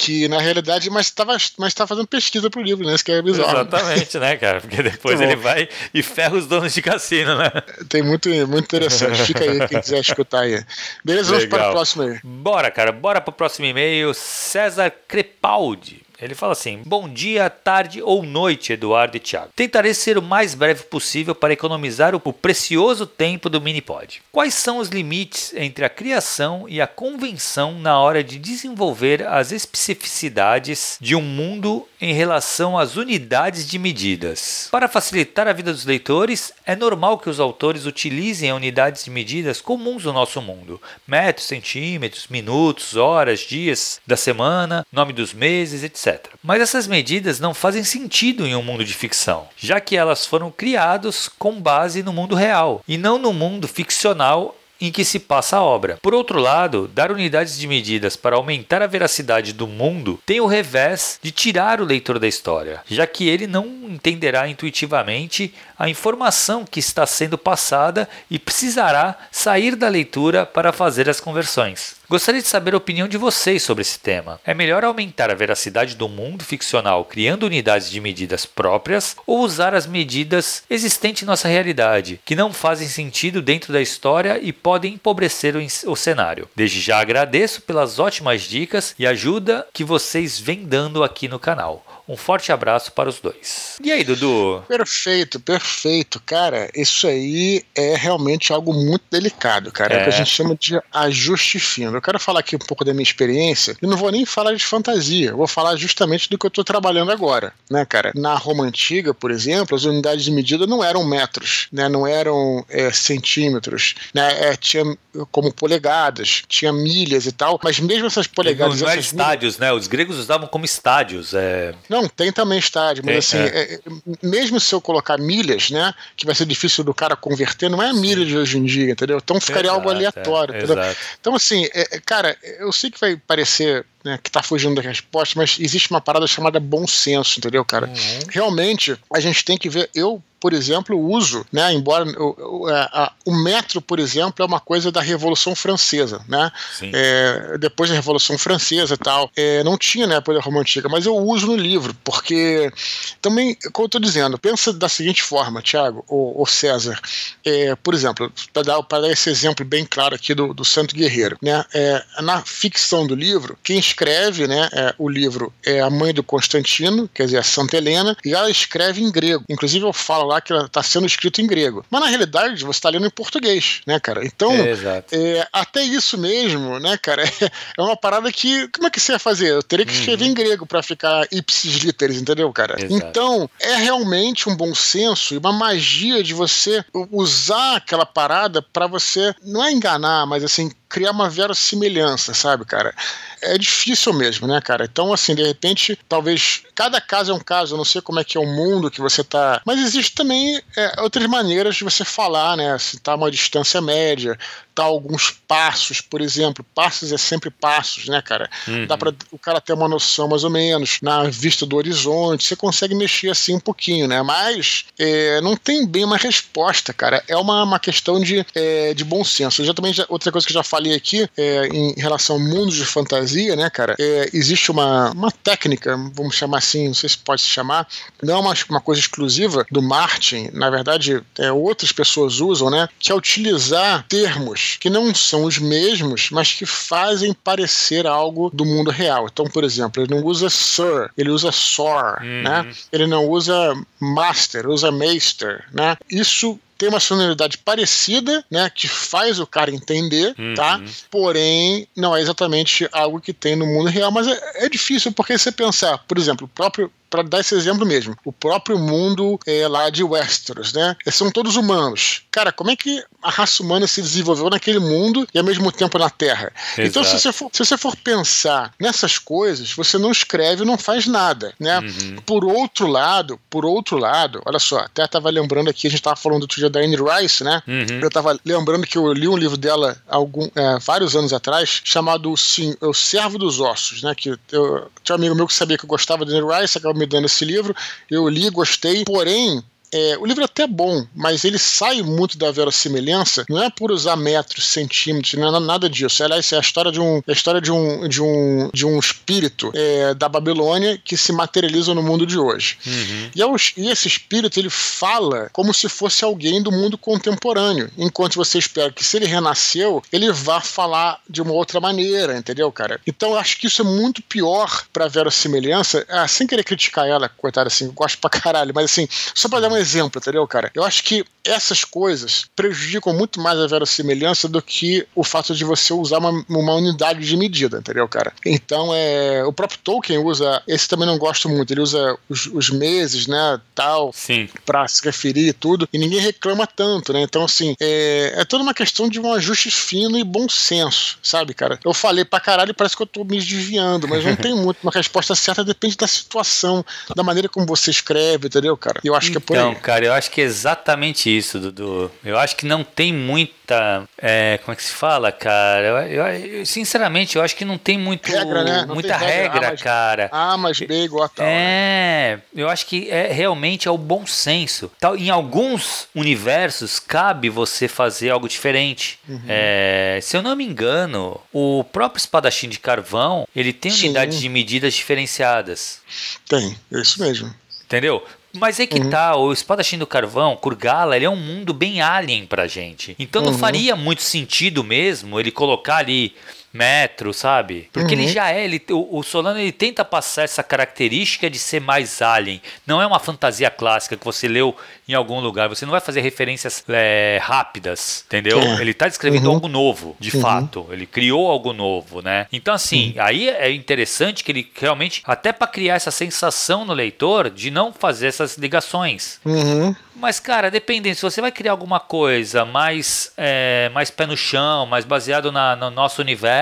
que 0.00 0.28
na 0.28 0.40
realidade, 0.40 0.88
mas 0.88 1.06
estava 1.06 1.36
mas 1.58 1.74
tava 1.74 1.88
fazendo 1.88 2.06
pesquisa 2.06 2.48
pro 2.48 2.62
livro, 2.62 2.86
né? 2.86 2.94
Isso 2.94 3.04
que 3.04 3.12
é 3.12 3.20
bizarro. 3.20 3.50
Exatamente, 3.50 4.18
né, 4.18 4.36
cara? 4.36 4.60
Porque 4.60 4.82
depois 4.82 5.20
ele 5.20 5.36
vai 5.36 5.68
e 5.92 6.02
ferra 6.02 6.36
os 6.36 6.46
donos 6.46 6.72
de 6.72 6.80
cassino, 6.80 7.36
né? 7.36 7.50
Tem 7.88 8.02
muito, 8.02 8.28
muito 8.46 8.64
interessante. 8.64 9.22
Fica 9.22 9.44
aí 9.44 9.66
quem 9.68 9.80
quiser 9.80 10.00
escutar 10.00 10.40
aí. 10.40 10.64
Beleza, 11.04 11.32
Legal. 11.32 11.40
vamos 11.40 11.44
para 11.46 11.68
o 11.68 11.72
próximo 11.72 12.02
aí. 12.04 12.18
Bora, 12.24 12.70
cara, 12.70 12.92
bora 12.92 13.20
para 13.20 13.30
o 13.30 13.34
próximo 13.34 13.66
e-mail. 13.66 14.14
César 14.14 14.90
Crepaldi. 15.06 16.02
Ele 16.20 16.34
fala 16.34 16.52
assim: 16.52 16.82
Bom 16.84 17.08
dia, 17.08 17.48
tarde 17.48 18.02
ou 18.02 18.22
noite, 18.22 18.72
Eduardo 18.72 19.16
e 19.16 19.20
Thiago. 19.20 19.52
Tentarei 19.56 19.94
ser 19.94 20.18
o 20.18 20.22
mais 20.22 20.54
breve 20.54 20.84
possível 20.84 21.34
para 21.34 21.52
economizar 21.52 22.14
o 22.14 22.20
precioso 22.32 23.06
tempo 23.06 23.48
do 23.48 23.60
Minipod. 23.60 24.20
Quais 24.30 24.54
são 24.54 24.78
os 24.78 24.88
limites 24.88 25.54
entre 25.56 25.84
a 25.84 25.88
criação 25.88 26.66
e 26.68 26.80
a 26.80 26.86
convenção 26.86 27.78
na 27.78 27.98
hora 27.98 28.22
de 28.22 28.38
desenvolver 28.38 29.26
as 29.26 29.52
especificidades 29.52 30.98
de 31.00 31.16
um 31.16 31.22
mundo 31.22 31.86
em 32.00 32.12
relação 32.12 32.78
às 32.78 32.96
unidades 32.96 33.66
de 33.66 33.78
medidas? 33.78 34.68
Para 34.70 34.88
facilitar 34.88 35.48
a 35.48 35.52
vida 35.52 35.72
dos 35.72 35.84
leitores, 35.84 36.52
é 36.66 36.76
normal 36.76 37.18
que 37.18 37.30
os 37.30 37.40
autores 37.40 37.86
utilizem 37.86 38.52
unidades 38.52 39.04
de 39.04 39.10
medidas 39.10 39.60
comuns 39.60 40.02
do 40.02 40.12
nosso 40.12 40.42
mundo: 40.42 40.80
metros, 41.06 41.46
centímetros, 41.46 42.26
minutos, 42.28 42.96
horas, 42.96 43.40
dias 43.40 44.00
da 44.06 44.16
semana, 44.16 44.86
nome 44.92 45.12
dos 45.12 45.32
meses, 45.32 45.82
etc. 45.82 46.09
Mas 46.42 46.60
essas 46.60 46.86
medidas 46.86 47.38
não 47.38 47.54
fazem 47.54 47.84
sentido 47.84 48.46
em 48.46 48.56
um 48.56 48.62
mundo 48.62 48.84
de 48.84 48.94
ficção, 48.94 49.48
já 49.56 49.80
que 49.80 49.96
elas 49.96 50.26
foram 50.26 50.50
criadas 50.50 51.28
com 51.38 51.60
base 51.60 52.02
no 52.02 52.12
mundo 52.12 52.34
real 52.34 52.82
e 52.88 52.96
não 52.96 53.18
no 53.18 53.32
mundo 53.32 53.68
ficcional 53.68 54.56
em 54.80 54.90
que 54.90 55.04
se 55.04 55.18
passa 55.18 55.58
a 55.58 55.62
obra. 55.62 55.98
Por 56.00 56.14
outro 56.14 56.38
lado, 56.38 56.88
dar 56.88 57.12
unidades 57.12 57.58
de 57.58 57.66
medidas 57.66 58.16
para 58.16 58.36
aumentar 58.36 58.80
a 58.82 58.86
veracidade 58.86 59.52
do 59.52 59.66
mundo 59.66 60.18
tem 60.24 60.40
o 60.40 60.46
revés 60.46 61.18
de 61.22 61.30
tirar 61.30 61.80
o 61.80 61.84
leitor 61.84 62.18
da 62.18 62.26
história, 62.26 62.80
já 62.88 63.06
que 63.06 63.28
ele 63.28 63.46
não 63.46 63.66
entenderá 63.66 64.48
intuitivamente 64.48 65.52
a 65.78 65.88
informação 65.88 66.64
que 66.64 66.80
está 66.80 67.04
sendo 67.04 67.36
passada 67.36 68.08
e 68.30 68.38
precisará 68.38 69.16
sair 69.30 69.76
da 69.76 69.88
leitura 69.88 70.46
para 70.46 70.72
fazer 70.72 71.08
as 71.08 71.20
conversões. 71.20 71.99
Gostaria 72.10 72.42
de 72.42 72.48
saber 72.48 72.74
a 72.74 72.76
opinião 72.76 73.06
de 73.06 73.16
vocês 73.16 73.62
sobre 73.62 73.82
esse 73.82 73.96
tema. 73.96 74.40
É 74.44 74.52
melhor 74.52 74.82
aumentar 74.82 75.30
a 75.30 75.34
veracidade 75.34 75.94
do 75.94 76.08
mundo 76.08 76.42
ficcional 76.42 77.04
criando 77.04 77.44
unidades 77.44 77.88
de 77.88 78.00
medidas 78.00 78.44
próprias 78.44 79.14
ou 79.24 79.38
usar 79.38 79.76
as 79.76 79.86
medidas 79.86 80.64
existentes 80.68 81.22
em 81.22 81.26
nossa 81.26 81.46
realidade, 81.46 82.20
que 82.24 82.34
não 82.34 82.52
fazem 82.52 82.88
sentido 82.88 83.40
dentro 83.40 83.72
da 83.72 83.80
história 83.80 84.40
e 84.42 84.52
podem 84.52 84.94
empobrecer 84.94 85.54
o, 85.86 85.94
cenário? 85.94 86.48
Desde 86.56 86.80
já 86.80 86.98
agradeço 86.98 87.62
pelas 87.62 88.00
ótimas 88.00 88.42
dicas 88.42 88.92
e 88.98 89.06
ajuda 89.06 89.64
que 89.72 89.84
vocês 89.84 90.36
vêm 90.36 90.64
dando 90.64 91.04
aqui 91.04 91.28
no 91.28 91.38
canal. 91.38 91.84
Um 92.10 92.16
forte 92.16 92.50
abraço 92.50 92.90
para 92.90 93.08
os 93.08 93.20
dois. 93.20 93.76
E 93.80 93.92
aí, 93.92 94.02
Dudu? 94.02 94.64
Perfeito, 94.66 95.38
perfeito. 95.38 96.20
Cara, 96.26 96.68
isso 96.74 97.06
aí 97.06 97.62
é 97.72 97.94
realmente 97.94 98.52
algo 98.52 98.74
muito 98.74 99.04
delicado, 99.08 99.70
cara. 99.70 99.94
É, 99.94 99.98
é 99.98 100.00
o 100.00 100.02
que 100.02 100.10
a 100.10 100.14
é. 100.14 100.16
gente 100.16 100.30
chama 100.30 100.56
de 100.56 100.76
ajuste 100.92 101.60
fino. 101.60 101.96
Eu 101.96 102.02
quero 102.02 102.18
falar 102.18 102.40
aqui 102.40 102.56
um 102.56 102.58
pouco 102.58 102.84
da 102.84 102.92
minha 102.92 103.04
experiência 103.04 103.76
e 103.80 103.86
não 103.86 103.96
vou 103.96 104.10
nem 104.10 104.26
falar 104.26 104.54
de 104.54 104.64
fantasia. 104.64 105.30
Eu 105.30 105.36
vou 105.36 105.46
falar 105.46 105.76
justamente 105.76 106.28
do 106.28 106.36
que 106.36 106.44
eu 106.44 106.48
estou 106.48 106.64
trabalhando 106.64 107.12
agora, 107.12 107.52
né, 107.70 107.84
cara? 107.84 108.10
Na 108.16 108.34
Roma 108.34 108.64
Antiga, 108.64 109.14
por 109.14 109.30
exemplo, 109.30 109.76
as 109.76 109.84
unidades 109.84 110.24
de 110.24 110.32
medida 110.32 110.66
não 110.66 110.82
eram 110.82 111.06
metros, 111.06 111.68
né? 111.70 111.88
Não 111.88 112.04
eram 112.04 112.66
é, 112.68 112.90
centímetros, 112.90 113.94
né? 114.12 114.48
É, 114.48 114.56
tinha 114.56 114.82
como 115.30 115.52
polegadas, 115.52 116.42
tinha 116.48 116.72
milhas 116.72 117.26
e 117.26 117.32
tal, 117.32 117.60
mas 117.62 117.78
mesmo 117.78 118.08
essas 118.08 118.26
polegadas... 118.26 118.80
Não, 118.80 118.88
não 118.88 118.94
estádios, 118.94 119.56
milhas... 119.56 119.58
né? 119.58 119.72
Os 119.72 119.86
gregos 119.86 120.18
usavam 120.18 120.48
como 120.48 120.64
estádios, 120.64 121.34
é... 121.34 121.72
Não, 121.88 121.99
não, 122.00 122.08
tem 122.08 122.32
também 122.32 122.58
estádio, 122.58 123.04
mas 123.04 123.18
assim, 123.18 123.38
é. 123.38 123.74
É, 123.74 123.80
mesmo 124.22 124.58
se 124.58 124.74
eu 124.74 124.80
colocar 124.80 125.18
milhas, 125.18 125.70
né, 125.70 125.92
que 126.16 126.24
vai 126.26 126.34
ser 126.34 126.46
difícil 126.46 126.82
do 126.82 126.94
cara 126.94 127.16
converter, 127.16 127.68
não 127.68 127.82
é 127.82 127.90
a 127.90 127.94
milha 127.94 128.24
de 128.24 128.36
hoje 128.36 128.58
em 128.58 128.64
dia, 128.64 128.92
entendeu? 128.92 129.18
Então 129.18 129.40
ficaria 129.40 129.70
exato, 129.70 129.80
algo 129.80 129.90
aleatório, 129.90 130.56
entendeu? 130.56 130.76
Então, 131.20 131.34
assim, 131.34 131.66
é, 131.74 131.96
é, 131.96 132.00
cara, 132.00 132.36
eu 132.58 132.72
sei 132.72 132.90
que 132.90 133.00
vai 133.00 133.16
parecer 133.16 133.84
né, 134.04 134.18
que 134.22 134.30
tá 134.30 134.42
fugindo 134.42 134.74
da 134.74 134.82
resposta, 134.82 135.38
mas 135.38 135.56
existe 135.60 135.90
uma 135.90 136.00
parada 136.00 136.26
chamada 136.26 136.58
bom 136.58 136.86
senso, 136.86 137.38
entendeu, 137.38 137.64
cara? 137.64 137.86
Uhum. 137.86 138.20
Realmente, 138.30 138.96
a 139.12 139.20
gente 139.20 139.44
tem 139.44 139.58
que 139.58 139.68
ver. 139.68 139.90
Eu, 139.94 140.22
por 140.40 140.54
exemplo, 140.54 140.98
uso, 140.98 141.44
né, 141.52 141.72
embora 141.72 142.04
o, 142.18 142.62
o, 142.62 142.66
a, 142.66 143.12
o, 143.26 143.34
metro, 143.44 143.82
por 143.82 144.00
exemplo, 144.00 144.42
é 144.42 144.46
uma 144.46 144.58
coisa 144.58 144.90
da 144.90 145.02
Revolução 145.02 145.54
Francesa, 145.54 146.24
né? 146.26 146.50
É, 146.82 147.58
depois 147.58 147.90
da 147.90 147.96
Revolução 147.96 148.38
Francesa 148.38 148.94
e 148.94 148.96
tal, 148.96 149.30
é, 149.36 149.62
não 149.62 149.76
tinha 149.76 150.06
na 150.06 150.14
né, 150.14 150.18
época 150.18 150.34
da 150.34 150.40
Roma 150.40 150.60
Antiga, 150.60 150.88
mas 150.88 151.04
eu 151.04 151.14
uso 151.14 151.46
no 151.46 151.56
livro, 151.56 151.94
porque 152.02 152.72
também, 153.20 153.54
como 153.72 153.84
eu 153.84 153.86
estou 153.86 154.00
dizendo, 154.00 154.38
pensa 154.38 154.72
da 154.72 154.88
seguinte 154.88 155.22
forma, 155.22 155.60
Tiago, 155.60 156.02
ou, 156.08 156.46
César, 156.46 156.98
é, 157.44 157.76
por 157.76 157.92
exemplo, 157.92 158.32
para 158.52 158.62
dar, 158.62 158.80
dar 158.80 159.10
esse 159.10 159.28
exemplo 159.28 159.64
bem 159.64 159.84
claro 159.84 160.14
aqui 160.14 160.34
do, 160.34 160.54
do 160.54 160.64
Santo 160.64 160.94
Guerreiro, 160.94 161.36
né? 161.42 161.64
É, 161.74 162.02
na 162.22 162.40
ficção 162.42 163.06
do 163.06 163.14
livro, 163.14 163.58
quem 163.62 163.78
escreve 163.90 164.46
né, 164.46 164.68
é, 164.72 164.94
o 164.98 165.08
livro 165.08 165.52
é 165.64 165.80
a 165.80 165.90
mãe 165.90 166.14
do 166.14 166.22
Constantino, 166.22 167.08
quer 167.12 167.24
dizer, 167.24 167.38
a 167.38 167.42
Santa 167.42 167.76
Helena, 167.76 168.16
e 168.24 168.32
ela 168.32 168.50
escreve 168.50 169.02
em 169.02 169.10
grego. 169.10 169.44
Inclusive, 169.48 169.84
eu 169.84 169.92
falo 169.92 170.26
lá 170.26 170.40
que 170.40 170.52
ela 170.52 170.66
está 170.66 170.82
sendo 170.82 171.06
escrito 171.06 171.40
em 171.40 171.46
grego. 171.46 171.84
Mas 171.90 172.00
na 172.00 172.06
realidade, 172.06 172.64
você 172.64 172.78
está 172.78 172.88
lendo 172.88 173.06
em 173.06 173.10
português, 173.10 173.82
né, 173.86 173.98
cara? 174.00 174.24
Então, 174.24 174.52
é, 174.52 175.04
é, 175.12 175.48
até 175.52 175.82
isso 175.82 176.16
mesmo, 176.16 176.78
né, 176.78 176.96
cara, 176.96 177.22
é 177.76 177.82
uma 177.82 177.96
parada 177.96 178.30
que. 178.32 178.68
Como 178.68 178.86
é 178.86 178.90
que 178.90 179.00
você 179.00 179.12
ia 179.12 179.18
fazer? 179.18 179.48
Eu 179.48 179.62
teria 179.62 179.84
que 179.84 179.92
escrever 179.92 180.24
uhum. 180.24 180.30
em 180.30 180.34
grego 180.34 180.66
para 180.66 180.82
ficar 180.82 181.26
ipsis 181.30 181.78
literis, 181.78 182.20
entendeu, 182.20 182.50
cara? 182.52 182.76
Exato. 182.78 182.94
Então, 182.94 183.50
é 183.58 183.74
realmente 183.76 184.48
um 184.48 184.56
bom 184.56 184.74
senso 184.74 185.34
e 185.34 185.38
uma 185.38 185.52
magia 185.52 186.22
de 186.22 186.32
você 186.32 186.84
usar 187.10 187.76
aquela 187.76 188.06
parada 188.06 188.62
para 188.62 188.86
você, 188.86 189.34
não 189.42 189.64
é 189.64 189.72
enganar, 189.72 190.26
mas 190.26 190.44
assim, 190.44 190.70
criar 190.90 191.12
uma 191.12 191.30
verossimilhança, 191.30 192.34
sabe, 192.34 192.64
cara? 192.64 192.92
É 193.40 193.56
difícil 193.56 194.12
mesmo, 194.12 194.46
né, 194.46 194.60
cara? 194.60 194.84
Então, 194.84 195.12
assim, 195.12 195.34
de 195.34 195.42
repente, 195.42 195.98
talvez 196.08 196.62
cada 196.74 197.00
caso 197.00 197.30
é 197.30 197.34
um 197.34 197.40
caso, 197.40 197.74
eu 197.74 197.78
não 197.78 197.84
sei 197.84 198.02
como 198.02 198.18
é 198.18 198.24
que 198.24 198.36
é 198.36 198.40
o 198.40 198.46
mundo 198.46 198.90
que 198.90 199.00
você 199.00 199.22
tá. 199.22 199.62
Mas 199.64 199.78
existe 199.80 200.14
também 200.14 200.60
é, 200.76 201.00
outras 201.00 201.26
maneiras 201.26 201.76
de 201.76 201.84
você 201.84 202.04
falar, 202.04 202.56
né? 202.56 202.76
Se 202.78 202.98
tá 202.98 203.14
uma 203.14 203.30
distância 203.30 203.80
média, 203.80 204.38
tá 204.74 204.84
alguns 204.84 205.30
passos, 205.46 206.00
por 206.00 206.20
exemplo. 206.20 206.64
Passos 206.74 207.12
é 207.12 207.18
sempre 207.18 207.50
passos, 207.50 208.06
né, 208.06 208.22
cara? 208.22 208.48
Uhum. 208.66 208.86
Dá 208.86 208.96
para 208.96 209.14
o 209.30 209.38
cara 209.38 209.60
ter 209.60 209.74
uma 209.74 209.88
noção 209.88 210.26
mais 210.28 210.42
ou 210.42 210.50
menos 210.50 210.98
na 211.02 211.24
vista 211.24 211.66
do 211.66 211.76
horizonte. 211.76 212.44
Você 212.44 212.56
consegue 212.56 212.94
mexer 212.94 213.30
assim 213.30 213.54
um 213.54 213.60
pouquinho, 213.60 214.08
né? 214.08 214.22
Mas 214.22 214.86
é, 214.98 215.40
não 215.42 215.56
tem 215.56 215.86
bem 215.86 216.04
uma 216.04 216.16
resposta, 216.16 216.92
cara. 216.92 217.22
É 217.28 217.36
uma, 217.36 217.62
uma 217.62 217.78
questão 217.78 218.20
de, 218.20 218.44
é, 218.54 218.94
de 218.94 219.04
bom 219.04 219.22
senso. 219.22 219.60
Eu 219.60 219.66
já 219.66 219.74
também 219.74 219.92
já, 219.92 220.04
outra 220.08 220.32
coisa 220.32 220.46
que 220.46 220.52
eu 220.52 220.54
já 220.54 220.64
falei 220.64 220.79
aqui 220.94 221.28
é, 221.36 221.66
em 221.66 221.94
relação 221.96 222.36
ao 222.36 222.42
mundo 222.42 222.70
de 222.70 222.84
fantasia, 222.84 223.54
né, 223.56 223.68
cara? 223.70 223.94
É, 223.98 224.30
existe 224.32 224.70
uma, 224.70 225.10
uma 225.10 225.30
técnica, 225.30 225.96
vamos 226.14 226.34
chamar 226.34 226.58
assim, 226.58 226.88
não 226.88 226.94
sei 226.94 227.08
se 227.08 227.18
pode 227.18 227.42
se 227.42 227.48
chamar, 227.48 227.86
não 228.22 228.34
é 228.34 228.38
uma, 228.38 228.54
uma 228.68 228.80
coisa 228.80 229.00
exclusiva 229.00 229.66
do 229.70 229.82
Martin, 229.82 230.50
na 230.52 230.70
verdade, 230.70 231.22
é, 231.38 231.52
outras 231.52 231.92
pessoas 231.92 232.40
usam, 232.40 232.70
né? 232.70 232.88
Que 232.98 233.12
é 233.12 233.14
utilizar 233.14 234.04
termos 234.08 234.76
que 234.80 234.90
não 234.90 235.14
são 235.14 235.44
os 235.44 235.58
mesmos, 235.58 236.30
mas 236.30 236.52
que 236.52 236.66
fazem 236.66 237.32
parecer 237.32 238.06
algo 238.06 238.50
do 238.52 238.64
mundo 238.64 238.90
real. 238.90 239.26
Então, 239.30 239.46
por 239.46 239.64
exemplo, 239.64 240.02
ele 240.02 240.14
não 240.14 240.24
usa 240.24 240.48
Sir, 240.48 241.10
ele 241.16 241.30
usa 241.30 241.52
Sor, 241.52 242.18
uhum. 242.20 242.42
né? 242.42 242.72
Ele 242.92 243.06
não 243.06 243.26
usa 243.26 243.74
Master, 243.98 244.68
usa 244.68 244.90
Meister, 244.90 245.64
né? 245.72 245.96
Isso 246.10 246.58
tem 246.80 246.88
uma 246.88 246.98
sonoridade 246.98 247.58
parecida, 247.58 248.42
né, 248.50 248.70
que 248.74 248.88
faz 248.88 249.38
o 249.38 249.46
cara 249.46 249.70
entender, 249.70 250.34
tá? 250.34 250.42
uhum. 250.42 250.54
tá? 250.54 250.80
Porém, 251.10 251.86
não 251.94 252.16
é 252.16 252.22
exatamente 252.22 252.88
algo 252.90 253.20
que 253.20 253.34
tem 253.34 253.54
no 253.54 253.66
mundo 253.66 253.90
real, 253.90 254.10
mas 254.10 254.26
é, 254.26 254.64
é 254.64 254.68
difícil 254.68 255.12
porque 255.12 255.36
você 255.36 255.52
pensar, 255.52 255.98
por 256.08 256.16
exemplo, 256.16 256.46
o 256.46 256.48
próprio 256.48 256.90
para 257.10 257.22
dar 257.22 257.40
esse 257.40 257.54
exemplo 257.54 257.84
mesmo, 257.84 258.16
o 258.24 258.32
próprio 258.32 258.78
mundo 258.78 259.38
é, 259.44 259.66
lá 259.66 259.90
de 259.90 260.04
Westeros, 260.04 260.72
né? 260.72 260.96
Eles 261.04 261.16
são 261.16 261.30
todos 261.30 261.56
humanos. 261.56 262.22
Cara, 262.30 262.52
como 262.52 262.70
é 262.70 262.76
que 262.76 263.02
a 263.20 263.30
raça 263.30 263.62
humana 263.62 263.86
se 263.86 264.00
desenvolveu 264.00 264.48
naquele 264.48 264.78
mundo 264.78 265.26
e 265.34 265.38
ao 265.38 265.44
mesmo 265.44 265.72
tempo 265.72 265.98
na 265.98 266.08
Terra? 266.08 266.52
Exato. 266.78 266.88
Então, 266.88 267.04
se 267.04 267.18
você, 267.18 267.32
for, 267.32 267.50
se 267.52 267.58
você 267.58 267.76
for 267.76 267.96
pensar 267.96 268.72
nessas 268.78 269.18
coisas, 269.18 269.72
você 269.72 269.98
não 269.98 270.12
escreve, 270.12 270.64
não 270.64 270.78
faz 270.78 271.06
nada, 271.06 271.52
né? 271.58 271.80
Uhum. 271.80 272.16
Por 272.24 272.44
outro 272.44 272.86
lado, 272.86 273.40
por 273.50 273.64
outro 273.64 273.98
lado, 273.98 274.40
olha 274.46 274.60
só, 274.60 274.78
até 274.78 275.04
estava 275.04 275.28
lembrando 275.30 275.68
aqui, 275.68 275.88
a 275.88 275.90
gente 275.90 275.98
estava 275.98 276.16
falando 276.16 276.42
outro 276.42 276.58
dia 276.58 276.70
da 276.70 276.78
Anne 276.78 276.96
Rice, 276.96 277.42
né? 277.42 277.60
Uhum. 277.66 278.00
Eu 278.00 278.08
estava 278.08 278.38
lembrando 278.44 278.86
que 278.86 278.96
eu 278.96 279.12
li 279.12 279.26
um 279.26 279.36
livro 279.36 279.56
dela 279.56 280.00
algum, 280.08 280.48
é, 280.54 280.78
vários 280.78 281.16
anos 281.16 281.32
atrás, 281.32 281.80
chamado 281.82 282.36
Sim, 282.36 282.76
O 282.80 282.94
Servo 282.94 283.36
dos 283.36 283.58
Ossos, 283.58 284.02
né? 284.02 284.14
Que 284.14 284.38
eu, 284.52 284.88
tinha 285.02 285.16
um 285.16 285.18
amigo 285.18 285.34
meu 285.34 285.48
que 285.48 285.54
sabia 285.54 285.76
que 285.76 285.84
eu 285.84 285.88
gostava 285.88 286.24
da 286.24 286.32
Anne 286.32 286.46
Rice, 286.46 286.78
acabou 286.78 286.99
me 287.00 287.06
dando 287.06 287.26
esse 287.26 287.44
livro, 287.44 287.74
eu 288.10 288.28
li, 288.28 288.48
gostei, 288.50 289.04
porém 289.04 289.62
é, 289.92 290.16
o 290.18 290.26
livro 290.26 290.42
é 290.42 290.44
até 290.44 290.66
bom, 290.66 291.04
mas 291.14 291.44
ele 291.44 291.58
sai 291.58 292.02
muito 292.02 292.38
da 292.38 292.50
verossimilhança, 292.50 293.44
não 293.48 293.62
é 293.62 293.70
por 293.70 293.90
usar 293.90 294.16
metros, 294.16 294.66
centímetros, 294.66 295.34
não 295.34 295.54
é 295.54 295.60
nada 295.60 295.88
disso. 295.88 296.22
Aliás, 296.22 296.52
é 296.52 296.56
a 296.56 296.60
história 296.60 296.92
de 296.92 297.00
um, 297.00 297.18
é 297.18 297.30
a 297.30 297.32
história 297.32 297.60
de 297.60 297.72
um, 297.72 298.08
de 298.08 298.22
um, 298.22 298.70
de 298.72 298.86
um 298.86 298.98
espírito 298.98 299.70
é, 299.74 300.14
da 300.14 300.28
Babilônia 300.28 301.00
que 301.02 301.16
se 301.16 301.32
materializa 301.32 301.94
no 301.94 302.02
mundo 302.02 302.24
de 302.26 302.38
hoje. 302.38 302.78
Uhum. 302.86 303.30
E, 303.34 303.42
é 303.42 303.46
e, 303.76 303.90
esse 303.90 304.06
espírito 304.06 304.58
ele 304.58 304.70
fala 304.70 305.48
como 305.52 305.74
se 305.74 305.88
fosse 305.88 306.24
alguém 306.24 306.62
do 306.62 306.70
mundo 306.70 306.96
contemporâneo, 306.96 307.90
enquanto 307.98 308.36
você 308.36 308.58
espera 308.58 308.92
que 308.92 309.04
se 309.04 309.16
ele 309.16 309.26
renasceu, 309.26 310.02
ele 310.12 310.30
vá 310.32 310.60
falar 310.60 311.20
de 311.28 311.42
uma 311.42 311.52
outra 311.52 311.80
maneira, 311.80 312.36
entendeu, 312.36 312.70
cara? 312.70 313.00
Então 313.06 313.30
eu 313.30 313.38
acho 313.38 313.58
que 313.58 313.66
isso 313.66 313.82
é 313.82 313.84
muito 313.84 314.22
pior 314.22 314.84
pra 314.92 315.08
verossimilhança, 315.08 316.06
ah, 316.08 316.28
sem 316.28 316.46
querer 316.46 316.62
criticar 316.62 317.08
ela, 317.08 317.28
coitada 317.28 317.66
assim, 317.66 317.90
gosto 317.90 318.18
pra 318.18 318.30
caralho, 318.30 318.72
mas 318.74 318.84
assim, 318.84 319.08
só 319.34 319.48
pra 319.48 319.60
dar 319.60 319.68
uma 319.68 319.79
exemplo, 319.80 320.20
entendeu, 320.20 320.46
cara? 320.46 320.70
Eu 320.74 320.84
acho 320.84 321.02
que 321.02 321.24
essas 321.44 321.84
coisas 321.84 322.46
prejudicam 322.54 323.12
muito 323.12 323.40
mais 323.40 323.58
a 323.58 323.66
verossimilhança 323.66 324.48
do 324.48 324.60
que 324.60 325.06
o 325.14 325.24
fato 325.24 325.54
de 325.54 325.64
você 325.64 325.92
usar 325.92 326.18
uma, 326.18 326.44
uma 326.48 326.74
unidade 326.74 327.20
de 327.20 327.36
medida, 327.36 327.78
entendeu, 327.78 328.06
cara? 328.08 328.32
Então, 328.44 328.90
é, 328.94 329.44
o 329.44 329.52
próprio 329.52 329.78
Tolkien 329.82 330.18
usa, 330.18 330.62
esse 330.66 330.88
também 330.88 331.06
não 331.06 331.18
gosto 331.18 331.48
muito, 331.48 331.72
ele 331.72 331.80
usa 331.80 332.16
os, 332.28 332.46
os 332.46 332.70
meses, 332.70 333.26
né, 333.26 333.60
tal, 333.74 334.12
Sim. 334.14 334.48
pra 334.66 334.86
se 334.86 335.02
referir 335.04 335.48
e 335.48 335.52
tudo, 335.52 335.88
e 335.92 335.98
ninguém 335.98 336.20
reclama 336.20 336.66
tanto, 336.66 337.12
né? 337.12 337.22
Então, 337.22 337.44
assim, 337.44 337.74
é, 337.80 338.34
é 338.36 338.44
toda 338.44 338.62
uma 338.62 338.74
questão 338.74 339.08
de 339.08 339.20
um 339.20 339.32
ajuste 339.32 339.70
fino 339.70 340.18
e 340.18 340.24
bom 340.24 340.48
senso, 340.48 341.18
sabe, 341.22 341.54
cara? 341.54 341.78
Eu 341.84 341.94
falei 341.94 342.24
pra 342.24 342.40
caralho 342.40 342.70
e 342.70 342.74
parece 342.74 342.96
que 342.96 343.02
eu 343.02 343.06
tô 343.06 343.24
me 343.24 343.38
desviando, 343.38 344.06
mas 344.06 344.24
não 344.24 344.36
tem 344.36 344.54
muito 344.54 344.78
uma 344.82 344.92
resposta 344.92 345.34
certa, 345.34 345.64
depende 345.64 345.96
da 345.96 346.06
situação, 346.06 346.84
da 347.14 347.22
maneira 347.22 347.48
como 347.48 347.66
você 347.66 347.90
escreve, 347.90 348.46
entendeu, 348.46 348.76
cara? 348.76 349.00
Eu 349.04 349.14
acho 349.14 349.30
então, 349.30 349.40
que 349.40 349.44
é 349.44 349.46
por 349.46 349.56
então, 349.56 349.70
aí. 349.70 349.76
cara, 349.76 350.04
eu 350.06 350.12
acho 350.12 350.30
que 350.30 350.40
é 350.40 350.44
exatamente 350.44 351.29
isso, 351.36 351.58
Dudu. 351.58 352.10
Eu 352.24 352.38
acho 352.38 352.56
que 352.56 352.66
não 352.66 352.82
tem 352.84 353.12
muita. 353.12 354.08
É, 354.18 354.58
como 354.58 354.72
é 354.72 354.76
que 354.76 354.82
se 354.82 354.92
fala, 354.92 355.30
cara? 355.30 356.08
Eu, 356.08 356.26
eu, 356.26 356.66
sinceramente, 356.66 357.36
eu 357.36 357.42
acho 357.42 357.56
que 357.56 357.64
não 357.64 357.78
tem 357.78 357.98
muito, 357.98 358.26
regra, 358.30 358.64
né? 358.64 358.84
não 358.86 358.94
muita 358.94 359.16
regra, 359.16 359.60
regra 359.60 359.76
cara. 359.76 360.28
A 360.32 360.56
mais 360.56 360.78
B 360.80 361.04
igual 361.04 361.24
a 361.24 361.28
tal. 361.28 361.46
É, 361.46 362.36
né? 362.36 362.42
eu 362.54 362.68
acho 362.68 362.86
que 362.86 363.10
é 363.10 363.32
realmente 363.32 363.88
é 363.88 363.90
o 363.90 363.98
bom 363.98 364.26
senso. 364.26 364.90
Tal, 364.98 365.16
em 365.16 365.30
alguns 365.30 366.08
universos, 366.14 366.98
cabe 366.98 367.48
você 367.48 367.88
fazer 367.88 368.30
algo 368.30 368.48
diferente. 368.48 369.18
Uhum. 369.28 369.40
É, 369.48 370.18
se 370.22 370.36
eu 370.36 370.42
não 370.42 370.56
me 370.56 370.64
engano, 370.64 371.40
o 371.52 371.84
próprio 371.84 372.18
espadachim 372.18 372.68
de 372.68 372.78
carvão 372.78 373.46
ele 373.54 373.72
tem 373.72 373.92
unidades 373.92 374.36
Sim. 374.36 374.42
de 374.42 374.48
medidas 374.48 374.94
diferenciadas. 374.94 376.00
Tem, 376.48 376.76
é 376.92 377.00
isso 377.00 377.20
mesmo. 377.20 377.54
Entendeu? 377.84 378.24
Mas 378.52 378.80
é 378.80 378.86
que 378.86 378.98
uhum. 378.98 379.10
tá, 379.10 379.36
o 379.36 379.52
espadachim 379.52 379.96
do 379.96 380.06
carvão, 380.06 380.56
Kurgala, 380.56 381.16
ele 381.16 381.24
é 381.24 381.30
um 381.30 381.36
mundo 381.36 381.72
bem 381.72 382.00
alien 382.00 382.46
pra 382.46 382.66
gente. 382.66 383.14
Então 383.18 383.42
não 383.42 383.52
uhum. 383.52 383.58
faria 383.58 383.94
muito 383.94 384.22
sentido 384.22 384.82
mesmo 384.82 385.38
ele 385.38 385.50
colocar 385.50 385.98
ali 385.98 386.34
metro, 386.72 387.34
sabe? 387.34 387.88
Porque 387.92 388.14
uhum. 388.14 388.20
ele 388.20 388.32
já 388.32 388.50
é, 388.50 388.64
ele, 388.64 388.82
o, 388.90 389.18
o, 389.18 389.22
Solano 389.22 389.58
ele 389.58 389.72
tenta 389.72 390.04
passar 390.04 390.42
essa 390.42 390.62
característica 390.62 391.50
de 391.50 391.58
ser 391.58 391.80
mais 391.80 392.22
alien. 392.22 392.62
Não 392.86 393.02
é 393.02 393.06
uma 393.06 393.18
fantasia 393.18 393.70
clássica 393.70 394.16
que 394.16 394.24
você 394.24 394.46
leu 394.46 394.76
em 395.08 395.14
algum 395.14 395.40
lugar. 395.40 395.68
Você 395.68 395.84
não 395.84 395.90
vai 395.90 396.00
fazer 396.00 396.20
referências 396.20 396.84
é, 396.88 397.40
rápidas, 397.42 398.24
entendeu? 398.26 398.60
É. 398.60 398.80
Ele 398.80 398.92
está 398.92 399.08
descrevendo 399.08 399.48
uhum. 399.48 399.54
algo 399.54 399.68
novo, 399.68 400.16
de 400.20 400.34
uhum. 400.36 400.42
fato. 400.42 400.86
Ele 400.90 401.06
criou 401.06 401.50
algo 401.50 401.72
novo, 401.72 402.22
né? 402.22 402.46
Então, 402.52 402.72
assim, 402.72 403.14
uhum. 403.16 403.24
aí 403.24 403.48
é 403.48 403.72
interessante 403.72 404.44
que 404.44 404.52
ele 404.52 404.70
realmente, 404.74 405.22
até 405.26 405.52
para 405.52 405.66
criar 405.66 405.96
essa 405.96 406.12
sensação 406.12 406.84
no 406.84 406.92
leitor 406.92 407.50
de 407.50 407.70
não 407.70 407.92
fazer 407.92 408.28
essas 408.28 408.56
ligações. 408.56 409.40
Uhum. 409.44 409.94
Mas, 410.14 410.38
cara, 410.38 410.70
dependendo, 410.70 411.16
se 411.16 411.22
você 411.22 411.40
vai 411.40 411.50
criar 411.50 411.72
alguma 411.72 411.98
coisa 411.98 412.64
mais, 412.64 413.32
é, 413.36 413.90
mais 413.94 414.10
pé 414.10 414.26
no 414.26 414.36
chão, 414.36 414.84
mais 414.84 415.04
baseado 415.04 415.50
na, 415.50 415.74
no 415.74 415.90
nosso 415.90 416.20
universo 416.20 416.59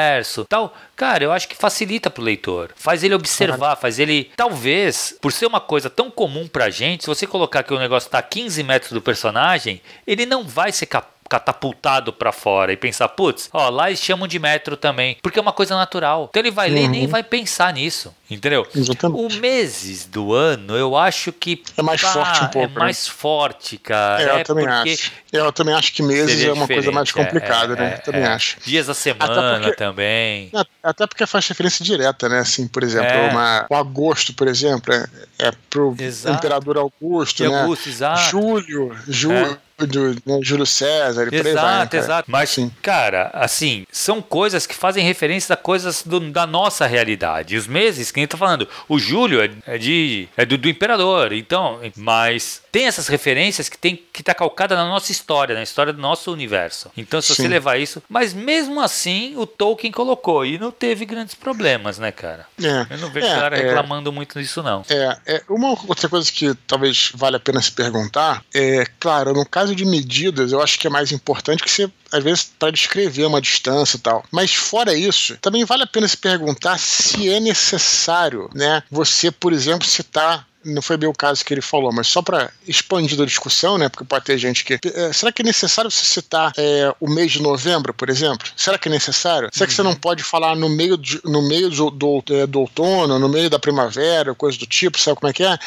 tal, 0.48 0.74
cara, 0.96 1.24
eu 1.24 1.32
acho 1.32 1.48
que 1.48 1.56
facilita 1.56 2.10
pro 2.10 2.22
leitor. 2.22 2.70
Faz 2.76 3.02
ele 3.02 3.14
observar, 3.14 3.76
faz 3.76 3.98
ele. 3.98 4.30
Talvez, 4.36 5.16
por 5.20 5.32
ser 5.32 5.46
uma 5.46 5.60
coisa 5.60 5.88
tão 5.90 6.10
comum 6.10 6.46
pra 6.46 6.70
gente, 6.70 7.04
se 7.04 7.06
você 7.06 7.26
colocar 7.26 7.62
que 7.62 7.74
o 7.74 7.78
negócio 7.78 8.10
tá 8.10 8.18
a 8.18 8.22
15 8.22 8.62
metros 8.62 8.92
do 8.92 9.00
personagem, 9.00 9.80
ele 10.06 10.26
não 10.26 10.44
vai 10.44 10.72
ser 10.72 10.86
capaz 10.86 11.18
catapultado 11.28 12.12
para 12.12 12.32
fora 12.32 12.72
e 12.72 12.76
pensar, 12.76 13.08
putz, 13.08 13.50
ó, 13.52 13.68
lá 13.68 13.88
eles 13.88 14.00
chamam 14.00 14.26
de 14.26 14.38
metro 14.38 14.76
também, 14.76 15.16
porque 15.22 15.38
é 15.38 15.42
uma 15.42 15.52
coisa 15.52 15.76
natural. 15.76 16.28
Então 16.30 16.40
ele 16.40 16.50
vai 16.50 16.68
uhum. 16.68 16.74
ler 16.74 16.84
e 16.84 16.88
nem 16.88 17.02
uhum. 17.02 17.08
vai 17.08 17.22
pensar 17.22 17.72
nisso, 17.72 18.14
entendeu? 18.30 18.66
Exatamente. 18.74 19.36
O 19.36 19.40
meses 19.40 20.04
do 20.04 20.32
ano, 20.32 20.76
eu 20.76 20.96
acho 20.96 21.32
que 21.32 21.62
é 21.76 21.82
mais 21.82 22.00
pá, 22.00 22.12
forte 22.12 22.44
um 22.44 22.48
pouco, 22.48 22.72
é 22.72 22.74
né? 22.74 22.80
mais 22.80 23.08
forte, 23.08 23.78
cara. 23.78 24.22
É, 24.22 24.30
eu 24.30 24.36
é 24.38 24.44
também 24.44 24.66
acho. 24.66 25.12
Eu 25.32 25.52
também 25.52 25.74
acho 25.74 25.92
que 25.92 26.02
meses 26.02 26.42
é 26.42 26.52
uma 26.52 26.66
coisa 26.66 26.90
mais 26.90 27.12
complicada, 27.12 27.74
é, 27.74 27.76
né? 27.76 27.94
É, 27.94 27.96
também 27.98 28.22
é. 28.22 28.26
acho. 28.26 28.56
Dias 28.64 28.86
da 28.86 28.94
semana 28.94 29.60
porque, 29.60 29.76
também. 29.76 30.50
Até 30.82 31.06
porque 31.06 31.26
faz 31.26 31.46
referência 31.48 31.84
direta, 31.84 32.28
né? 32.28 32.40
Assim, 32.40 32.66
por 32.66 32.82
exemplo, 32.82 33.10
é. 33.10 33.30
uma, 33.30 33.66
o 33.68 33.74
agosto, 33.74 34.32
por 34.34 34.48
exemplo, 34.48 34.92
é, 34.92 35.06
é 35.38 35.52
pro 35.68 35.94
exato. 35.98 36.36
imperador 36.36 36.78
Augusto, 36.78 37.44
e 37.44 37.48
né? 37.48 37.62
Augusto, 37.62 37.88
exato. 37.88 38.30
Julho, 38.30 38.96
julho 39.06 39.58
do 39.86 40.10
né, 40.26 40.40
Júlio 40.42 40.66
César 40.66 41.28
e 41.30 41.34
exato, 41.34 41.42
por 41.42 41.46
aí 41.46 41.54
vai. 41.54 41.78
Né, 41.78 41.88
exato. 41.92 42.30
Mas, 42.30 42.50
Sim. 42.50 42.70
cara, 42.82 43.30
assim, 43.32 43.86
são 43.92 44.20
coisas 44.20 44.66
que 44.66 44.74
fazem 44.74 45.04
referência 45.04 45.52
a 45.52 45.56
coisas 45.56 46.02
do, 46.02 46.20
da 46.30 46.46
nossa 46.46 46.86
realidade. 46.86 47.56
Os 47.56 47.66
meses, 47.66 48.10
que 48.18 48.20
a 48.20 48.24
gente 48.24 48.30
tá 48.30 48.38
falando, 48.38 48.68
o 48.88 48.98
Júlio 48.98 49.40
é, 49.40 49.50
é, 49.66 49.78
de, 49.78 50.28
é 50.36 50.44
do, 50.44 50.58
do 50.58 50.68
imperador, 50.68 51.32
então, 51.32 51.80
mas 51.96 52.62
tem 52.70 52.86
essas 52.86 53.08
referências 53.08 53.68
que 53.68 53.78
tem 53.78 53.96
que 54.12 54.22
tá 54.22 54.34
calcada 54.34 54.74
na 54.74 54.84
nossa 54.86 55.12
história, 55.12 55.54
na 55.54 55.62
história 55.62 55.92
do 55.92 56.00
nosso 56.00 56.32
universo. 56.32 56.90
Então, 56.96 57.20
se 57.20 57.34
Sim. 57.34 57.42
você 57.42 57.48
levar 57.48 57.78
isso, 57.78 58.02
mas 58.08 58.34
mesmo 58.34 58.80
assim, 58.80 59.34
o 59.36 59.46
Tolkien 59.46 59.92
colocou 59.92 60.44
e 60.44 60.58
não 60.58 60.70
teve 60.70 61.04
grandes 61.04 61.34
problemas, 61.34 61.98
né, 61.98 62.10
cara? 62.10 62.46
É, 62.62 62.94
Eu 62.94 62.98
não 62.98 63.10
vejo 63.10 63.26
é, 63.26 63.30
galera 63.30 63.58
é, 63.58 63.62
reclamando 63.62 64.12
muito 64.12 64.40
disso, 64.40 64.62
não. 64.62 64.84
É, 64.88 65.16
é, 65.26 65.42
uma 65.48 65.70
outra 65.70 66.08
coisa 66.08 66.30
que 66.30 66.54
talvez 66.66 67.12
vale 67.14 67.36
a 67.36 67.40
pena 67.40 67.62
se 67.62 67.70
perguntar 67.72 68.44
é, 68.54 68.84
claro, 68.98 69.32
no 69.32 69.46
caso 69.46 69.74
de 69.74 69.84
medidas, 69.84 70.52
eu 70.52 70.62
acho 70.62 70.78
que 70.78 70.86
é 70.86 70.90
mais 70.90 71.12
importante 71.12 71.62
que 71.62 71.70
você 71.70 71.88
às 72.10 72.24
vezes 72.24 72.50
para 72.58 72.70
descrever 72.70 73.26
uma 73.26 73.40
distância 73.40 73.96
e 73.96 74.00
tal. 74.00 74.24
Mas 74.30 74.54
fora 74.54 74.94
isso, 74.94 75.36
também 75.38 75.64
vale 75.64 75.82
a 75.82 75.86
pena 75.86 76.08
se 76.08 76.16
perguntar 76.16 76.78
se 76.78 77.28
é 77.28 77.40
necessário, 77.40 78.50
né? 78.54 78.82
Você, 78.90 79.30
por 79.30 79.52
exemplo, 79.52 79.86
citar 79.86 80.47
não 80.64 80.82
foi 80.82 80.96
bem 80.96 81.08
o 81.08 81.12
caso 81.12 81.44
que 81.44 81.54
ele 81.54 81.60
falou, 81.60 81.92
mas 81.92 82.08
só 82.08 82.20
para 82.20 82.50
expandir 82.66 83.20
a 83.20 83.24
discussão, 83.24 83.78
né? 83.78 83.88
Porque 83.88 84.04
pode 84.04 84.24
ter 84.24 84.38
gente 84.38 84.64
que. 84.64 84.78
É, 84.94 85.12
será 85.12 85.30
que 85.32 85.42
é 85.42 85.44
necessário 85.44 85.90
você 85.90 86.04
citar 86.04 86.52
é, 86.56 86.92
o 87.00 87.08
mês 87.08 87.32
de 87.32 87.42
novembro, 87.42 87.94
por 87.94 88.08
exemplo? 88.10 88.48
Será 88.56 88.78
que 88.78 88.88
é 88.88 88.90
necessário? 88.90 89.48
Será 89.52 89.66
que 89.66 89.74
você 89.74 89.82
não 89.82 89.92
uhum. 89.92 89.96
pode 89.96 90.22
falar 90.22 90.56
no 90.56 90.68
meio, 90.68 90.96
de, 90.96 91.20
no 91.24 91.46
meio 91.46 91.70
do, 91.70 91.90
do, 91.90 92.24
é, 92.30 92.46
do, 92.46 92.60
outono, 92.60 93.18
no 93.18 93.28
meio 93.28 93.48
da 93.48 93.58
primavera, 93.58 94.34
coisa 94.34 94.58
do 94.58 94.66
tipo, 94.66 94.98
sabe 94.98 95.18
como 95.18 95.30
é 95.30 95.32
que 95.32 95.44
é? 95.44 95.58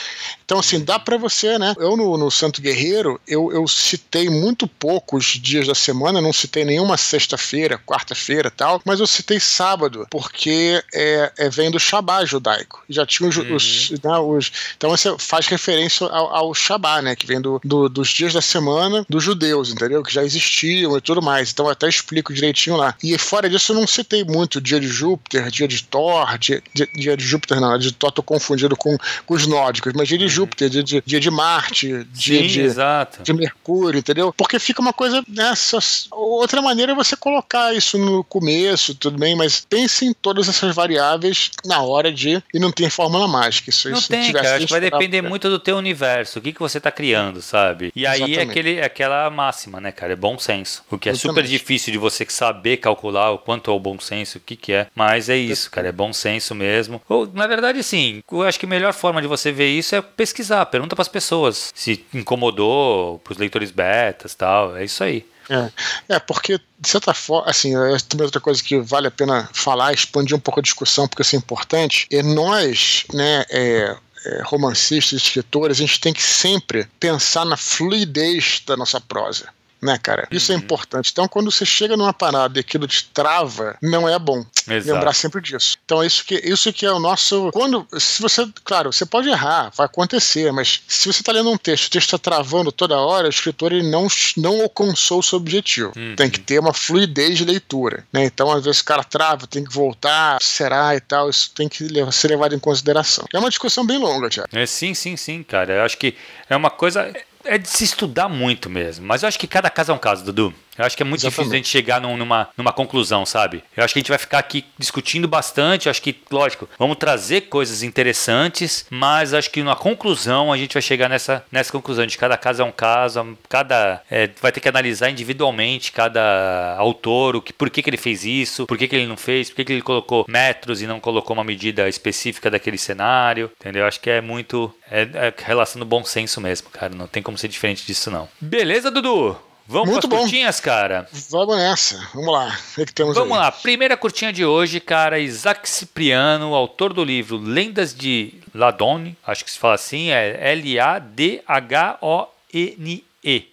Então, 0.44 0.60
assim, 0.60 0.84
dá 0.84 1.00
para 1.00 1.18
você, 1.18 1.58
né? 1.58 1.74
Eu 1.78 1.96
no, 1.96 2.18
no 2.18 2.30
Santo 2.30 2.62
Guerreiro, 2.62 3.20
eu, 3.28 3.52
eu 3.54 3.68
citei 3.68 4.30
muito 4.30 4.68
poucos 4.68 5.40
dias 5.42 5.68
da 5.68 5.76
semana, 5.76 6.22
não 6.22 6.34
citei 6.34 6.66
nenhuma 6.66 6.98
sexta-feira, 6.98 7.78
quarta-feira 7.78 8.52
tal, 8.52 8.82
mas 8.86 9.00
eu 9.00 9.08
citei 9.08 9.40
sábado, 9.40 10.06
porque 10.10 10.84
é, 10.94 11.32
é 11.38 11.50
vem 11.50 11.72
do 11.72 11.80
Shabá 11.80 12.26
judaico. 12.26 12.84
Já 12.90 13.06
tinha 13.06 13.30
os, 13.30 13.38
uhum. 13.38 13.56
os, 13.56 13.92
né, 14.04 14.18
os 14.18 14.52
então 14.82 14.90
você 14.90 15.16
faz 15.20 15.46
referência 15.46 16.08
ao, 16.08 16.36
ao 16.36 16.54
Shabá, 16.56 17.04
né? 17.04 17.16
Que 17.16 17.28
vem 17.28 17.40
do, 17.40 17.62
do, 17.64 17.88
dos 17.88 18.10
dias 18.10 18.34
da 18.34 18.42
semana 18.42 19.06
dos 19.08 19.24
judeus, 19.24 19.70
entendeu? 19.70 20.02
Que 20.02 20.12
já 20.12 20.24
existiam 20.24 20.98
e 20.98 21.02
tudo 21.02 21.22
mais. 21.22 21.52
Então 21.52 21.68
eu 21.68 21.72
até 21.72 21.88
explico 21.88 22.34
direitinho 22.34 22.76
lá. 22.76 22.96
E 23.04 23.16
fora 23.16 23.48
disso, 23.48 23.74
eu 23.74 23.76
não 23.76 23.86
citei 23.86 24.24
muito 24.24 24.60
dia 24.60 24.80
de 24.80 24.88
Júpiter, 24.88 25.52
dia 25.52 25.68
de 25.68 25.84
Thor, 25.84 26.36
dia, 26.40 26.64
dia 26.96 27.16
de 27.16 27.24
Júpiter, 27.24 27.62
não, 27.62 27.78
de 27.78 27.92
Thor 27.92 28.12
tô 28.12 28.24
confundido 28.24 28.76
com, 28.76 28.98
com 29.24 29.36
os 29.36 29.46
nórdicos, 29.46 29.94
mas 29.94 30.08
dia 30.08 30.18
de 30.18 30.24
uhum. 30.24 30.30
Júpiter, 30.32 30.68
dia 30.68 30.84
de, 30.84 31.04
dia 31.06 31.20
de 31.20 31.30
Marte, 31.30 32.04
dia 32.12 32.42
Sim, 32.42 32.48
de, 32.48 32.62
exato. 32.62 33.22
de 33.22 33.34
Mercúrio, 33.34 34.00
entendeu? 34.00 34.34
Porque 34.36 34.58
fica 34.58 34.82
uma 34.82 34.94
coisa 34.94 35.24
nessa. 35.28 35.78
Outra 36.10 36.60
maneira 36.60 36.94
é 36.94 36.96
você 36.96 37.16
colocar 37.16 37.72
isso 37.72 38.00
no 38.00 38.24
começo, 38.24 38.96
tudo 38.96 39.20
bem, 39.20 39.36
mas 39.36 39.64
pense 39.70 40.06
em 40.06 40.14
todas 40.14 40.50
essas 40.50 40.74
variáveis 40.74 41.52
na 41.64 41.84
hora 41.84 42.12
de. 42.12 42.42
E 42.52 42.58
não 42.58 42.72
tem 42.72 42.90
fórmula 42.90 43.28
mágica. 43.28 43.70
Isso, 43.70 43.88
não 43.88 44.00
isso 44.00 44.08
tem, 44.08 44.34
cara 44.34 44.71
vai 44.72 44.82
depender 44.82 45.22
muito 45.22 45.50
do 45.50 45.60
teu 45.60 45.78
universo, 45.78 46.40
o 46.40 46.42
que, 46.42 46.54
que 46.54 46.60
você 46.60 46.78
está 46.78 46.92
criando, 46.92 47.42
sabe? 47.42 47.92
E 47.96 48.06
aí 48.06 48.36
é 48.36 48.42
aquele, 48.42 48.78
é 48.78 48.86
aquela 48.86 49.30
máxima, 49.30 49.80
né, 49.80 49.92
cara? 49.92 50.14
É 50.14 50.16
bom 50.16 50.38
senso. 50.38 50.84
O 50.90 50.98
que 50.98 51.10
é 51.10 51.12
Exatamente. 51.12 51.36
super 51.36 51.50
difícil 51.50 51.92
de 51.92 51.98
você 51.98 52.26
saber 52.30 52.78
calcular 52.78 53.32
o 53.32 53.38
quanto 53.38 53.70
é 53.70 53.74
o 53.74 53.80
bom 53.80 54.00
senso, 54.00 54.38
o 54.38 54.42
que, 54.42 54.56
que 54.56 54.74
é. 54.74 54.88
Mas 54.96 55.30
é 55.30 55.38
isso, 55.38 55.70
cara. 55.70 55.90
É 55.90 55.92
bom 55.92 56.14
senso 56.14 56.56
mesmo. 56.56 57.02
Ou, 57.08 57.28
na 57.34 57.48
verdade, 57.48 57.84
sim. 57.84 58.24
Eu 58.32 58.44
acho 58.44 58.60
que 58.60 58.66
a 58.66 58.70
melhor 58.70 58.94
forma 58.94 59.22
de 59.22 59.28
você 59.28 59.52
ver 59.52 59.68
isso 59.68 59.96
é 59.96 60.02
pesquisar. 60.02 60.66
Pergunta 60.66 60.96
para 60.96 61.04
as 61.04 61.08
pessoas 61.08 61.72
se 61.76 62.06
incomodou, 62.14 63.20
para 63.20 63.34
os 63.34 63.38
leitores 63.38 63.72
betas 63.72 64.36
tal. 64.36 64.76
É 64.76 64.84
isso 64.84 65.04
aí. 65.04 65.26
É, 65.50 66.16
é, 66.16 66.20
porque, 66.20 66.58
de 66.80 66.88
certa 66.88 67.14
forma, 67.14 67.50
assim, 67.50 67.76
é 67.76 67.98
também 68.08 68.26
outra 68.26 68.40
coisa 68.40 68.64
que 68.64 68.80
vale 68.80 69.08
a 69.08 69.12
pena 69.12 69.50
falar, 69.52 69.92
expandir 69.92 70.36
um 70.36 70.40
pouco 70.40 70.62
a 70.62 70.64
discussão, 70.64 71.08
porque 71.08 71.24
isso 71.24 71.36
é 71.36 71.40
importante, 71.40 72.08
é 72.10 72.24
nós, 72.24 73.04
né, 73.14 73.44
é, 73.50 73.98
é, 74.11 74.11
romancistas, 74.44 75.22
escritores, 75.22 75.78
a 75.78 75.82
gente 75.82 76.00
tem 76.00 76.14
que 76.14 76.24
sempre 76.24 76.88
pensar 77.00 77.46
na 77.46 77.58
fluidez 77.58 78.62
da 78.66 78.78
nossa 78.78 79.00
prosa 79.00 79.50
né, 79.82 79.98
cara? 79.98 80.28
Isso 80.32 80.52
é 80.52 80.56
uhum. 80.56 80.62
é 80.62 80.64
importante. 80.64 81.12
Então, 81.12 81.28
quando 81.28 81.52
você 81.52 81.66
chega 81.66 81.98
numa 81.98 82.14
parada 82.14 82.60
e 82.60 82.62
aquilo 82.62 82.88
te 82.88 83.06
trava, 83.06 83.78
não 83.82 84.08
é 84.08 84.18
bom. 84.20 84.46
Exato. 84.68 84.94
Lembrar 84.94 85.14
sempre 85.14 85.42
disso. 85.42 85.78
Então, 85.84 86.04
é 86.04 86.08
isso 86.08 86.24
que, 86.24 86.36
isso 86.36 86.72
que 86.72 86.86
é 86.86 86.92
o 86.92 87.00
nosso. 87.00 87.50
Quando. 87.52 87.88
Se 87.98 88.22
você. 88.22 88.48
Claro, 88.64 88.94
você 88.94 89.06
pode 89.06 89.30
errar, 89.30 89.72
vai 89.76 89.86
acontecer, 89.86 90.52
mas 90.52 90.84
se 90.88 91.12
você 91.12 91.22
está 91.22 91.32
lendo 91.32 91.50
um 91.50 91.58
texto, 91.58 91.88
o 91.88 91.90
texto 91.90 92.16
está 92.16 92.18
travando 92.18 92.72
toda 92.72 92.98
hora, 92.98 93.28
o 93.28 93.30
escritor 93.30 93.74
ele 93.74 93.90
não, 93.90 94.08
não 94.38 94.62
alcançou 94.62 95.20
o 95.20 95.24
seu 95.24 95.38
objetivo. 95.38 95.92
Uhum. 95.96 96.16
Tem 96.16 96.30
que 96.30 96.40
ter 96.40 96.60
uma 96.60 96.74
fluidez 96.74 97.38
de 97.38 97.46
leitura. 97.46 98.04
Né? 98.14 98.26
Então, 98.26 98.52
às 98.52 98.64
vezes, 98.64 98.82
o 98.82 98.86
cara 98.86 99.04
trava, 99.04 99.48
tem 99.48 99.64
que 99.64 99.74
voltar, 99.74 100.38
será 100.42 100.96
e 100.96 101.00
tal. 101.00 101.30
Isso 101.30 101.52
tem 101.56 101.68
que 101.68 101.88
ser 102.12 102.28
levado 102.28 102.54
em 102.54 102.60
consideração. 102.60 103.26
É 103.34 103.40
uma 103.40 103.50
discussão 103.50 103.86
bem 103.86 103.98
longa, 103.98 104.30
Tiago. 104.30 104.50
É, 104.54 104.66
sim, 104.66 104.94
sim, 104.94 105.18
sim, 105.18 105.44
cara. 105.44 105.74
Eu 105.74 105.84
acho 105.84 105.98
que 105.98 106.16
é 106.50 106.56
uma 106.56 106.70
coisa 106.70 107.12
é 107.46 107.58
de 107.58 107.70
se 107.70 107.84
estudar 107.84 108.30
muito 108.30 108.70
mesmo. 108.70 109.06
Mas 109.06 109.24
eu 109.24 109.28
acho 109.28 109.40
que 109.40 109.48
cada 109.48 109.70
caso 109.70 109.92
é 109.92 109.96
um 109.96 110.00
caso, 110.00 110.24
Dudu. 110.24 110.54
Eu 110.78 110.86
acho 110.86 110.96
que 110.96 111.04
é 111.04 111.06
muito 111.06 111.22
Exatamente. 111.22 111.36
difícil 111.36 111.54
a 111.54 111.58
gente 111.58 111.68
chegar 111.68 112.02
num, 112.02 112.18
numa, 112.18 112.50
numa 112.58 112.72
conclusão, 112.72 113.26
sabe? 113.26 113.64
Eu 113.76 113.84
acho 113.84 113.94
que 113.94 114.00
a 114.00 114.02
gente 114.02 114.10
vai 114.10 114.18
ficar 114.18 114.40
aqui 114.40 114.66
discutindo 114.78 115.28
bastante. 115.28 115.88
Eu 115.88 115.92
acho 115.92 116.02
que, 116.02 116.16
lógico, 116.32 116.68
vamos 116.80 116.98
trazer 116.98 117.42
coisas 117.42 117.84
interessantes, 117.84 118.86
mas 118.90 119.34
acho 119.34 119.50
que 119.50 119.62
na 119.64 119.76
conclusão 119.76 120.52
a 120.52 120.58
gente 120.58 120.74
vai 120.74 120.82
chegar 120.82 121.10
nessa, 121.10 121.44
nessa 121.52 121.72
conclusão 121.72 122.06
de 122.06 122.18
cada 122.18 122.38
caso 122.38 122.62
é 122.62 122.66
um 122.66 122.72
caso, 122.72 123.38
cada. 123.50 124.02
É, 124.10 124.30
vai 124.42 124.52
ter 124.52 124.60
que 124.60 124.70
analisar 124.70 125.10
individualmente 125.10 125.92
cada 125.92 126.76
autor, 126.78 127.36
o 127.36 127.42
que, 127.42 127.54
por 127.54 127.70
que, 127.70 127.82
que 127.82 127.90
ele 127.90 127.98
fez 127.98 128.24
isso, 128.24 128.66
por 128.66 128.78
que, 128.78 128.88
que 128.88 128.96
ele 128.96 129.08
não 129.08 129.18
fez, 129.18 129.50
por 129.50 129.58
que, 129.58 129.66
que 129.66 129.74
ele 129.74 129.82
colocou 129.82 130.26
metros 130.28 130.82
e 130.82 130.88
não 130.88 131.00
colocou 131.00 131.34
uma 131.34 131.44
medida 131.44 131.88
específica 131.90 132.50
daquele 132.50 132.78
cenário, 132.78 133.52
entendeu? 133.60 133.82
Eu 133.82 133.88
acho 133.88 134.00
que 134.00 134.10
é 134.10 134.22
muito. 134.22 134.74
É, 134.90 135.02
é 135.02 135.34
relação 135.38 135.80
do 135.80 135.86
bom 135.86 136.04
senso 136.04 136.40
mesmo, 136.40 136.70
cara. 136.70 136.94
Não 136.94 137.08
tem 137.08 137.22
como 137.22 137.38
ser 137.38 137.48
diferente 137.48 137.86
disso, 137.86 138.10
não. 138.10 138.28
Beleza, 138.40 138.90
Dudu? 138.90 139.51
Vamos 139.72 139.90
Muito 139.92 140.10
para 140.10 140.18
as 140.18 140.24
curtinhas, 140.24 140.60
cara? 140.60 141.08
Vamos 141.30 141.56
nessa. 141.56 142.06
Vamos 142.14 142.34
lá. 142.34 142.58
O 142.78 142.86
que 142.86 142.94
temos 142.94 143.16
Vamos 143.16 143.32
aí? 143.38 143.40
lá. 143.40 143.52
Primeira 143.54 143.96
curtinha 143.96 144.34
de 144.34 144.44
hoje, 144.46 144.82
cara. 144.82 145.18
Isaac 145.18 145.68
Cipriano, 145.70 146.54
autor 146.54 146.92
do 146.92 147.02
livro 147.06 147.38
Lendas 147.38 147.96
de 147.96 148.34
Ladone. 148.54 149.16
Acho 149.26 149.46
que 149.46 149.52
se 149.52 149.58
fala 149.58 149.76
assim. 149.76 150.10
É 150.12 150.52
L-A-D-H-O-N-E. 150.52 151.42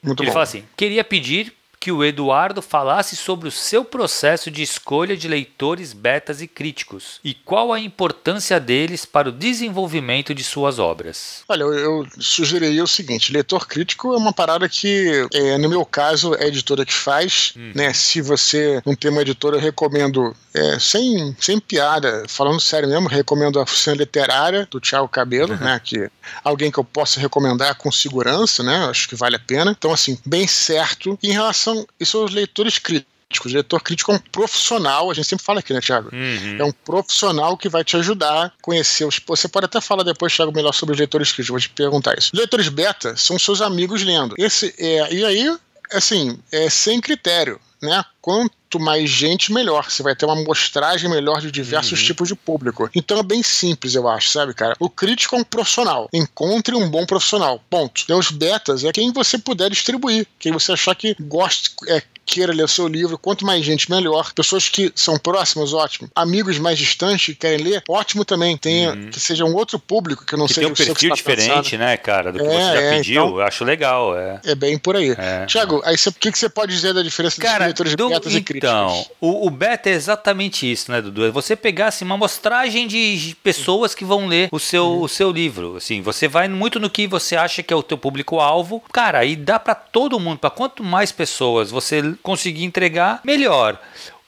Muito 0.02 0.22
Ele 0.22 0.26
bom. 0.28 0.32
fala 0.32 0.42
assim: 0.42 0.64
queria 0.76 1.04
pedir 1.04 1.52
que 1.80 1.92
o 1.92 2.04
Eduardo 2.04 2.60
falasse 2.60 3.16
sobre 3.16 3.48
o 3.48 3.52
seu 3.52 3.84
processo 3.84 4.50
de 4.50 4.62
escolha 4.62 5.16
de 5.16 5.28
leitores 5.28 5.92
betas 5.92 6.42
e 6.42 6.48
críticos 6.48 7.20
e 7.24 7.34
qual 7.34 7.72
a 7.72 7.80
importância 7.80 8.58
deles 8.58 9.04
para 9.04 9.28
o 9.28 9.32
desenvolvimento 9.32 10.34
de 10.34 10.42
suas 10.42 10.78
obras. 10.78 11.42
Olha, 11.48 11.62
eu, 11.62 11.74
eu 11.74 12.06
sugeriria 12.18 12.82
o 12.82 12.88
seguinte: 12.88 13.32
leitor 13.32 13.66
crítico 13.66 14.12
é 14.12 14.16
uma 14.16 14.32
parada 14.32 14.68
que, 14.68 15.26
é, 15.32 15.58
no 15.58 15.68
meu 15.68 15.84
caso, 15.84 16.34
é 16.34 16.44
a 16.44 16.48
editora 16.48 16.84
que 16.84 16.92
faz. 16.92 17.52
Hum. 17.56 17.72
Né? 17.74 17.92
Se 17.92 18.20
você 18.20 18.82
não 18.84 18.94
tem 18.94 19.10
uma 19.10 19.22
editora, 19.22 19.56
eu 19.56 19.60
recomendo, 19.60 20.34
é, 20.54 20.78
sem, 20.78 21.36
sem 21.38 21.60
piada, 21.60 22.24
falando 22.28 22.60
sério 22.60 22.88
mesmo, 22.88 23.08
recomendo 23.08 23.58
a 23.58 23.62
Oficina 23.62 23.96
Literária 23.96 24.66
do 24.70 24.80
Thiago 24.80 25.08
Cabelo, 25.08 25.54
uhum. 25.54 25.60
né? 25.64 25.80
que 25.82 26.10
alguém 26.42 26.70
que 26.70 26.78
eu 26.78 26.84
possa 26.84 27.20
recomendar 27.20 27.76
com 27.76 27.90
segurança, 27.92 28.62
né? 28.62 28.86
acho 28.86 29.08
que 29.08 29.14
vale 29.14 29.36
a 29.36 29.40
pena. 29.40 29.74
Então, 29.76 29.92
assim, 29.92 30.18
bem 30.24 30.46
certo. 30.46 31.18
Em 31.22 31.32
relação 31.32 31.67
são, 31.68 31.86
são 32.02 32.24
os 32.24 32.32
leitores 32.32 32.78
críticos. 32.78 33.08
O 33.44 33.48
leitor 33.48 33.82
crítico 33.82 34.10
é 34.10 34.14
um 34.14 34.18
profissional, 34.18 35.10
a 35.10 35.14
gente 35.14 35.26
sempre 35.26 35.44
fala 35.44 35.60
aqui, 35.60 35.74
né, 35.74 35.80
Thiago? 35.82 36.08
Uhum. 36.10 36.56
É 36.58 36.64
um 36.64 36.72
profissional 36.72 37.58
que 37.58 37.68
vai 37.68 37.84
te 37.84 37.94
ajudar 37.96 38.46
a 38.46 38.52
conhecer 38.62 39.04
os. 39.04 39.20
Você 39.26 39.46
pode 39.46 39.66
até 39.66 39.82
falar 39.82 40.02
depois, 40.02 40.34
Thiago, 40.34 40.50
melhor 40.50 40.72
sobre 40.72 40.94
os 40.94 40.98
leitores 40.98 41.30
críticos, 41.30 41.48
vou 41.48 41.60
te 41.60 41.68
perguntar 41.68 42.16
isso. 42.16 42.30
Os 42.32 42.38
leitores 42.38 42.70
beta 42.70 43.14
são 43.16 43.38
seus 43.38 43.60
amigos 43.60 44.02
lendo. 44.02 44.34
Esse, 44.38 44.74
é, 44.78 45.12
e 45.12 45.24
aí, 45.26 45.58
assim, 45.92 46.38
é 46.50 46.70
sem 46.70 47.02
critério, 47.02 47.60
né? 47.82 48.02
Quanto 48.22 48.56
mais 48.76 49.08
gente, 49.08 49.52
melhor. 49.52 49.90
Você 49.90 50.02
vai 50.02 50.14
ter 50.14 50.26
uma 50.26 50.38
amostragem 50.38 51.08
melhor 51.08 51.40
de 51.40 51.50
diversos 51.50 52.00
uhum. 52.00 52.06
tipos 52.06 52.28
de 52.28 52.34
público. 52.34 52.90
Então 52.94 53.18
é 53.18 53.22
bem 53.22 53.42
simples, 53.42 53.94
eu 53.94 54.08
acho, 54.08 54.28
sabe, 54.28 54.52
cara? 54.52 54.74
O 54.78 54.90
crítico 54.90 55.36
é 55.36 55.38
um 55.38 55.44
profissional. 55.44 56.08
Encontre 56.12 56.74
um 56.74 56.88
bom 56.90 57.06
profissional. 57.06 57.62
Ponto. 57.70 58.04
E 58.08 58.12
os 58.12 58.30
betas 58.30 58.84
é 58.84 58.92
quem 58.92 59.12
você 59.12 59.38
puder 59.38 59.70
distribuir. 59.70 60.26
Quem 60.38 60.52
você 60.52 60.72
achar 60.72 60.94
que 60.94 61.14
gosta, 61.20 61.70
é, 61.88 62.02
queira 62.28 62.52
ler 62.52 62.64
o 62.64 62.68
seu 62.68 62.86
livro. 62.86 63.16
Quanto 63.18 63.44
mais 63.44 63.64
gente, 63.64 63.90
melhor. 63.90 64.32
Pessoas 64.34 64.68
que 64.68 64.92
são 64.94 65.18
próximas, 65.18 65.72
ótimo. 65.72 66.10
Amigos 66.14 66.58
mais 66.58 66.78
distantes 66.78 67.26
que 67.26 67.34
querem 67.34 67.64
ler, 67.64 67.82
ótimo 67.88 68.24
também. 68.24 68.56
Tenha, 68.56 68.92
uhum. 68.92 69.10
Que 69.10 69.18
seja 69.18 69.44
um 69.44 69.54
outro 69.54 69.78
público 69.78 70.24
que 70.24 70.36
não 70.36 70.46
que 70.46 70.54
seja 70.54 70.66
tem 70.66 70.72
um 70.72 70.76
perfil 70.76 71.14
diferente, 71.14 71.76
né, 71.76 71.96
cara, 71.96 72.32
do 72.32 72.38
que 72.38 72.44
é, 72.44 72.48
você 72.48 72.58
já 72.58 72.80
é, 72.80 72.96
pediu. 72.96 73.24
Então, 73.24 73.38
eu 73.38 73.42
acho 73.42 73.64
legal. 73.64 74.16
É, 74.16 74.40
é 74.44 74.54
bem 74.54 74.78
por 74.78 74.96
aí. 74.96 75.14
É. 75.18 75.46
Tiago, 75.46 75.80
aí 75.84 75.94
o 75.94 76.12
que, 76.12 76.30
que 76.30 76.38
você 76.38 76.48
pode 76.48 76.72
dizer 76.72 76.92
da 76.92 77.02
diferença 77.02 77.40
cara, 77.40 77.58
dos 77.58 77.66
leitores 77.66 77.96
do, 77.96 78.08
betas 78.08 78.34
e 78.34 78.40
críticos? 78.40 78.57
Então, 78.58 79.04
o, 79.20 79.46
o, 79.46 79.50
beta 79.50 79.88
é 79.88 79.92
exatamente 79.92 80.70
isso, 80.70 80.90
né, 80.90 81.00
Dudu? 81.00 81.26
É 81.26 81.30
você 81.30 81.56
pegar 81.56 81.88
assim, 81.88 82.04
uma 82.04 82.14
amostragem 82.14 82.86
de 82.86 83.36
pessoas 83.42 83.94
que 83.94 84.04
vão 84.04 84.26
ler 84.26 84.48
o 84.52 84.58
seu, 84.58 84.84
uhum. 84.84 85.02
o 85.02 85.08
seu 85.08 85.30
livro. 85.30 85.76
Assim, 85.76 86.02
você 86.02 86.28
vai 86.28 86.48
muito 86.48 86.78
no 86.78 86.90
que 86.90 87.06
você 87.06 87.36
acha 87.36 87.62
que 87.62 87.72
é 87.72 87.76
o 87.76 87.82
teu 87.82 87.98
público-alvo. 87.98 88.82
Cara, 88.92 89.24
e 89.24 89.36
dá 89.36 89.58
para 89.58 89.74
todo 89.74 90.20
mundo, 90.20 90.38
para 90.38 90.50
quanto 90.50 90.82
mais 90.82 91.12
pessoas 91.12 91.70
você 91.70 92.14
conseguir 92.22 92.64
entregar, 92.64 93.20
melhor. 93.24 93.78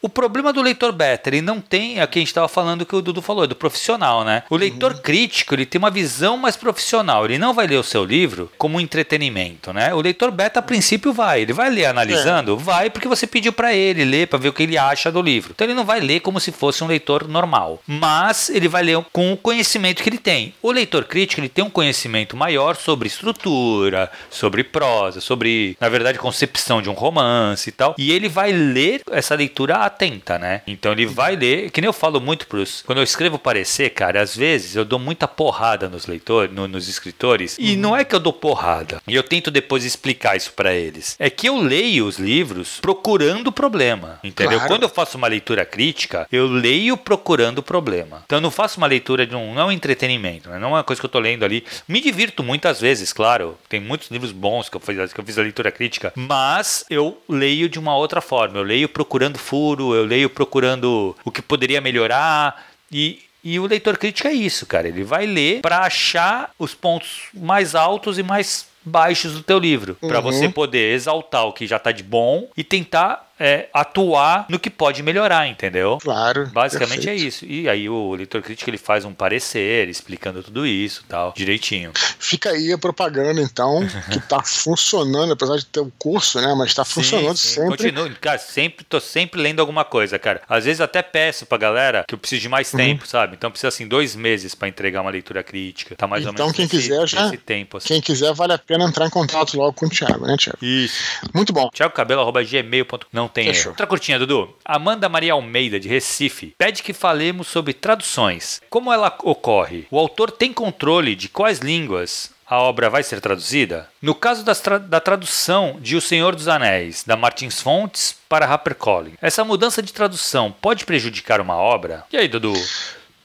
O 0.02 0.08
problema 0.08 0.50
do 0.50 0.62
leitor 0.62 0.92
beta, 0.92 1.28
ele 1.28 1.42
não 1.42 1.60
tem, 1.60 2.00
aqui 2.00 2.18
a 2.18 2.22
gente 2.22 2.28
estava 2.28 2.48
falando 2.48 2.86
que 2.86 2.96
o 2.96 3.02
Dudu 3.02 3.20
falou, 3.20 3.46
do 3.46 3.54
profissional, 3.54 4.24
né? 4.24 4.44
O 4.48 4.56
leitor 4.56 4.92
uhum. 4.92 4.98
crítico, 4.98 5.54
ele 5.54 5.66
tem 5.66 5.78
uma 5.78 5.90
visão 5.90 6.38
mais 6.38 6.56
profissional, 6.56 7.26
ele 7.26 7.36
não 7.36 7.52
vai 7.52 7.66
ler 7.66 7.76
o 7.76 7.82
seu 7.82 8.02
livro 8.02 8.50
como 8.56 8.78
um 8.78 8.80
entretenimento, 8.80 9.74
né? 9.74 9.92
O 9.92 10.00
leitor 10.00 10.30
beta, 10.30 10.60
a 10.60 10.62
princípio, 10.62 11.12
vai. 11.12 11.42
Ele 11.42 11.52
vai 11.52 11.68
ler 11.68 11.84
analisando? 11.84 12.54
É. 12.54 12.56
Vai, 12.56 12.88
porque 12.88 13.06
você 13.06 13.26
pediu 13.26 13.52
para 13.52 13.74
ele 13.74 14.02
ler, 14.04 14.26
para 14.26 14.38
ver 14.38 14.48
o 14.48 14.52
que 14.54 14.62
ele 14.62 14.78
acha 14.78 15.12
do 15.12 15.20
livro. 15.20 15.52
Então 15.54 15.66
ele 15.66 15.74
não 15.74 15.84
vai 15.84 16.00
ler 16.00 16.20
como 16.20 16.40
se 16.40 16.50
fosse 16.50 16.82
um 16.82 16.86
leitor 16.86 17.28
normal. 17.28 17.82
Mas 17.86 18.48
ele 18.48 18.68
vai 18.68 18.82
ler 18.82 19.04
com 19.12 19.34
o 19.34 19.36
conhecimento 19.36 20.02
que 20.02 20.08
ele 20.08 20.18
tem. 20.18 20.54
O 20.62 20.72
leitor 20.72 21.04
crítico, 21.04 21.42
ele 21.42 21.48
tem 21.50 21.64
um 21.64 21.70
conhecimento 21.70 22.38
maior 22.38 22.74
sobre 22.74 23.06
estrutura, 23.06 24.10
sobre 24.30 24.64
prosa, 24.64 25.20
sobre, 25.20 25.76
na 25.78 25.90
verdade, 25.90 26.18
concepção 26.18 26.80
de 26.80 26.88
um 26.88 26.94
romance 26.94 27.68
e 27.68 27.72
tal. 27.72 27.94
E 27.98 28.10
ele 28.12 28.30
vai 28.30 28.50
ler 28.50 29.02
essa 29.10 29.34
leitura 29.34 29.89
atenta, 29.90 30.38
né? 30.38 30.62
Então 30.66 30.92
ele 30.92 31.06
vai 31.06 31.36
ler, 31.36 31.70
que 31.70 31.80
nem 31.80 31.86
eu 31.86 31.92
falo 31.92 32.20
muito 32.20 32.46
pros. 32.46 32.82
Quando 32.86 32.98
eu 32.98 33.04
escrevo 33.04 33.38
parecer, 33.38 33.90
cara, 33.90 34.22
às 34.22 34.36
vezes 34.36 34.76
eu 34.76 34.84
dou 34.84 34.98
muita 34.98 35.28
porrada 35.28 35.88
nos 35.88 36.06
leitores, 36.06 36.54
no, 36.54 36.66
nos 36.66 36.88
escritores, 36.88 37.56
e 37.58 37.76
não 37.76 37.96
é 37.96 38.04
que 38.04 38.14
eu 38.14 38.20
dou 38.20 38.32
porrada. 38.32 39.02
E 39.06 39.14
eu 39.14 39.22
tento 39.22 39.50
depois 39.50 39.84
explicar 39.84 40.36
isso 40.36 40.52
para 40.52 40.72
eles. 40.72 41.16
É 41.18 41.28
que 41.28 41.48
eu 41.48 41.58
leio 41.58 42.06
os 42.06 42.18
livros 42.18 42.78
procurando 42.80 43.48
o 43.48 43.52
problema. 43.52 44.18
Entendeu? 44.22 44.58
Claro. 44.58 44.68
Quando 44.68 44.82
eu 44.84 44.88
faço 44.88 45.18
uma 45.18 45.28
leitura 45.28 45.64
crítica, 45.64 46.26
eu 46.30 46.46
leio 46.46 46.96
procurando 46.96 47.58
o 47.58 47.62
problema. 47.62 48.22
Então 48.24 48.38
eu 48.38 48.42
não 48.42 48.50
faço 48.50 48.78
uma 48.78 48.86
leitura 48.86 49.26
de 49.26 49.34
um. 49.34 49.54
Não 49.54 49.62
é 49.62 49.64
um 49.66 49.72
entretenimento, 49.72 50.48
né? 50.48 50.58
não 50.58 50.68
é 50.68 50.72
uma 50.72 50.84
coisa 50.84 51.00
que 51.00 51.06
eu 51.06 51.10
tô 51.10 51.18
lendo 51.18 51.44
ali. 51.44 51.64
Me 51.88 52.00
divirto 52.00 52.42
muitas 52.42 52.80
vezes, 52.80 53.12
claro. 53.12 53.58
Tem 53.68 53.80
muitos 53.80 54.10
livros 54.10 54.32
bons 54.32 54.68
que 54.68 54.76
eu 54.76 54.80
fiz, 54.80 55.12
que 55.12 55.20
eu 55.20 55.24
fiz 55.24 55.38
a 55.38 55.42
leitura 55.42 55.70
crítica, 55.70 56.12
mas 56.14 56.84
eu 56.90 57.20
leio 57.28 57.68
de 57.68 57.78
uma 57.78 57.96
outra 57.96 58.20
forma. 58.20 58.58
Eu 58.58 58.62
leio 58.62 58.88
procurando 58.88 59.38
furo 59.38 59.79
eu 59.94 60.04
leio 60.04 60.30
procurando 60.30 61.16
o 61.24 61.30
que 61.30 61.42
poderia 61.42 61.80
melhorar 61.80 62.66
e 62.90 63.20
e 63.42 63.58
o 63.58 63.66
leitor 63.66 63.96
crítico 63.96 64.28
é 64.28 64.32
isso, 64.32 64.66
cara. 64.66 64.86
Ele 64.86 65.02
vai 65.02 65.24
ler 65.24 65.62
para 65.62 65.80
achar 65.80 66.50
os 66.58 66.74
pontos 66.74 67.28
mais 67.32 67.74
altos 67.74 68.18
e 68.18 68.22
mais 68.22 68.66
baixos 68.84 69.32
do 69.32 69.42
teu 69.42 69.58
livro, 69.58 69.96
uhum. 70.00 70.08
para 70.08 70.20
você 70.20 70.48
poder 70.48 70.94
exaltar 70.94 71.46
o 71.46 71.52
que 71.52 71.66
já 71.66 71.78
tá 71.78 71.92
de 71.92 72.02
bom 72.02 72.48
e 72.56 72.64
tentar 72.64 73.29
é, 73.40 73.68
atuar 73.72 74.44
no 74.50 74.58
que 74.58 74.68
pode 74.68 75.02
melhorar, 75.02 75.48
entendeu? 75.48 75.98
Claro. 76.02 76.46
Basicamente 76.52 77.08
é 77.08 77.12
perfeito. 77.12 77.24
é 77.24 77.26
isso. 77.26 77.46
E 77.46 77.68
aí 77.68 77.88
o 77.88 78.14
leitor 78.14 78.42
crítico 78.42 78.68
ele 78.68 78.76
faz 78.76 79.06
um 79.06 79.14
parecer 79.14 79.88
explicando 79.88 80.42
tudo 80.42 80.66
isso, 80.66 81.02
tal, 81.08 81.32
direitinho. 81.34 81.92
Fica 82.18 82.50
aí 82.50 82.70
a 82.70 82.78
propaganda 82.78 83.40
então, 83.40 83.80
que 84.12 84.20
tá 84.20 84.42
funcionando, 84.44 85.32
apesar 85.32 85.56
de 85.56 85.64
ter 85.64 85.80
o 85.80 85.84
um 85.84 85.92
curso, 85.98 86.38
né, 86.40 86.54
mas 86.54 86.74
tá 86.74 86.84
funcionando 86.84 87.38
sim, 87.38 87.48
sim. 87.48 87.54
sempre. 87.54 87.70
Continuo, 87.70 88.10
cara, 88.20 88.38
sempre 88.38 88.84
tô 88.84 89.00
sempre 89.00 89.40
lendo 89.40 89.60
alguma 89.60 89.84
coisa, 89.84 90.18
cara. 90.18 90.42
Às 90.46 90.66
vezes 90.66 90.80
até 90.80 91.02
peço 91.02 91.46
pra 91.46 91.56
galera 91.56 92.04
que 92.06 92.14
eu 92.14 92.18
preciso 92.18 92.42
de 92.42 92.48
mais 92.48 92.72
uhum. 92.72 92.78
tempo, 92.78 93.06
sabe? 93.06 93.36
Então 93.36 93.50
precisa 93.50 93.68
assim 93.68 93.88
dois 93.88 94.14
meses 94.14 94.54
para 94.54 94.68
entregar 94.68 95.00
uma 95.00 95.10
leitura 95.10 95.42
crítica. 95.42 95.96
Tá 95.96 96.06
mais 96.06 96.22
então, 96.22 96.32
ou 96.32 96.38
menos 96.38 96.56
quem 96.56 96.66
esse, 96.66 96.76
quiser 96.76 97.08
já, 97.08 97.30
tempo. 97.30 97.78
Assim. 97.78 97.88
Quem 97.88 98.00
quiser 98.02 98.34
vale 98.34 98.52
a 98.52 98.58
pena 98.58 98.84
entrar 98.84 99.06
em 99.06 99.10
contato 99.10 99.56
logo 99.56 99.72
com 99.72 99.86
o 99.86 99.90
Thiago, 99.90 100.26
né, 100.26 100.36
Thiago? 100.36 100.58
Isso. 100.60 101.02
Muito 101.34 101.52
bom. 101.52 101.70
ThiagoCabelo@gmail.com. 101.70 102.98
Não 103.12 103.29
tem 103.30 103.46
Fechou. 103.46 103.72
Outra 103.72 103.86
curtinha, 103.86 104.18
Dudu. 104.18 104.54
Amanda 104.64 105.08
Maria 105.08 105.32
Almeida, 105.32 105.80
de 105.80 105.88
Recife, 105.88 106.54
pede 106.58 106.82
que 106.82 106.92
falemos 106.92 107.48
sobre 107.48 107.72
traduções. 107.72 108.60
Como 108.68 108.92
ela 108.92 109.16
ocorre? 109.22 109.86
O 109.90 109.98
autor 109.98 110.30
tem 110.30 110.52
controle 110.52 111.14
de 111.14 111.28
quais 111.28 111.60
línguas 111.60 112.30
a 112.50 112.58
obra 112.58 112.90
vai 112.90 113.04
ser 113.04 113.20
traduzida? 113.20 113.88
No 114.02 114.12
caso 114.12 114.44
tra 114.60 114.76
da 114.76 114.98
tradução 114.98 115.78
de 115.80 115.94
O 115.94 116.00
Senhor 116.00 116.34
dos 116.34 116.48
Anéis, 116.48 117.04
da 117.04 117.16
Martins 117.16 117.62
Fontes 117.62 118.16
para 118.28 118.44
HarperCollins, 118.44 119.14
essa 119.22 119.44
mudança 119.44 119.80
de 119.80 119.92
tradução 119.92 120.52
pode 120.60 120.84
prejudicar 120.84 121.40
uma 121.40 121.54
obra? 121.54 122.04
E 122.12 122.16
aí, 122.16 122.26
Dudu? 122.26 122.52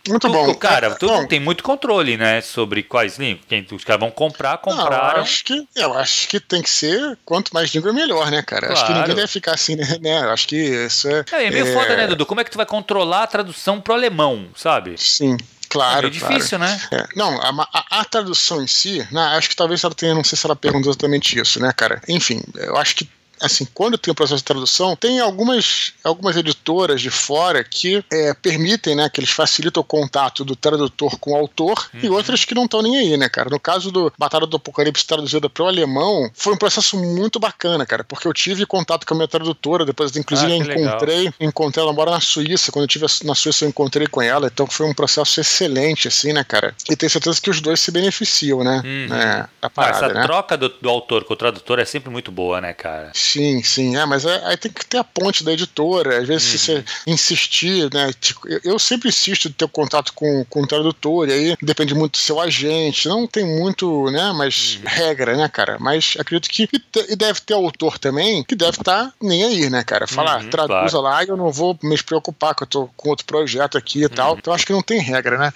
Muito 0.07 0.27
tu, 0.27 0.33
bom. 0.33 0.53
Cara, 0.55 0.95
tu 0.95 1.07
não 1.07 1.27
tem 1.27 1.39
muito 1.39 1.63
controle, 1.63 2.17
né, 2.17 2.41
sobre 2.41 2.83
quais 2.83 3.17
línguas. 3.17 3.45
Quem 3.47 3.65
os 3.71 3.83
caras 3.83 3.99
vão 3.99 4.11
comprar, 4.11 4.57
compraram. 4.57 5.07
Não, 5.07 5.15
eu 5.15 5.21
acho 5.21 5.43
que 5.43 5.67
eu 5.75 5.93
acho 5.93 6.27
que 6.27 6.39
tem 6.39 6.61
que 6.61 6.69
ser 6.69 7.17
quanto 7.25 7.53
mais 7.53 7.73
língua 7.73 7.91
melhor, 7.91 8.29
né, 8.29 8.41
cara? 8.41 8.67
Claro. 8.67 8.73
Acho 8.73 8.85
que 8.87 8.93
ninguém 8.99 9.15
deve 9.15 9.27
ficar 9.27 9.53
assim, 9.53 9.75
né? 9.75 9.97
né? 10.01 10.19
Acho 10.29 10.47
que 10.47 10.55
isso 10.55 11.07
é. 11.07 11.25
É, 11.31 11.45
é 11.45 11.49
meio 11.49 11.67
é... 11.67 11.73
foda, 11.73 11.95
né, 11.95 12.07
Dudu? 12.07 12.25
Como 12.25 12.41
é 12.41 12.43
que 12.43 12.51
tu 12.51 12.57
vai 12.57 12.65
controlar 12.65 13.23
a 13.23 13.27
tradução 13.27 13.81
pro 13.81 13.93
alemão, 13.93 14.47
sabe? 14.55 14.95
Sim. 14.97 15.37
Claro, 15.67 16.07
é 16.07 16.09
difícil, 16.09 16.57
claro. 16.57 16.73
né? 16.73 16.81
É. 16.91 17.07
Não, 17.15 17.41
a, 17.41 17.67
a, 17.73 17.99
a, 17.99 18.05
tradução 18.05 18.63
em 18.63 18.67
si, 18.67 19.05
né, 19.11 19.21
acho 19.35 19.49
que 19.49 19.55
talvez 19.55 19.83
ela 19.83 19.93
tenha, 19.93 20.13
não 20.13 20.23
sei 20.23 20.37
se 20.37 20.45
ela 20.45 20.55
perguntou 20.55 20.91
exatamente 20.91 21.37
isso, 21.37 21.59
né, 21.59 21.73
cara? 21.75 22.01
Enfim, 22.07 22.41
eu 22.55 22.77
acho 22.77 22.95
que 22.95 23.09
assim, 23.41 23.67
quando 23.73 23.97
tem 23.97 24.11
o 24.11 24.15
processo 24.15 24.37
de 24.37 24.43
tradução, 24.43 24.95
tem 24.95 25.19
algumas, 25.19 25.93
algumas 26.03 26.35
editoras 26.37 27.01
de 27.01 27.09
fora 27.09 27.63
que 27.63 28.03
é, 28.11 28.33
permitem, 28.33 28.95
né, 28.95 29.09
que 29.09 29.19
eles 29.19 29.29
facilitam 29.29 29.81
o 29.81 29.85
contato 29.85 30.43
do 30.43 30.55
tradutor 30.55 31.17
com 31.19 31.33
o 31.33 31.35
autor 31.35 31.89
uhum. 31.93 31.99
e 32.03 32.09
outras 32.09 32.45
que 32.45 32.55
não 32.55 32.65
estão 32.65 32.81
nem 32.81 32.97
aí, 32.97 33.17
né, 33.17 33.29
cara. 33.29 33.49
No 33.49 33.59
caso 33.59 33.91
do 33.91 34.11
Batalha 34.17 34.45
do 34.45 34.57
Apocalipse 34.57 35.05
traduzida 35.05 35.49
para 35.49 35.63
o 35.63 35.67
alemão, 35.67 36.29
foi 36.33 36.53
um 36.53 36.57
processo 36.57 36.97
muito 36.97 37.39
bacana, 37.39 37.85
cara, 37.85 38.03
porque 38.03 38.27
eu 38.27 38.33
tive 38.33 38.65
contato 38.65 39.05
com 39.05 39.13
a 39.13 39.17
minha 39.17 39.27
tradutora, 39.27 39.85
depois 39.85 40.15
inclusive 40.15 40.51
ah, 40.51 40.55
encontrei, 40.55 41.17
legal. 41.17 41.33
encontrei 41.39 41.83
ela 41.83 41.93
mora 41.93 42.11
na 42.11 42.21
Suíça, 42.21 42.71
quando 42.71 42.83
eu 42.83 42.87
estive 42.87 43.05
na 43.25 43.35
Suíça 43.35 43.65
eu 43.65 43.69
encontrei 43.69 44.07
com 44.07 44.21
ela, 44.21 44.47
então 44.47 44.67
foi 44.67 44.85
um 44.85 44.93
processo 44.93 45.39
excelente, 45.39 46.07
assim, 46.07 46.33
né, 46.33 46.43
cara. 46.43 46.73
E 46.89 46.95
tenho 46.95 47.09
certeza 47.09 47.39
que 47.41 47.49
os 47.49 47.61
dois 47.61 47.79
se 47.79 47.91
beneficiam, 47.91 48.63
né, 48.63 48.81
uhum. 48.83 49.07
né 49.09 49.47
a 49.61 49.69
parada, 49.69 49.93
ah, 49.93 49.97
essa 49.97 50.13
né? 50.13 50.23
troca 50.23 50.57
do, 50.57 50.69
do 50.69 50.89
autor 50.89 51.23
com 51.23 51.33
o 51.33 51.37
tradutor 51.37 51.79
é 51.79 51.85
sempre 51.85 52.09
muito 52.09 52.31
boa, 52.31 52.61
né, 52.61 52.73
cara. 52.73 53.11
Sim, 53.13 53.34
sim. 53.63 53.97
É, 53.97 54.05
mas 54.05 54.25
é, 54.25 54.41
aí 54.45 54.57
tem 54.57 54.71
que 54.71 54.85
ter 54.85 54.97
a 54.97 55.03
ponte 55.03 55.43
da 55.43 55.53
editora. 55.53 56.19
Às 56.19 56.27
vezes, 56.27 56.51
uhum. 56.51 56.57
se 56.57 56.65
você 56.65 56.85
insistir, 57.07 57.93
né? 57.93 58.11
Tipo, 58.19 58.47
eu, 58.47 58.59
eu, 58.63 58.79
sempre 58.79 59.09
insisto 59.09 59.49
de 59.49 59.55
ter 59.55 59.67
contato 59.67 60.13
com, 60.13 60.45
com 60.45 60.61
o 60.61 60.67
tradutor, 60.67 61.27
e 61.29 61.33
aí 61.33 61.57
depende 61.61 61.93
muito 61.93 62.13
do 62.13 62.17
seu 62.17 62.39
agente. 62.39 63.07
Não 63.07 63.27
tem 63.27 63.45
muito, 63.45 64.09
né? 64.11 64.31
Mas 64.35 64.75
uhum. 64.75 64.81
regra, 64.85 65.35
né, 65.35 65.47
cara? 65.49 65.77
Mas 65.79 66.15
acredito 66.19 66.49
que. 66.49 66.69
E, 67.09 67.15
deve 67.15 67.41
ter 67.41 67.53
autor 67.53 67.97
também 67.97 68.43
que 68.43 68.55
deve 68.55 68.77
estar 68.77 69.05
tá 69.05 69.13
nem 69.21 69.43
aí, 69.43 69.69
né, 69.69 69.83
cara? 69.83 70.07
Falar, 70.07 70.43
uhum, 70.43 70.49
traduza 70.49 70.97
claro. 70.97 71.01
lá 71.01 71.23
e 71.23 71.27
eu 71.27 71.37
não 71.37 71.51
vou 71.51 71.77
me 71.83 72.01
preocupar 72.01 72.55
que 72.55 72.63
eu 72.63 72.67
tô 72.67 72.89
com 72.95 73.09
outro 73.09 73.25
projeto 73.25 73.77
aqui 73.77 74.03
e 74.03 74.09
tal. 74.09 74.33
Uhum. 74.33 74.37
Então 74.39 74.53
acho 74.53 74.65
que 74.65 74.73
não 74.73 74.81
tem 74.81 74.99
regra, 74.99 75.37
né? 75.37 75.51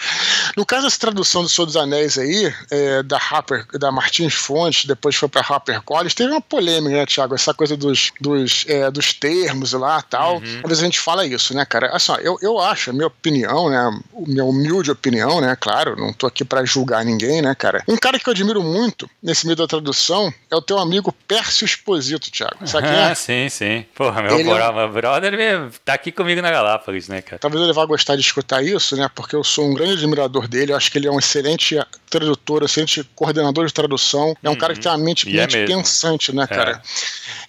No 0.56 0.66
caso 0.66 0.84
dessa 0.84 1.00
tradução 1.00 1.44
do 1.44 1.50
Senhor 1.50 1.66
dos 1.66 1.76
Anéis 1.76 2.18
aí, 2.18 2.54
é, 2.72 3.04
da 3.04 3.18
Harper, 3.18 3.66
da 3.78 3.92
Martins 3.92 4.34
Fontes, 4.34 4.86
depois 4.86 5.16
foi 5.16 5.30
pra 5.30 5.42
Harper 5.42 5.82
Collins, 5.82 6.14
teve 6.14 6.32
uma 6.32 6.42
polêmica, 6.42 6.96
né, 6.96 7.06
Thiago? 7.06 7.36
Essa 7.36 7.54
coisa 7.60 7.76
dos 7.76 8.14
dos, 8.22 8.64
é, 8.70 8.89
dos 8.89 9.12
termos 9.12 9.74
lá 9.74 10.01
tal. 10.01 10.36
Uhum. 10.36 10.62
Às 10.64 10.70
vezes 10.70 10.82
a 10.82 10.86
gente 10.86 10.99
fala 10.99 11.26
isso, 11.26 11.53
né, 11.53 11.66
cara? 11.66 11.89
Assim, 11.93 12.14
ó, 12.14 12.16
eu, 12.16 12.38
eu 12.41 12.57
acho, 12.57 12.89
a 12.89 12.93
minha 12.93 13.07
opinião, 13.07 13.70
né? 13.70 13.99
Minha 14.26 14.45
humilde 14.45 14.89
opinião, 14.89 15.41
né? 15.41 15.57
Claro, 15.60 15.97
não 15.97 16.14
tô 16.14 16.26
aqui 16.26 16.45
para 16.45 16.64
julgar 16.64 17.03
ninguém, 17.03 17.41
né, 17.41 17.53
cara? 17.53 17.84
Um 17.86 17.97
cara 17.97 18.18
que 18.18 18.30
eu 18.30 18.32
admiro 18.32 18.64
muito 18.64 19.10
nesse 19.22 19.45
meio 19.45 19.57
da 19.57 19.68
tradução 19.68 20.34
é 20.49 20.55
o 20.55 20.62
teu 20.62 20.80
amigo 20.80 21.14
Pércio 21.28 21.66
Exposito, 21.66 22.32
Thiago. 22.32 22.66
Sabe 22.66 22.88
quem 22.88 22.97
é? 22.97 23.14
sim, 23.16 23.49
sim. 23.49 23.86
Porra, 23.93 24.22
meu, 24.22 24.39
ele 24.39 24.49
é... 24.49 24.88
brother 24.88 25.72
tá 25.84 25.93
aqui 25.95 26.14
comigo 26.14 26.41
na 26.41 26.51
Galápagos, 26.51 27.10
né, 27.10 27.22
cara? 27.22 27.39
Talvez 27.39 27.62
ele 27.62 27.74
vá 27.74 27.86
gostar 27.86 28.16
de 28.16 28.22
escutar 28.22 28.64
isso, 28.64 28.95
né? 28.95 29.10
Porque 29.14 29.36
eu 29.36 29.43
sou 29.43 29.70
um 29.70 29.74
grande 29.74 29.93
admirador 29.93 30.47
dele. 30.47 30.72
Eu 30.72 30.78
acho 30.78 30.89
que 30.89 30.97
ele 30.97 31.07
é 31.07 31.12
um 31.12 31.20
excelente 31.20 31.78
tradutor, 32.10 32.64
excelente 32.64 33.03
coordenador 33.16 33.66
de 33.66 33.74
tradução. 33.74 34.34
É 34.41 34.47
um 34.47 34.53
uhum. 34.53 34.57
cara 34.57 34.74
que 34.74 34.80
tem 34.80 34.91
uma 34.91 34.97
mente, 34.97 35.30
mente 35.30 35.57
é 35.57 35.66
pensante, 35.66 36.34
né, 36.34 36.47
cara? 36.47 36.82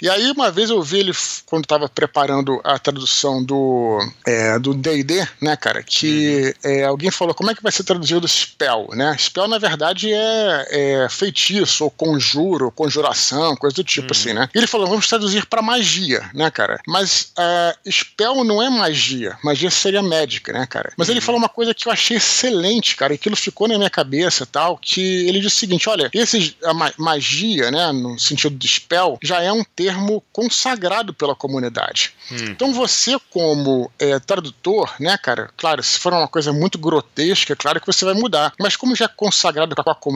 E 0.02 0.08
aí, 0.08 0.30
uma 0.30 0.50
vez 0.50 0.70
eu 0.70 0.82
vi 0.82 1.00
ele 1.00 1.12
quando 1.46 1.64
estava 1.64 1.88
preparando 1.88 2.60
a 2.64 2.78
tradução 2.78 3.44
do 3.44 3.98
é, 4.26 4.58
do 4.58 4.72
D&D, 4.72 5.26
né, 5.40 5.56
cara, 5.56 5.82
que 5.82 6.54
uhum. 6.64 6.70
é, 6.70 6.84
alguém 6.84 7.10
falou 7.10 7.34
como 7.34 7.50
é 7.50 7.54
que 7.54 7.62
vai 7.62 7.72
ser 7.72 7.84
traduzido 7.84 8.26
spell, 8.26 8.88
né? 8.94 9.16
Spell 9.18 9.46
na 9.46 9.58
verdade 9.58 10.12
é, 10.12 10.66
é 10.70 11.08
feitiço 11.08 11.84
ou 11.84 11.90
conjuro, 11.90 12.66
ou 12.66 12.70
conjuração, 12.70 13.56
coisa 13.56 13.76
do 13.76 13.84
tipo 13.84 14.06
uhum. 14.06 14.12
assim, 14.12 14.32
né? 14.32 14.48
E 14.54 14.58
ele 14.58 14.66
falou 14.66 14.86
vamos 14.86 15.06
traduzir 15.06 15.46
para 15.46 15.60
magia, 15.60 16.30
né, 16.34 16.50
cara? 16.50 16.80
Mas 16.86 17.32
uh, 17.38 17.90
spell 17.90 18.44
não 18.44 18.62
é 18.62 18.70
magia, 18.70 19.36
magia 19.44 19.70
seria 19.70 20.02
médica, 20.02 20.52
né, 20.52 20.66
cara? 20.66 20.92
Mas 20.96 21.08
uhum. 21.08 21.14
ele 21.14 21.20
falou 21.20 21.38
uma 21.38 21.48
coisa 21.48 21.74
que 21.74 21.86
eu 21.86 21.92
achei 21.92 22.16
excelente, 22.16 22.96
cara, 22.96 23.12
e 23.12 23.16
aquilo 23.16 23.36
ficou 23.36 23.68
na 23.68 23.76
minha 23.76 23.90
cabeça, 23.90 24.46
tal, 24.46 24.78
que 24.78 25.28
ele 25.28 25.40
disse 25.40 25.56
o 25.56 25.58
seguinte, 25.58 25.88
olha, 25.88 26.10
esse 26.14 26.56
a 26.64 26.72
magia, 26.96 27.70
né, 27.70 27.92
no 27.92 28.18
sentido 28.18 28.56
do 28.56 28.66
spell, 28.66 29.18
já 29.22 29.42
é 29.42 29.52
um 29.52 29.64
termo 29.64 29.89
consagrado 30.32 31.12
pela 31.14 31.34
comunidade. 31.34 32.14
Hum. 32.30 32.36
Então 32.50 32.72
você, 32.72 33.18
como 33.30 33.90
é, 33.98 34.18
tradutor, 34.18 34.94
né, 34.98 35.16
cara, 35.18 35.50
claro, 35.56 35.82
se 35.82 35.98
for 35.98 36.12
uma 36.12 36.28
coisa 36.28 36.52
muito 36.52 36.78
grotesca, 36.78 37.52
é 37.52 37.56
claro 37.56 37.80
que 37.80 37.86
você 37.86 38.04
vai 38.04 38.14
mudar. 38.14 38.52
Mas 38.58 38.76
como 38.76 38.96
já 38.96 39.06
é 39.06 39.08
consagrado 39.08 39.74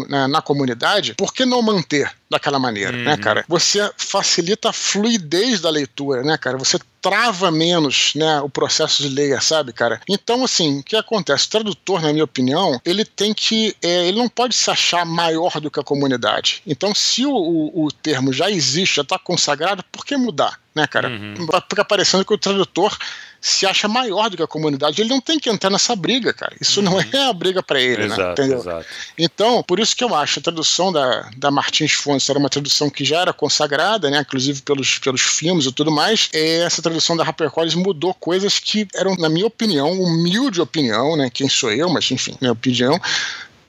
na, 0.09 0.29
na 0.29 0.43
comunidade, 0.43 1.15
por 1.15 1.33
que 1.33 1.45
não 1.45 1.63
manter 1.63 2.13
daquela 2.31 2.59
maneira, 2.59 2.93
né, 2.93 2.99
uhum. 2.99 3.05
né, 3.05 3.17
cara? 3.17 3.45
Você 3.49 3.91
facilita 3.97 4.71
a 4.71 4.73
fluidez 4.73 5.61
da 5.61 5.71
leitura, 5.71 6.23
né, 6.23 6.37
cara? 6.39 6.57
Você 6.57 6.79
trava 7.01 7.51
menos, 7.51 8.13
né, 8.15 8.41
o 8.41 8.49
processo 8.49 9.03
de 9.03 9.11
leia, 9.11 9.41
sabe, 9.41 9.73
cara? 9.73 10.01
Então, 10.09 10.43
assim, 10.43 10.79
o 10.79 10.83
que 10.83 10.97
acontece? 10.97 11.47
O 11.47 11.51
tradutor, 11.51 12.01
na 12.01 12.13
minha 12.13 12.25
opinião, 12.25 12.81
ele 12.85 13.05
tem 13.05 13.35
que, 13.35 13.77
é, 13.83 14.09
ele 14.09 14.19
não 14.19 14.29
pode 14.29 14.55
se 14.55 14.71
achar 14.71 15.05
maior 15.05 15.61
do 15.61 15.71
que 15.71 15.79
a 15.79 15.85
comunidade. 15.85 16.63
Então, 16.67 16.95
se 16.95 17.27
o, 17.27 17.35
o, 17.35 17.85
o 17.85 17.93
termo 17.93 18.33
já 18.33 18.51
existe, 18.51 18.97
já 18.97 19.03
está 19.03 19.19
consagrado, 19.19 19.85
por 19.93 20.05
que 20.05 20.17
mudar? 20.17 20.59
Né, 20.75 20.87
cara? 20.87 21.09
Uhum. 21.09 21.35
Fica 21.69 21.85
parecendo 21.85 22.25
que 22.25 22.35
o 22.35 22.39
tradutor 22.39 22.97
se 23.41 23.67
acha 23.67 23.87
maior 23.87 24.31
do 24.31 24.39
que 24.39 24.43
a 24.43 24.47
comunidade. 24.47 25.03
Ele 25.03 25.11
não 25.11 25.21
tem 25.21 25.39
que 25.39 25.51
entrar 25.51 25.69
nessa 25.69 25.95
briga, 25.95 26.33
cara. 26.33 26.57
Isso 26.59 26.81
uhum. 26.81 26.87
não 26.87 27.01
é 27.01 27.29
a 27.29 27.33
briga 27.33 27.63
para 27.63 27.79
ele, 27.79 28.07
né? 28.07 28.15
exato, 28.15 28.23
né? 28.23 28.33
Entendeu? 28.33 28.59
Exato. 28.59 28.87
Então, 29.19 29.63
por 29.63 29.79
isso 29.79 29.95
que 29.95 30.03
eu 30.03 30.15
acho 30.15 30.39
a 30.39 30.43
tradução 30.43 30.91
da, 30.91 31.31
da 31.37 31.51
Martins 31.51 31.93
Fontes 31.93 32.29
era 32.29 32.39
uma 32.39 32.49
tradução 32.49 32.89
que 32.89 33.05
já 33.05 33.21
era 33.21 33.33
consagrada, 33.35 34.11
né? 34.11 34.21
Inclusive 34.21 34.63
pelos, 34.63 34.99
pelos 34.99 35.21
filmes 35.21 35.67
e 35.67 35.73
tudo 35.73 35.93
mais. 35.93 36.31
E 36.33 36.63
essa 36.65 36.81
tradução 36.81 37.17
da 37.17 37.23
HarperCollins 37.23 37.75
mudou 37.75 38.15
coisas 38.15 38.59
que 38.59 38.89
eram, 38.95 39.15
na 39.17 39.29
minha 39.29 39.47
opinião, 39.47 39.93
humilde 39.93 40.61
opinião, 40.61 41.15
né? 41.15 41.29
Quem 41.29 41.49
sou 41.49 41.71
eu, 41.71 41.91
mas 41.91 42.11
enfim, 42.11 42.37
minha 42.41 42.53
opinião, 42.53 42.99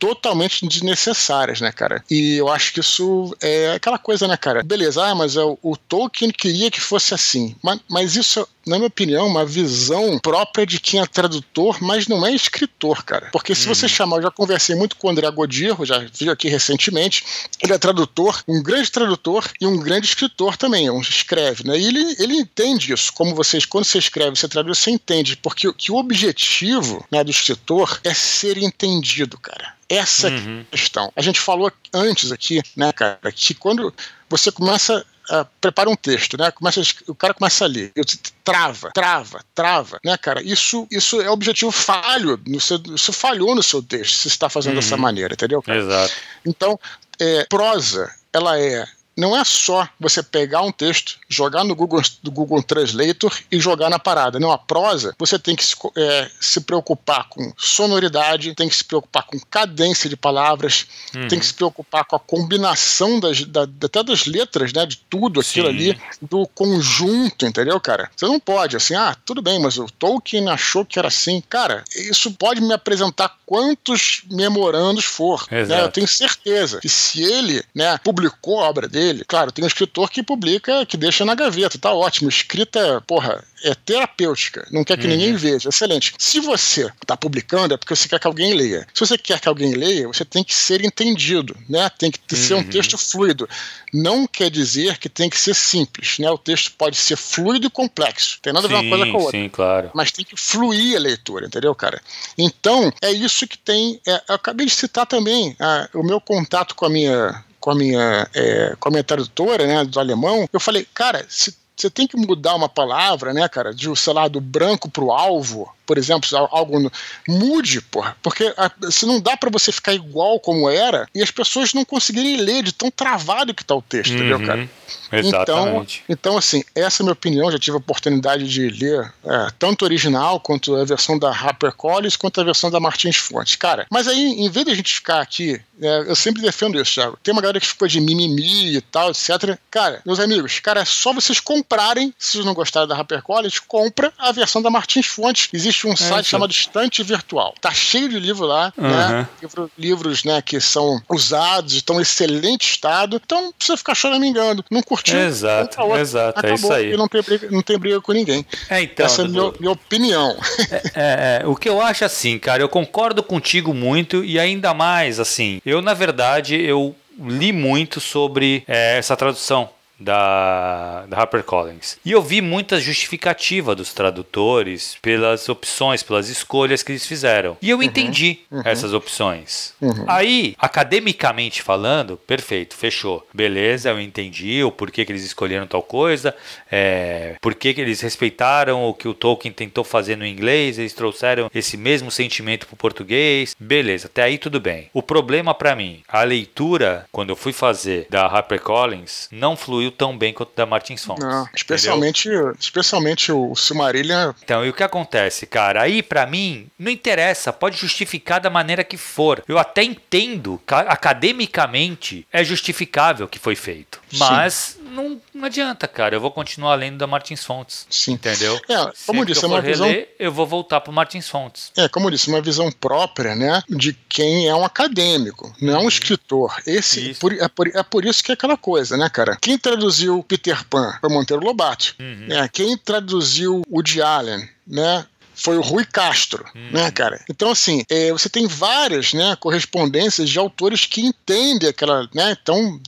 totalmente 0.06 0.68
desnecessárias, 0.68 1.60
né, 1.60 1.72
cara? 1.72 2.04
E 2.10 2.38
eu 2.38 2.48
acho 2.48 2.72
que 2.72 2.80
isso 2.80 3.36
é 3.42 3.72
aquela 3.72 3.98
coisa, 3.98 4.28
né, 4.28 4.38
cara? 4.38 4.62
Beleza, 4.62 5.04
ah, 5.04 5.16
mas 5.16 5.36
o, 5.36 5.58
o 5.64 5.76
Tolkien 5.76 6.30
queria 6.30 6.70
que 6.70 6.80
fosse 6.80 7.14
assim. 7.14 7.56
Mas, 7.64 7.80
mas 7.90 8.16
isso 8.16 8.48
na 8.66 8.78
minha 8.78 8.88
opinião, 8.88 9.28
uma 9.28 9.46
visão 9.46 10.18
própria 10.18 10.66
de 10.66 10.80
quem 10.80 11.00
é 11.00 11.06
tradutor, 11.06 11.78
mas 11.82 12.08
não 12.08 12.26
é 12.26 12.34
escritor, 12.34 13.04
cara. 13.04 13.30
Porque 13.32 13.54
se 13.54 13.68
uhum. 13.68 13.76
você 13.76 13.88
chamar, 13.88 14.18
eu 14.18 14.24
já 14.24 14.32
conversei 14.32 14.76
muito 14.76 14.96
com 14.96 15.08
o 15.08 15.10
André 15.12 15.30
Godirro, 15.30 15.86
já 15.86 16.00
vi 16.00 16.30
aqui 16.30 16.50
recentemente, 16.50 17.24
ele 17.62 17.74
é 17.74 17.78
tradutor, 17.78 18.44
um 18.48 18.62
grande 18.64 18.92
tradutor 18.92 19.48
e 19.62 19.68
um 19.68 19.78
grande 19.78 20.08
escritor 20.08 20.58
também, 20.58 20.90
um 20.90 21.02
escreve, 21.02 21.64
né? 21.66 21.78
E 21.78 21.86
ele, 21.86 22.16
ele 22.18 22.34
entende 22.36 22.92
isso, 22.92 23.14
como 23.14 23.36
vocês, 23.36 23.66
quando 23.66 23.86
você 23.86 24.00
escreve, 24.00 24.36
você 24.36 24.48
traduz, 24.48 24.80
você 24.80 24.92
entende, 24.92 25.38
porque 25.38 25.72
que 25.74 25.92
o 25.92 25.98
objetivo 25.98 27.06
né, 27.12 27.24
do 27.24 27.32
escritor 27.32 28.00
é 28.04 28.14
ser 28.14 28.58
entendido, 28.58 29.38
cara. 29.38 29.76
Essa 29.88 30.30
uhum. 30.30 30.60
é 30.60 30.62
a 30.62 30.66
questão. 30.72 31.14
A 31.16 31.22
gente 31.22 31.40
falou 31.40 31.72
antes 31.94 32.32
aqui, 32.32 32.62
né, 32.76 32.92
cara, 32.92 33.20
que 33.32 33.54
quando 33.54 33.94
você 34.28 34.52
começa 34.52 35.06
uh, 35.30 35.46
prepara 35.60 35.90
um 35.90 35.96
texto, 35.96 36.38
né? 36.38 36.52
Começa, 36.52 36.82
o 37.08 37.16
cara 37.16 37.34
começa 37.34 37.66
a 37.66 37.68
ler, 37.68 37.92
eu, 37.96 38.04
trava, 38.44 38.92
trava, 38.92 39.40
trava, 39.54 40.00
né, 40.04 40.18
cara? 40.18 40.42
Isso, 40.44 40.88
isso 40.92 41.22
é 41.22 41.30
objetivo 41.30 41.72
falho, 41.72 42.40
no 42.46 42.60
seu, 42.60 42.82
isso 42.94 43.14
falhou 43.14 43.56
no 43.56 43.64
seu 43.64 43.82
texto, 43.82 44.16
se 44.16 44.28
está 44.28 44.50
fazendo 44.50 44.76
uhum. 44.76 44.80
dessa 44.80 44.98
maneira, 44.98 45.34
entendeu? 45.34 45.62
Cara? 45.62 45.80
Exato. 45.80 46.14
Então, 46.46 46.80
é, 47.20 47.46
prosa, 47.46 48.14
ela 48.34 48.60
é 48.60 48.86
não 49.18 49.36
é 49.36 49.44
só 49.44 49.88
você 50.00 50.22
pegar 50.22 50.62
um 50.62 50.72
texto, 50.72 51.18
jogar 51.30 51.64
no 51.64 51.76
Google, 51.76 52.02
no 52.24 52.32
Google 52.32 52.62
Translator 52.62 53.34
e 53.52 53.60
jogar 53.60 53.90
na 53.90 53.98
parada. 53.98 54.40
Não, 54.40 54.52
a 54.52 54.58
prosa, 54.58 55.16
você 55.18 55.40
tem 55.40 55.56
que 55.56 55.64
se, 55.64 55.76
é, 55.96 56.30
se 56.40 56.62
preocupar 56.62 57.30
com 57.30 57.54
sonoridade, 57.58 58.54
tem 58.56 58.68
que 58.68 58.76
se 58.76 58.84
preocupar 58.84 59.24
com 59.24 59.40
cadência 59.40 60.10
de 60.10 60.18
palavras, 60.18 60.86
uhum. 61.16 61.28
tem 61.28 61.40
que 61.40 61.46
se 61.46 61.54
preocupar 61.54 62.04
com 62.06 62.16
a 62.16 62.20
combinação 62.20 63.20
das, 63.20 63.44
da, 63.46 63.64
até 63.64 64.04
das 64.04 64.26
letras, 64.26 64.74
né, 64.74 64.86
de 64.86 64.98
tudo 64.98 65.40
aquilo 65.40 65.68
Sim. 65.68 65.74
ali, 65.74 66.02
do 66.22 66.48
conjunto, 66.48 67.46
entendeu, 67.46 67.80
cara? 67.80 68.10
Você 68.16 68.26
não 68.26 68.40
pode, 68.40 68.76
assim, 68.76 68.96
ah, 68.96 69.16
tudo 69.26 69.42
bem, 69.42 69.60
mas 69.60 69.78
o 69.78 69.86
Tolkien 69.86 70.50
achou 70.50 70.86
que 70.86 71.00
era 71.00 71.08
assim. 71.08 71.42
Cara, 71.50 71.84
isso 71.96 72.32
pode 72.34 72.62
me 72.62 72.74
apresentar 72.74 73.38
quantos 73.46 74.24
memorandos 74.30 75.06
for. 75.06 75.46
Né? 75.50 75.84
Eu 75.84 75.92
tenho 75.92 76.08
certeza 76.08 76.80
que 76.80 76.90
se 76.90 77.24
ele 77.24 77.64
né, 77.74 77.98
publicou 78.04 78.62
a 78.62 78.70
obra 78.70 78.88
dele, 78.88 79.05
dele. 79.06 79.24
Claro, 79.26 79.52
tem 79.52 79.64
um 79.64 79.68
escritor 79.68 80.10
que 80.10 80.24
publica, 80.24 80.86
que 80.86 80.98
deixa 80.98 81.24
na 81.24 81.36
gaveta, 81.36 81.78
tá 81.78 81.94
ótimo. 81.94 82.30
Escrita, 82.30 83.02
porra, 83.06 83.44
é 83.64 83.74
terapêutica, 83.74 84.68
não 84.72 84.84
quer 84.84 84.98
que 84.98 85.06
uhum. 85.06 85.12
ninguém 85.12 85.36
veja. 85.36 85.70
Excelente. 85.70 86.14
Se 86.18 86.40
você 86.40 86.92
está 87.02 87.16
publicando, 87.16 87.74
é 87.74 87.78
porque 87.78 87.96
você 87.96 88.08
quer 88.08 88.20
que 88.20 88.28
alguém 88.28 88.54
leia. 88.54 88.88
Se 88.94 89.00
você 89.00 89.18
quer 89.18 89.40
que 89.40 89.48
alguém 89.48 89.74
leia, 89.74 90.08
você 90.08 90.26
tem 90.26 90.44
que 90.44 90.54
ser 90.54 90.84
entendido, 90.84 91.56
né? 91.70 91.90
Tem 91.98 92.12
que 92.12 92.20
uhum. 92.32 92.38
ser 92.38 92.54
um 92.56 92.58
uhum. 92.58 92.64
texto 92.70 92.98
fluido. 92.98 93.48
Não 93.94 94.28
quer 94.28 94.50
dizer 94.50 94.98
que 94.98 95.08
tem 95.08 95.30
que 95.30 95.40
ser 95.40 95.54
simples, 95.54 96.20
né? 96.20 96.30
O 96.30 96.38
texto 96.38 96.74
pode 96.78 96.96
ser 96.96 97.16
fluido 97.16 97.68
e 97.68 97.70
complexo. 97.70 98.40
Tem 98.42 98.54
nada 98.54 98.68
a 98.68 98.70
ver 98.70 98.76
uma 98.76 98.90
coisa 98.90 99.12
com 99.12 99.18
a 99.18 99.22
outra. 99.22 99.40
Sim, 99.40 99.50
claro. 99.50 99.92
Mas 99.94 100.12
tem 100.12 100.26
que 100.26 100.36
fluir 100.36 100.98
a 100.98 101.00
leitura, 101.00 101.46
entendeu, 101.46 101.74
cara? 101.74 102.02
Então, 102.38 102.92
é 103.02 103.12
isso 103.12 103.48
que 103.48 103.58
tem. 103.58 104.00
É, 104.06 104.22
eu 104.30 104.36
acabei 104.36 104.66
de 104.66 104.74
citar 104.74 105.06
também 105.06 105.56
ah, 105.60 105.90
o 105.94 106.04
meu 106.04 106.20
contato 106.20 106.76
com 106.76 106.86
a 106.86 106.90
minha 106.90 107.44
com 107.66 107.72
a 107.72 107.76
minha, 107.76 108.30
é, 108.36 108.76
com 108.80 108.90
a 108.90 108.92
minha 108.92 109.04
tradutora, 109.04 109.66
né, 109.66 109.84
do 109.84 110.00
alemão, 110.00 110.48
eu 110.54 110.60
falei, 110.60 110.88
cara, 110.94 111.26
você 111.28 111.90
tem 111.90 112.06
que 112.06 112.16
mudar 112.16 112.54
uma 112.54 112.70
palavra, 112.70 113.34
né, 113.34 113.50
cara, 113.50 113.74
de, 113.74 113.94
sei 113.96 114.14
lá, 114.14 114.28
do 114.28 114.40
branco 114.40 114.88
pro 114.88 115.12
alvo, 115.12 115.74
por 115.86 115.98
exemplo, 115.98 116.30
algo 116.52 116.92
mude, 117.28 117.82
porra, 117.82 118.16
porque 118.22 118.54
a, 118.58 118.72
se 118.92 119.06
não 119.06 119.20
dá 119.20 119.38
para 119.38 119.50
você 119.50 119.72
ficar 119.72 119.94
igual 119.94 120.40
como 120.40 120.70
era 120.70 121.08
e 121.14 121.22
as 121.22 121.32
pessoas 121.32 121.74
não 121.74 121.86
conseguirem 121.86 122.38
ler 122.38 122.64
de 122.64 122.72
tão 122.72 122.92
travado 122.92 123.54
que 123.54 123.64
tá 123.64 123.76
o 123.76 123.82
texto, 123.82 124.12
uhum, 124.12 124.18
entendeu, 124.18 124.46
cara? 124.46 124.70
Exatamente. 125.12 126.04
Então, 126.10 126.36
então, 126.36 126.38
assim, 126.38 126.64
essa 126.74 127.02
é 127.02 127.04
a 127.04 127.06
minha 127.06 127.14
opinião, 127.14 127.52
já 127.52 127.60
tive 127.60 127.76
a 127.76 127.80
oportunidade 127.80 128.48
de 128.48 128.70
ler 128.70 129.14
é, 129.24 129.48
tanto 129.58 129.84
o 129.84 129.86
original 129.86 130.40
quanto 130.40 130.76
a 130.76 130.84
versão 130.84 131.18
da 131.18 131.30
HarperCollins 131.30 132.16
quanto 132.16 132.42
a 132.42 132.44
versão 132.44 132.72
da 132.72 132.80
Martins 132.80 133.16
Fontes. 133.16 133.56
Cara, 133.56 133.86
mas 133.90 134.08
aí, 134.08 134.18
em 134.18 134.50
vez 134.50 134.66
de 134.66 134.72
a 134.72 134.76
gente 134.76 134.94
ficar 134.94 135.22
aqui, 135.22 135.62
é, 135.82 136.00
eu 136.08 136.16
sempre 136.16 136.42
defendo 136.42 136.80
isso, 136.80 136.96
Thiago. 136.96 137.18
Tem 137.22 137.32
uma 137.32 137.42
galera 137.42 137.60
que 137.60 137.68
ficou 137.68 137.88
de 137.88 138.00
mimimi 138.00 138.76
e 138.76 138.82
tal, 138.82 139.12
etc. 139.12 139.58
Cara, 139.70 140.02
meus 140.06 140.20
amigos, 140.20 140.60
cara, 140.60 140.82
é 140.82 140.86
só 140.86 141.14
vocês 141.14 141.40
comprarem, 141.40 142.14
se 142.18 142.34
vocês 142.34 142.46
não 142.46 142.54
gostaram 142.54 142.88
da 142.88 142.96
HarperCollins, 142.96 143.60
compra 143.60 144.12
a 144.18 144.32
versão 144.32 144.62
da 144.62 144.70
Martins 144.70 145.08
Fontes. 145.08 145.50
Existe 145.54 145.75
existe 145.76 145.88
um 145.88 145.94
é 145.94 145.96
site 145.96 146.26
chamado 146.28 146.52
Estante 146.52 147.04
Virtual. 147.04 147.54
Tá 147.60 147.72
cheio 147.72 148.08
de 148.10 148.20
livro 148.20 148.46
lá, 148.46 148.72
uhum. 148.78 148.88
né? 148.88 149.28
Livro, 149.42 149.72
livros, 149.78 150.24
né, 150.24 150.42
que 150.42 150.60
são 150.62 151.02
usados, 151.10 151.74
estão 151.74 152.00
em 152.00 152.02
excelente 152.02 152.70
estado. 152.70 153.22
Então 153.24 153.42
não 153.42 153.52
precisa 153.52 153.78
ficar 153.78 153.96
choramingando. 153.96 154.64
Não 154.72 154.82
curtiu? 154.82 155.20
Exato, 155.20 155.78
exato. 155.98 156.40
Acabou, 156.40 156.52
é 156.52 156.56
isso 156.56 156.74
aí. 156.74 156.94
E 156.94 156.98
não 156.98 157.08
tem 157.08 157.22
briga, 157.22 157.48
não 157.52 157.62
tem 157.62 157.78
briga 157.78 158.02
com 158.02 158.14
ninguém. 158.14 158.46
É, 158.70 158.82
então, 158.82 159.06
Essa 159.06 159.24
é 159.24 159.26
a 159.26 159.28
minha, 159.28 159.54
minha 159.60 159.72
opinião. 159.72 160.38
É, 160.72 160.82
é, 160.96 161.42
é, 161.42 161.48
o 161.48 161.56
que 161.56 161.68
eu 161.68 161.82
acho 161.82 162.06
assim, 162.06 162.40
cara, 162.40 162.62
eu 162.62 162.70
concordo 162.70 163.22
contigo 163.22 163.74
muito 163.74 164.24
e 164.24 164.40
ainda 164.40 164.74
mais, 164.74 165.20
assim, 165.20 165.62
eu 165.66 165.82
na 165.82 165.94
verdade, 165.94 166.56
eu 166.56 166.96
li 167.20 167.52
muito 167.52 168.00
sobre 168.00 168.64
é, 168.68 168.98
essa 168.98 169.16
tradução 169.16 169.70
da, 170.00 171.06
da 171.08 171.18
HarperCollins. 171.18 171.98
E 172.06 172.12
eu 172.12 172.22
vi 172.22 172.42
muita 172.42 172.80
justificativa 172.80 173.76
dos 173.76 173.94
tradutores 173.94 174.98
pelas 175.02 175.48
opções, 175.50 176.04
pelas 176.04 176.30
escolhas 176.30 176.84
que 176.84 176.92
eles 176.92 177.06
fizeram. 177.06 177.58
E 177.62 177.70
eu 177.70 177.78
uhum, 177.78 177.84
entendi 177.84 178.40
uhum. 178.52 178.62
essas 178.66 178.94
opções. 178.94 179.74
Uhum. 179.82 180.06
Aí, 180.08 180.56
academicamente 180.58 181.62
falando, 181.62 182.18
perfeito, 182.18 182.76
fechou. 182.76 183.26
Beleza, 183.34 183.90
eu 183.90 184.00
entendi 184.00 184.64
o 184.64 184.72
porquê 184.72 185.06
que 185.06 185.12
eles 185.12 185.24
escolheram 185.24 185.68
tal 185.68 185.82
coisa, 185.82 186.36
é, 186.72 187.36
porquê 187.42 187.74
que 187.74 187.82
eles 187.82 188.02
respeitaram 188.02 188.84
o 188.86 188.94
que 188.94 189.08
o 189.08 189.14
Tolkien 189.14 189.54
tentou 189.54 189.84
fazer 189.84 190.16
no 190.16 190.26
inglês, 190.26 190.78
eles 190.78 190.94
trouxeram 190.94 191.50
esse 191.54 191.78
mesmo 191.78 192.12
sentimento 192.12 192.68
para 192.68 192.74
o 192.74 192.78
português. 192.78 193.56
Beleza, 193.60 194.08
até 194.08 194.24
aí 194.24 194.38
tudo 194.38 194.60
bem. 194.60 194.90
O 194.94 195.02
problema 195.02 195.54
para 195.54 195.76
mim, 195.76 196.02
a 196.08 196.24
leitura, 196.24 197.06
quando 197.12 197.30
eu 197.30 197.36
fui 197.36 197.54
fazer 197.54 198.08
da 198.10 198.26
HarperCollins, 198.26 199.28
não 199.32 199.56
fluiu 199.56 199.85
fluiu 199.86 199.92
tão 199.92 200.18
bem 200.18 200.34
quanto 200.34 200.56
da 200.56 200.66
Martins 200.66 201.04
Fontes. 201.04 201.24
Não, 201.24 201.48
especialmente, 201.54 202.30
especialmente 202.60 203.32
o 203.32 203.56
Silmarillion. 203.56 204.34
Então, 204.44 204.66
e 204.66 204.70
o 204.70 204.74
que 204.74 204.84
acontece, 204.84 205.46
cara? 205.46 205.82
Aí, 205.82 206.02
para 206.02 206.26
mim, 206.26 206.68
não 206.78 206.92
interessa, 206.92 207.54
pode 207.54 207.78
justificar 207.78 208.40
da 208.40 208.50
maneira 208.50 208.84
que 208.84 208.98
for. 208.98 209.44
Eu 209.48 209.58
até 209.58 209.84
entendo, 209.84 210.62
academicamente, 210.68 212.28
é 212.32 212.44
justificável 212.44 213.28
que 213.28 213.40
foi 213.40 213.56
feito. 213.56 214.02
Mas 214.14 214.78
não, 214.96 215.22
não 215.34 215.46
adianta, 215.46 215.88
cara. 215.88 216.16
Eu 216.16 216.22
vou 216.22 216.32
continuar 216.32 216.76
lendo 216.76 216.98
da 216.98 217.06
Martins 217.06 217.44
Fontes. 217.44 217.86
Sim. 217.90 218.14
Entendeu? 218.14 218.60
É, 218.70 218.92
como 219.06 219.22
eu 219.22 219.26
disse, 219.26 219.44
é 219.44 219.48
uma 219.48 219.62
visão. 219.62 219.88
eu 220.18 220.32
vou 220.32 220.48
voltar 220.48 220.82
pro 220.82 220.94
Martins 220.94 221.30
Fontes. 221.30 221.72
É, 221.76 221.88
como 221.88 222.08
eu 222.08 222.12
disse, 222.12 222.30
uma 222.30 222.42
visão 222.42 222.72
própria, 222.72 223.36
né? 223.36 223.62
De 223.70 223.94
quem 224.08 224.48
é 224.48 224.56
um 224.56 224.64
acadêmico, 224.64 225.54
não 225.62 225.74
é 225.74 225.78
um 225.78 225.82
uhum. 225.82 225.88
escritor. 225.88 226.56
Esse. 226.66 227.14
Por, 227.16 227.34
é, 227.34 227.48
por, 227.48 227.68
é 227.68 227.84
por 227.84 228.06
isso 228.06 228.24
que 228.24 228.32
é 228.32 228.34
aquela 228.34 228.58
coisa, 228.58 228.98
né, 228.98 229.10
cara? 229.10 229.38
Quem 229.42 229.58
traduziu 229.58 230.24
Peter 230.24 230.66
Pan 230.66 230.98
foi 231.00 231.10
Monteiro 231.10 231.44
Lobato. 231.44 231.96
Uhum. 232.00 232.28
Né? 232.28 232.50
Quem 232.52 232.78
traduziu 232.78 233.62
Woody 233.70 234.02
Allen, 234.02 234.50
né? 234.66 235.06
Foi 235.36 235.58
o 235.58 235.62
Rui 235.62 235.86
Castro, 235.86 236.46
hum. 236.56 236.70
né, 236.72 236.90
cara? 236.92 237.24
Então, 237.30 237.52
assim, 237.52 237.84
é, 237.90 238.12
você 238.12 238.30
tem 238.30 238.48
várias 238.48 239.14
né, 239.14 239.36
correspondências 239.40 240.30
de 240.30 240.40
autores 240.40 240.86
que 240.86 241.02
entendem 241.02 241.70
aquela. 241.70 242.10
Né, 242.14 242.36
então, 242.42 242.80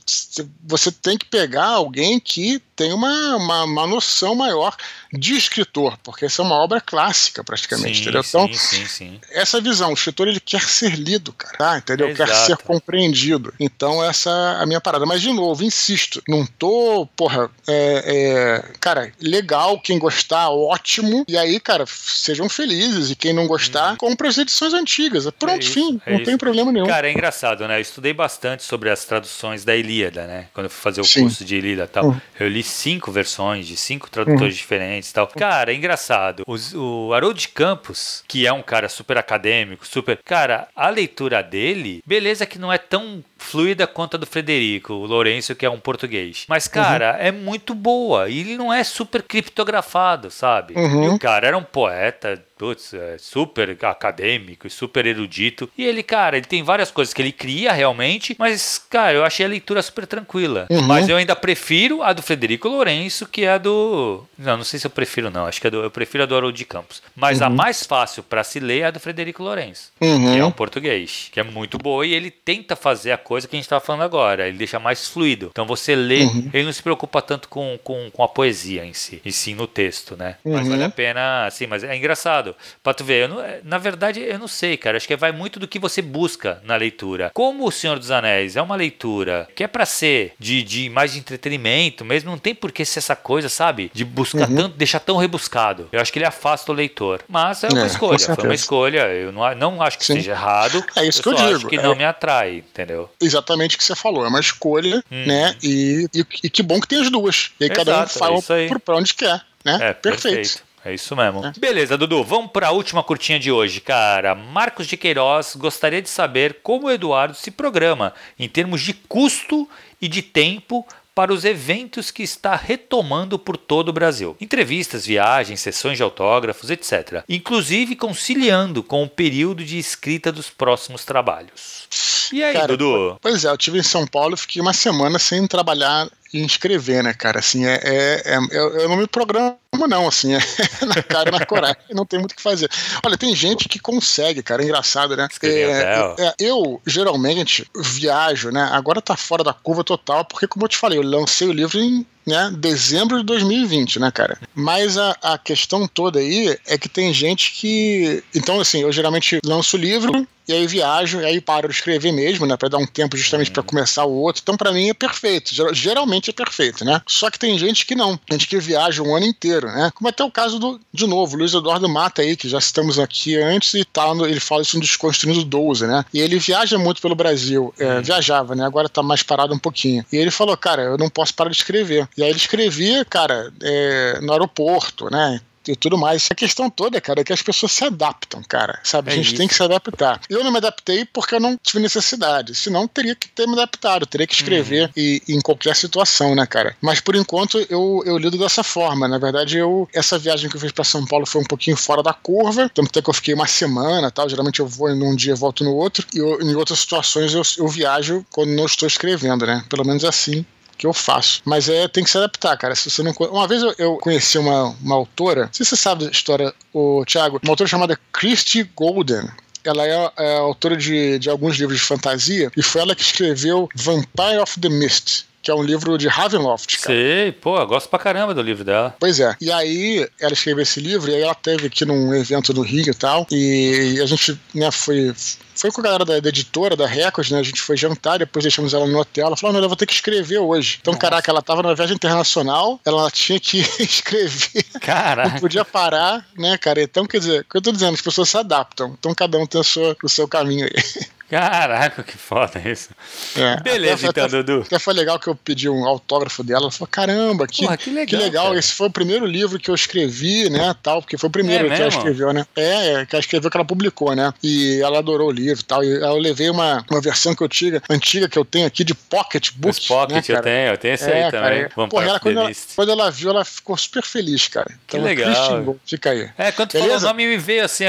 você 0.64 0.90
tem 0.90 1.16
que 1.16 1.26
pegar 1.26 1.66
alguém 1.66 2.18
que 2.18 2.62
tem 2.78 2.92
uma, 2.92 3.36
uma, 3.36 3.64
uma, 3.64 3.86
noção 3.86 4.34
maior 4.34 4.74
de 5.12 5.36
escritor, 5.36 5.98
porque 6.02 6.24
essa 6.24 6.40
é 6.40 6.44
uma 6.44 6.54
obra 6.56 6.80
clássica, 6.80 7.44
praticamente, 7.44 7.96
sim, 7.96 8.02
entendeu? 8.02 8.22
Então, 8.26 8.52
sim, 8.54 8.86
sim, 8.86 9.20
essa 9.30 9.60
visão, 9.60 9.90
o 9.90 9.94
escritor 9.94 10.28
ele 10.28 10.40
quer 10.40 10.62
ser 10.62 10.94
lido, 10.94 11.32
cara, 11.32 11.56
tá? 11.56 11.78
entendeu? 11.78 12.08
Exato. 12.08 12.30
Quer 12.30 12.36
ser 12.36 12.56
compreendido. 12.58 13.52
Então, 13.60 14.02
essa 14.02 14.30
é 14.30 14.62
a 14.62 14.66
minha 14.66 14.80
parada. 14.80 15.04
Mas, 15.04 15.20
de 15.20 15.32
novo, 15.32 15.62
insisto, 15.62 16.22
não 16.26 16.46
tô, 16.46 17.06
porra, 17.14 17.50
é, 17.66 18.62
é, 18.66 18.72
cara, 18.80 19.12
legal, 19.20 19.78
quem 19.80 19.98
gostar, 19.98 20.48
ótimo, 20.50 21.24
e 21.28 21.36
aí, 21.36 21.60
cara, 21.60 21.84
seja 21.86 22.38
sejam 22.38 22.48
felizes. 22.48 23.10
E 23.10 23.16
quem 23.16 23.32
não 23.32 23.46
gostar, 23.46 23.92
hum. 23.94 23.96
compra 23.96 24.28
as 24.28 24.38
edições 24.38 24.72
antigas. 24.72 25.28
Pronto, 25.38 25.56
é 25.56 25.58
isso, 25.58 25.72
fim. 25.72 26.00
É 26.06 26.12
não 26.12 26.18
isso. 26.18 26.26
tem 26.26 26.38
problema 26.38 26.70
nenhum. 26.70 26.86
Cara, 26.86 27.08
é 27.08 27.12
engraçado, 27.12 27.66
né? 27.66 27.78
Eu 27.78 27.82
estudei 27.82 28.12
bastante 28.12 28.62
sobre 28.62 28.90
as 28.90 29.04
traduções 29.04 29.64
da 29.64 29.74
Ilíada, 29.74 30.26
né? 30.26 30.46
Quando 30.54 30.66
eu 30.66 30.70
fui 30.70 30.80
fazer 30.80 31.00
o 31.00 31.22
curso 31.22 31.44
de 31.44 31.56
Ilíada 31.56 31.84
e 31.84 31.88
tal. 31.88 32.04
Uhum. 32.06 32.20
Eu 32.38 32.48
li 32.48 32.62
cinco 32.68 33.10
versões 33.10 33.66
de 33.66 33.76
cinco 33.76 34.10
tradutores 34.10 34.54
uhum. 34.54 34.58
diferentes 34.58 35.10
e 35.10 35.14
tal. 35.14 35.26
Cara, 35.26 35.72
é 35.72 35.74
engraçado. 35.74 36.42
O, 36.46 36.56
o 36.78 37.12
Haroldo 37.14 37.38
de 37.38 37.48
Campos, 37.48 38.22
que 38.26 38.46
é 38.46 38.52
um 38.52 38.62
cara 38.62 38.88
super 38.88 39.16
acadêmico, 39.18 39.86
super. 39.86 40.18
Cara, 40.24 40.68
a 40.74 40.88
leitura 40.88 41.42
dele, 41.42 42.02
beleza 42.06 42.46
que 42.46 42.58
não 42.58 42.72
é 42.72 42.78
tão 42.78 43.22
fluida 43.38 43.86
quanto 43.86 44.16
a 44.16 44.18
do 44.18 44.26
Frederico, 44.26 44.92
o 44.92 45.06
Lourenço, 45.06 45.54
que 45.54 45.64
é 45.64 45.70
um 45.70 45.80
português. 45.80 46.44
Mas, 46.48 46.66
uhum. 46.66 46.72
cara, 46.72 47.12
uhum. 47.12 47.26
é 47.26 47.32
muito 47.32 47.74
boa. 47.74 48.28
E 48.28 48.40
ele 48.40 48.56
não 48.56 48.72
é 48.72 48.84
super 48.84 49.22
criptografado, 49.22 50.30
sabe? 50.30 50.74
Uhum. 50.74 51.04
E 51.04 51.08
o 51.08 51.18
cara 51.18 51.46
era 51.46 51.56
um 51.56 51.62
poeta 51.62 52.42
putz, 52.58 52.92
é 52.92 53.16
super 53.18 53.78
acadêmico 53.82 54.66
e 54.66 54.70
super 54.70 55.06
erudito. 55.06 55.70
E 55.78 55.84
ele, 55.84 56.02
cara, 56.02 56.36
ele 56.36 56.46
tem 56.46 56.62
várias 56.62 56.90
coisas 56.90 57.14
que 57.14 57.22
ele 57.22 57.30
cria 57.30 57.72
realmente, 57.72 58.34
mas, 58.36 58.84
cara, 58.90 59.14
eu 59.14 59.24
achei 59.24 59.46
a 59.46 59.48
leitura 59.48 59.80
super 59.80 60.06
tranquila. 60.06 60.66
Uhum. 60.68 60.82
Mas 60.82 61.08
eu 61.08 61.16
ainda 61.16 61.36
prefiro 61.36 62.02
a 62.02 62.12
do 62.12 62.20
Frederico 62.20 62.68
Lourenço, 62.68 63.26
que 63.26 63.44
é 63.44 63.52
a 63.52 63.58
do. 63.58 64.24
Não, 64.36 64.56
não 64.56 64.64
sei 64.64 64.80
se 64.80 64.86
eu 64.86 64.90
prefiro, 64.90 65.30
não. 65.30 65.46
Acho 65.46 65.60
que 65.60 65.68
é 65.68 65.70
do... 65.70 65.84
eu 65.84 65.90
prefiro 65.90 66.24
a 66.24 66.26
do 66.26 66.34
Haroldo 66.34 66.56
de 66.56 66.64
Campos. 66.64 67.00
Mas 67.14 67.40
uhum. 67.40 67.46
a 67.46 67.50
mais 67.50 67.86
fácil 67.86 68.24
para 68.24 68.42
se 68.42 68.58
ler 68.58 68.80
é 68.80 68.84
a 68.86 68.90
do 68.90 68.98
Frederico 68.98 69.42
Lourenço, 69.42 69.92
uhum. 70.00 70.32
que 70.32 70.38
é 70.38 70.44
um 70.44 70.50
português, 70.50 71.28
que 71.32 71.38
é 71.38 71.44
muito 71.44 71.78
boa 71.78 72.04
e 72.04 72.12
ele 72.12 72.30
tenta 72.30 72.74
fazer 72.74 73.12
a 73.12 73.18
coisa 73.28 73.46
que 73.46 73.54
a 73.54 73.58
gente 73.58 73.66
estava 73.66 73.84
falando 73.84 74.02
agora. 74.02 74.48
Ele 74.48 74.56
deixa 74.56 74.78
mais 74.78 75.06
fluido. 75.06 75.50
Então 75.52 75.66
você 75.66 75.94
lê, 75.94 76.22
uhum. 76.22 76.50
ele 76.52 76.64
não 76.64 76.72
se 76.72 76.82
preocupa 76.82 77.20
tanto 77.20 77.46
com, 77.48 77.78
com, 77.84 78.10
com 78.10 78.22
a 78.22 78.28
poesia 78.28 78.86
em 78.86 78.94
si, 78.94 79.20
e 79.22 79.30
sim 79.30 79.54
no 79.54 79.66
texto, 79.66 80.16
né? 80.16 80.36
Mas 80.42 80.66
vale 80.66 80.80
uhum. 80.80 80.88
a 80.88 80.90
pena, 80.90 81.46
assim, 81.46 81.66
mas 81.66 81.84
é 81.84 81.94
engraçado. 81.94 82.56
Pra 82.82 82.94
tu 82.94 83.04
ver, 83.04 83.28
não, 83.28 83.36
na 83.62 83.76
verdade, 83.76 84.20
eu 84.20 84.38
não 84.38 84.48
sei, 84.48 84.78
cara. 84.78 84.96
Acho 84.96 85.06
que 85.06 85.14
vai 85.14 85.30
muito 85.30 85.60
do 85.60 85.68
que 85.68 85.78
você 85.78 86.00
busca 86.00 86.62
na 86.64 86.76
leitura. 86.76 87.30
Como 87.34 87.66
O 87.66 87.70
Senhor 87.70 87.98
dos 87.98 88.10
Anéis 88.10 88.56
é 88.56 88.62
uma 88.62 88.76
leitura 88.76 89.46
que 89.54 89.62
é 89.62 89.66
para 89.66 89.84
ser 89.84 90.32
de, 90.38 90.62
de 90.62 90.88
mais 90.88 91.12
de 91.12 91.18
entretenimento 91.18 92.04
mesmo, 92.04 92.30
não 92.30 92.38
tem 92.38 92.54
por 92.54 92.72
que 92.72 92.84
ser 92.84 93.00
essa 93.00 93.14
coisa, 93.14 93.48
sabe? 93.48 93.90
De 93.92 94.04
buscar 94.04 94.48
uhum. 94.48 94.56
tanto, 94.56 94.76
deixar 94.76 95.00
tão 95.00 95.18
rebuscado. 95.18 95.88
Eu 95.92 96.00
acho 96.00 96.10
que 96.10 96.18
ele 96.18 96.26
afasta 96.26 96.72
o 96.72 96.74
leitor. 96.74 97.20
Mas 97.28 97.62
é 97.62 97.68
uma 97.68 97.82
é, 97.82 97.86
escolha. 97.86 98.18
Foi 98.18 98.44
uma 98.44 98.54
escolha. 98.54 99.00
Eu 99.08 99.32
não, 99.32 99.54
não 99.54 99.82
acho 99.82 99.98
que 99.98 100.04
Sim. 100.04 100.14
seja 100.14 100.32
errado. 100.32 100.82
É 100.96 101.06
isso 101.06 101.22
que 101.22 101.28
eu 101.28 101.34
digo. 101.34 101.56
acho 101.56 101.66
que 101.66 101.76
é... 101.76 101.82
não 101.82 101.94
me 101.94 102.04
atrai, 102.04 102.58
entendeu? 102.58 103.10
Exatamente 103.20 103.76
o 103.76 103.78
que 103.78 103.84
você 103.84 103.96
falou. 103.96 104.24
É 104.24 104.28
uma 104.28 104.40
escolha, 104.40 105.02
hum. 105.10 105.26
né? 105.26 105.56
E, 105.62 106.08
e, 106.14 106.24
e, 106.44 106.50
que 106.50 106.62
bom 106.62 106.80
que 106.80 106.88
tem 106.88 107.00
as 107.00 107.10
duas. 107.10 107.50
E 107.60 107.64
aí 107.64 107.70
Exato, 107.70 107.86
cada 107.86 108.04
um 108.04 108.06
fala 108.40 108.60
é 108.60 108.78
pra 108.78 108.96
onde 108.96 109.14
quer. 109.14 109.40
Né? 109.64 109.78
É, 109.80 109.92
perfeito. 109.92 110.36
perfeito. 110.36 110.68
É 110.84 110.94
isso 110.94 111.14
mesmo. 111.16 111.44
É. 111.44 111.52
Beleza, 111.58 111.98
Dudu, 111.98 112.22
vamos 112.22 112.52
para 112.52 112.68
a 112.68 112.70
última 112.70 113.02
curtinha 113.02 113.38
de 113.38 113.50
hoje, 113.50 113.80
cara. 113.80 114.34
Marcos 114.34 114.86
de 114.86 114.96
Queiroz 114.96 115.56
gostaria 115.56 116.00
de 116.00 116.08
saber 116.08 116.60
como 116.62 116.86
o 116.86 116.90
Eduardo 116.90 117.34
se 117.34 117.50
programa 117.50 118.14
em 118.38 118.48
termos 118.48 118.80
de 118.80 118.94
custo 118.94 119.68
e 120.00 120.06
de 120.08 120.22
tempo 120.22 120.86
para 121.18 121.32
os 121.32 121.44
eventos 121.44 122.12
que 122.12 122.22
está 122.22 122.54
retomando 122.54 123.40
por 123.40 123.56
todo 123.56 123.88
o 123.88 123.92
Brasil. 123.92 124.36
Entrevistas, 124.40 125.04
viagens, 125.04 125.58
sessões 125.58 125.96
de 125.96 126.02
autógrafos, 126.04 126.70
etc. 126.70 127.24
Inclusive 127.28 127.96
conciliando 127.96 128.84
com 128.84 129.02
o 129.02 129.08
período 129.08 129.64
de 129.64 129.80
escrita 129.80 130.30
dos 130.30 130.48
próximos 130.48 131.04
trabalhos. 131.04 131.88
E 132.32 132.40
aí, 132.44 132.52
Cara, 132.52 132.68
Dudu? 132.68 133.18
Pois 133.20 133.44
é, 133.44 133.48
eu 133.48 133.58
tive 133.58 133.80
em 133.80 133.82
São 133.82 134.06
Paulo, 134.06 134.36
fiquei 134.36 134.62
uma 134.62 134.72
semana 134.72 135.18
sem 135.18 135.44
trabalhar 135.48 136.08
e 136.32 136.40
inscrever, 136.40 137.02
né, 137.02 137.14
cara? 137.14 137.38
Assim, 137.38 137.66
é, 137.66 137.80
é, 137.82 138.22
é 138.24 138.38
eu, 138.50 138.78
eu, 138.78 138.88
não 138.88 138.96
me 138.96 139.06
programo, 139.06 139.56
não, 139.88 140.06
assim, 140.06 140.34
é 140.36 140.38
na 140.84 141.02
cara 141.02 141.30
na 141.30 141.44
coragem, 141.44 141.76
não 141.90 142.04
tem 142.04 142.18
muito 142.18 142.32
o 142.32 142.36
que 142.36 142.42
fazer. 142.42 142.70
Olha, 143.04 143.16
tem 143.16 143.34
gente 143.34 143.68
que 143.68 143.78
consegue, 143.78 144.42
cara, 144.42 144.62
é 144.62 144.64
engraçado, 144.64 145.16
né? 145.16 145.28
É, 145.42 146.14
é, 146.18 146.34
eu, 146.38 146.80
geralmente, 146.86 147.66
viajo, 147.76 148.50
né? 148.50 148.68
Agora 148.72 149.00
tá 149.00 149.16
fora 149.16 149.42
da 149.42 149.52
curva 149.52 149.82
total, 149.82 150.24
porque, 150.24 150.46
como 150.46 150.64
eu 150.64 150.68
te 150.68 150.76
falei, 150.76 150.98
eu 150.98 151.02
lancei 151.02 151.48
o 151.48 151.52
livro 151.52 151.78
em 151.78 152.06
né, 152.28 152.52
dezembro 152.56 153.18
de 153.18 153.24
2020, 153.24 153.98
né, 153.98 154.10
cara? 154.10 154.38
Mas 154.54 154.96
a, 154.96 155.16
a 155.22 155.38
questão 155.38 155.88
toda 155.88 156.18
aí 156.18 156.56
é 156.66 156.78
que 156.78 156.88
tem 156.88 157.12
gente 157.12 157.52
que. 157.52 158.22
Então, 158.34 158.60
assim, 158.60 158.82
eu 158.82 158.92
geralmente 158.92 159.40
lanço 159.44 159.76
o 159.76 159.80
livro, 159.80 160.26
e 160.48 160.52
aí 160.54 160.66
viajo, 160.66 161.20
e 161.20 161.26
aí 161.26 161.40
paro 161.42 161.68
de 161.68 161.74
escrever 161.74 162.10
mesmo, 162.10 162.46
né, 162.46 162.56
para 162.56 162.70
dar 162.70 162.78
um 162.78 162.86
tempo 162.86 163.18
justamente 163.18 163.50
para 163.50 163.62
começar 163.62 164.06
o 164.06 164.12
outro. 164.14 164.40
Então, 164.42 164.56
para 164.56 164.72
mim 164.72 164.88
é 164.88 164.94
perfeito. 164.94 165.52
Geralmente 165.74 166.30
é 166.30 166.32
perfeito, 166.32 166.84
né? 166.86 167.02
Só 167.06 167.30
que 167.30 167.38
tem 167.38 167.58
gente 167.58 167.84
que 167.84 167.94
não. 167.94 168.18
Gente 168.30 168.48
que 168.48 168.58
viaja 168.58 169.02
um 169.02 169.14
ano 169.14 169.26
inteiro, 169.26 169.66
né? 169.66 169.90
Como 169.94 170.08
até 170.08 170.24
o 170.24 170.30
caso 170.30 170.58
do, 170.58 170.80
de 170.92 171.06
novo, 171.06 171.36
Luiz 171.36 171.52
Eduardo 171.52 171.86
Mata 171.86 172.22
aí, 172.22 172.34
que 172.34 172.48
já 172.48 172.56
estamos 172.56 172.98
aqui 172.98 173.36
antes 173.36 173.74
e 173.74 173.84
tá, 173.84 174.10
ele 174.26 174.40
fala 174.40 174.62
isso 174.62 174.76
no 174.76 174.82
Desconstruindo 174.82 175.44
12, 175.44 175.86
né? 175.86 176.02
E 176.14 176.20
ele 176.20 176.38
viaja 176.38 176.78
muito 176.78 177.02
pelo 177.02 177.14
Brasil, 177.14 177.74
é, 177.78 178.00
viajava, 178.00 178.54
né? 178.54 178.64
Agora 178.64 178.88
tá 178.88 179.02
mais 179.02 179.22
parado 179.22 179.52
um 179.52 179.58
pouquinho. 179.58 180.02
E 180.10 180.16
ele 180.16 180.30
falou, 180.30 180.56
cara, 180.56 180.82
eu 180.82 180.96
não 180.96 181.10
posso 181.10 181.34
parar 181.34 181.50
de 181.50 181.56
escrever. 181.56 182.08
E 182.18 182.22
aí 182.22 182.30
ele 182.30 182.38
escrevia, 182.38 183.04
cara, 183.04 183.52
é, 183.62 184.20
no 184.20 184.32
aeroporto, 184.32 185.08
né? 185.08 185.40
e 185.70 185.76
tudo 185.76 185.98
mais. 185.98 186.28
A 186.30 186.34
questão 186.34 186.70
toda, 186.70 187.00
cara, 187.00 187.20
é 187.20 187.24
que 187.24 187.32
as 187.32 187.42
pessoas 187.42 187.72
se 187.72 187.84
adaptam, 187.84 188.42
cara, 188.42 188.80
sabe? 188.82 189.10
É 189.10 189.12
a 189.12 189.16
gente 189.16 189.26
isso. 189.28 189.36
tem 189.36 189.46
que 189.46 189.54
se 189.54 189.62
adaptar. 189.62 190.20
Eu 190.28 190.42
não 190.42 190.50
me 190.50 190.58
adaptei 190.58 191.04
porque 191.04 191.34
eu 191.34 191.40
não 191.40 191.56
tive 191.62 191.80
necessidade, 191.80 192.54
senão 192.54 192.88
teria 192.88 193.14
que 193.14 193.28
ter 193.28 193.46
me 193.46 193.52
adaptado, 193.54 194.06
teria 194.06 194.26
que 194.26 194.34
escrever 194.34 194.84
uhum. 194.84 194.92
e, 194.96 195.22
em 195.28 195.40
qualquer 195.40 195.76
situação, 195.76 196.34
né, 196.34 196.46
cara? 196.46 196.76
Mas 196.80 197.00
por 197.00 197.14
enquanto 197.14 197.58
eu, 197.68 198.02
eu 198.04 198.18
lido 198.18 198.38
dessa 198.38 198.62
forma. 198.62 199.06
Na 199.06 199.18
verdade, 199.18 199.58
eu 199.58 199.88
essa 199.92 200.18
viagem 200.18 200.48
que 200.48 200.56
eu 200.56 200.60
fiz 200.60 200.72
para 200.72 200.84
São 200.84 201.04
Paulo 201.04 201.26
foi 201.26 201.40
um 201.40 201.46
pouquinho 201.46 201.76
fora 201.76 202.02
da 202.02 202.12
curva, 202.12 202.70
tanto 202.72 203.02
que 203.02 203.10
eu 203.10 203.14
fiquei 203.14 203.34
uma 203.34 203.46
semana 203.46 204.10
tal. 204.10 204.28
Geralmente 204.28 204.60
eu 204.60 204.66
vou 204.66 204.94
num 204.94 205.14
dia 205.14 205.34
volto 205.34 205.64
no 205.64 205.74
outro, 205.74 206.06
e 206.14 206.18
eu, 206.18 206.40
em 206.40 206.54
outras 206.54 206.80
situações 206.80 207.34
eu, 207.34 207.42
eu 207.58 207.68
viajo 207.68 208.24
quando 208.30 208.50
não 208.50 208.66
estou 208.66 208.86
escrevendo, 208.86 209.46
né? 209.46 209.64
Pelo 209.68 209.84
menos 209.84 210.04
assim 210.04 210.44
que 210.78 210.86
eu 210.86 210.94
faço. 210.94 211.42
Mas 211.44 211.68
é, 211.68 211.88
tem 211.88 212.04
que 212.04 212.10
se 212.10 212.16
adaptar, 212.16 212.56
cara. 212.56 212.74
Se 212.74 212.88
você 212.88 213.02
não 213.02 213.12
Uma 213.12 213.48
vez 213.48 213.62
eu, 213.62 213.74
eu 213.76 213.96
conheci 213.96 214.38
uma, 214.38 214.74
uma 214.80 214.94
autora, 214.94 215.46
não 215.46 215.52
sei 215.52 215.66
se 215.66 215.70
você 215.70 215.76
sabe 215.76 216.04
da 216.04 216.10
história, 216.10 216.54
o 216.72 217.04
Thiago, 217.04 217.40
uma 217.42 217.52
autora 217.52 217.68
chamada 217.68 217.98
Christy 218.12 218.62
Golden 218.74 219.28
ela 219.64 219.86
é, 219.86 220.12
é, 220.16 220.36
autora 220.38 220.76
de, 220.76 221.18
de 221.18 221.28
alguns 221.28 221.58
livros 221.58 221.78
de 221.78 221.84
fantasia 221.84 222.50
e 222.56 222.62
foi 222.62 222.80
ela 222.80 222.94
que 222.94 223.02
escreveu 223.02 223.68
Vampire 223.74 224.38
of 224.40 224.58
the 224.60 224.68
Mist 224.68 225.28
que 225.40 225.50
é 225.50 225.54
um 225.54 225.62
livro 225.62 225.96
de 225.96 226.08
Ravenloft. 226.08 226.78
Cara. 226.78 226.94
Sei, 226.94 227.32
pô, 227.32 227.58
eu 227.58 227.66
gosto 227.66 227.88
pra 227.88 227.98
caramba 227.98 228.34
do 228.34 228.42
livro 228.42 228.64
dela. 228.64 228.94
Pois 228.98 229.20
é. 229.20 229.34
E 229.40 229.50
aí 229.50 230.06
ela 230.20 230.32
escreveu 230.32 230.62
esse 230.62 230.80
livro 230.80 231.10
e 231.10 231.14
aí 231.14 231.22
ela 231.22 231.34
teve 231.34 231.68
aqui 231.68 231.84
num 231.84 232.12
evento 232.14 232.52
no 232.52 232.60
Rio 232.60 232.90
e 232.90 232.94
tal. 232.94 233.26
E 233.30 233.98
a 234.02 234.04
gente, 234.04 234.38
né, 234.52 234.70
foi 234.70 235.14
foi 235.60 235.70
com 235.70 235.80
a 235.80 235.84
galera 235.84 236.04
da, 236.04 236.20
da, 236.20 236.28
editora, 236.28 236.76
da 236.76 236.86
Record, 236.86 237.30
né? 237.30 237.38
A 237.38 237.42
gente 237.42 237.60
foi 237.60 237.76
jantar, 237.76 238.18
depois 238.18 238.42
deixamos 238.42 238.74
ela 238.74 238.86
no 238.86 238.98
hotel. 238.98 239.26
Ela 239.26 239.36
falou: 239.36 239.54
não, 239.54 239.62
eu 239.62 239.68
vou 239.68 239.76
ter 239.76 239.86
que 239.86 239.92
escrever 239.92 240.38
hoje. 240.38 240.78
Então, 240.80 240.92
Nossa. 240.92 241.00
caraca, 241.00 241.30
ela 241.30 241.42
tava 241.42 241.62
na 241.62 241.74
viagem 241.74 241.94
internacional, 241.94 242.80
ela 242.84 243.10
tinha 243.10 243.38
que 243.38 243.58
escrever. 243.80 244.64
Caraca. 244.80 245.30
Não 245.30 245.40
podia 245.40 245.64
parar, 245.64 246.26
né, 246.36 246.56
cara? 246.58 246.82
Então, 246.82 247.06
quer 247.06 247.18
dizer, 247.18 247.40
o 247.40 247.44
que 247.44 247.56
eu 247.56 247.62
tô 247.62 247.72
dizendo, 247.72 247.94
as 247.94 248.00
pessoas 248.00 248.28
se 248.28 248.36
adaptam. 248.36 248.94
Então, 248.98 249.14
cada 249.14 249.38
um 249.38 249.46
tem 249.46 249.60
o 249.60 249.64
seu, 249.64 249.96
o 250.02 250.08
seu 250.08 250.28
caminho 250.28 250.66
aí. 250.66 251.06
Caraca, 251.30 252.02
que 252.02 252.16
foda 252.16 252.58
isso. 252.64 252.90
É, 253.36 253.60
Beleza, 253.60 254.08
até, 254.08 254.22
então, 254.22 254.24
até, 254.24 254.36
Dudu. 254.42 254.62
Até 254.66 254.78
foi 254.78 254.94
legal 254.94 255.18
que 255.18 255.28
eu 255.28 255.34
pedi 255.34 255.68
um 255.68 255.84
autógrafo 255.84 256.42
dela. 256.42 256.62
Ela 256.62 256.70
falou: 256.70 256.88
caramba, 256.90 257.46
que, 257.46 257.64
Porra, 257.64 257.76
que 257.76 257.90
legal. 257.90 258.06
Que 258.06 258.16
legal. 258.16 258.54
Esse 258.56 258.72
foi 258.72 258.86
o 258.86 258.90
primeiro 258.90 259.26
livro 259.26 259.58
que 259.58 259.70
eu 259.70 259.74
escrevi, 259.74 260.48
né? 260.48 260.74
Tal, 260.82 261.02
porque 261.02 261.18
foi 261.18 261.28
o 261.28 261.32
primeiro 261.32 261.66
é 261.66 261.68
que 261.68 261.70
mesmo? 261.70 261.84
ela 261.84 261.96
escreveu, 261.96 262.32
né? 262.32 262.46
É, 262.56 262.92
é, 262.92 263.06
que 263.06 263.14
ela 263.14 263.20
escreveu 263.20 263.50
que 263.50 263.56
ela 263.56 263.64
publicou, 263.64 264.14
né? 264.14 264.32
E 264.42 264.80
ela 264.82 264.98
adorou 264.98 265.28
o 265.28 265.32
livro 265.32 265.60
e 265.60 265.64
tal. 265.64 265.84
E 265.84 266.00
eu 266.00 266.16
levei 266.16 266.48
uma, 266.48 266.82
uma 266.90 267.00
versão 267.00 267.34
que 267.34 267.42
eu 267.42 267.48
tinha, 267.48 267.82
antiga 267.90 268.26
que 268.26 268.38
eu 268.38 268.44
tenho 268.44 268.66
aqui 268.66 268.82
de 268.82 268.94
Pocket 268.94 269.50
Book. 269.54 269.78
Os 269.78 269.86
Pocket 269.86 270.28
né, 270.28 270.36
eu 270.36 270.42
tenho, 270.42 270.70
eu 270.72 270.78
tenho 270.78 270.94
esse 270.94 271.10
é, 271.10 271.24
aí 271.24 271.30
também. 271.30 271.68
Cara, 271.68 271.88
Porra, 271.88 272.04
ela, 272.06 272.20
quando, 272.20 272.40
ela, 272.40 272.50
quando 272.74 272.90
ela 272.90 273.10
viu, 273.10 273.30
ela 273.30 273.44
ficou 273.44 273.76
super 273.76 274.02
feliz, 274.02 274.48
cara. 274.48 274.70
Então, 274.86 275.00
que 275.00 275.06
legal. 275.06 275.76
Fica 275.84 276.10
aí. 276.10 276.30
É, 276.38 276.50
quando 276.52 276.72
falou 276.72 276.96
o 276.96 277.00
nome 277.00 277.26
me 277.26 277.36
veio 277.36 277.64
assim, 277.64 277.84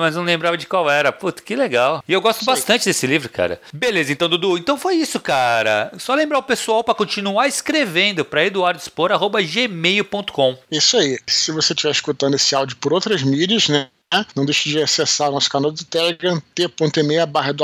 mas 0.00 0.14
não 0.14 0.22
lembrava 0.22 0.58
de 0.58 0.66
qual 0.66 0.90
era. 0.90 1.10
Puta, 1.10 1.42
que 1.42 1.56
legal. 1.56 2.04
E 2.06 2.12
eu 2.12 2.20
gosto 2.20 2.44
Sei. 2.44 2.52
bastante 2.52 2.65
desse 2.66 3.06
livro, 3.06 3.28
cara. 3.28 3.60
Beleza, 3.72 4.12
então, 4.12 4.28
Dudu. 4.28 4.58
Então 4.58 4.76
foi 4.78 4.96
isso, 4.96 5.20
cara. 5.20 5.92
Só 5.98 6.12
lembrar 6.14 6.38
o 6.38 6.42
pessoal 6.42 6.82
para 6.82 6.94
continuar 6.94 7.46
escrevendo 7.46 8.24
para 8.24 8.44
eduardospor.gmail.com. 8.44 10.58
Isso 10.70 10.96
aí. 10.96 11.18
Se 11.26 11.52
você 11.52 11.72
estiver 11.72 11.92
escutando 11.92 12.34
esse 12.34 12.54
áudio 12.54 12.76
por 12.76 12.92
outras 12.92 13.22
mídias, 13.22 13.68
né? 13.68 13.88
Não 14.34 14.44
deixe 14.44 14.68
de 14.68 14.80
acessar 14.80 15.32
nosso 15.32 15.50
canal 15.50 15.72
do 15.72 15.84
Telegram, 15.84 16.40
t.me 16.54 17.26
barra 17.26 17.50
Eu 17.50 17.56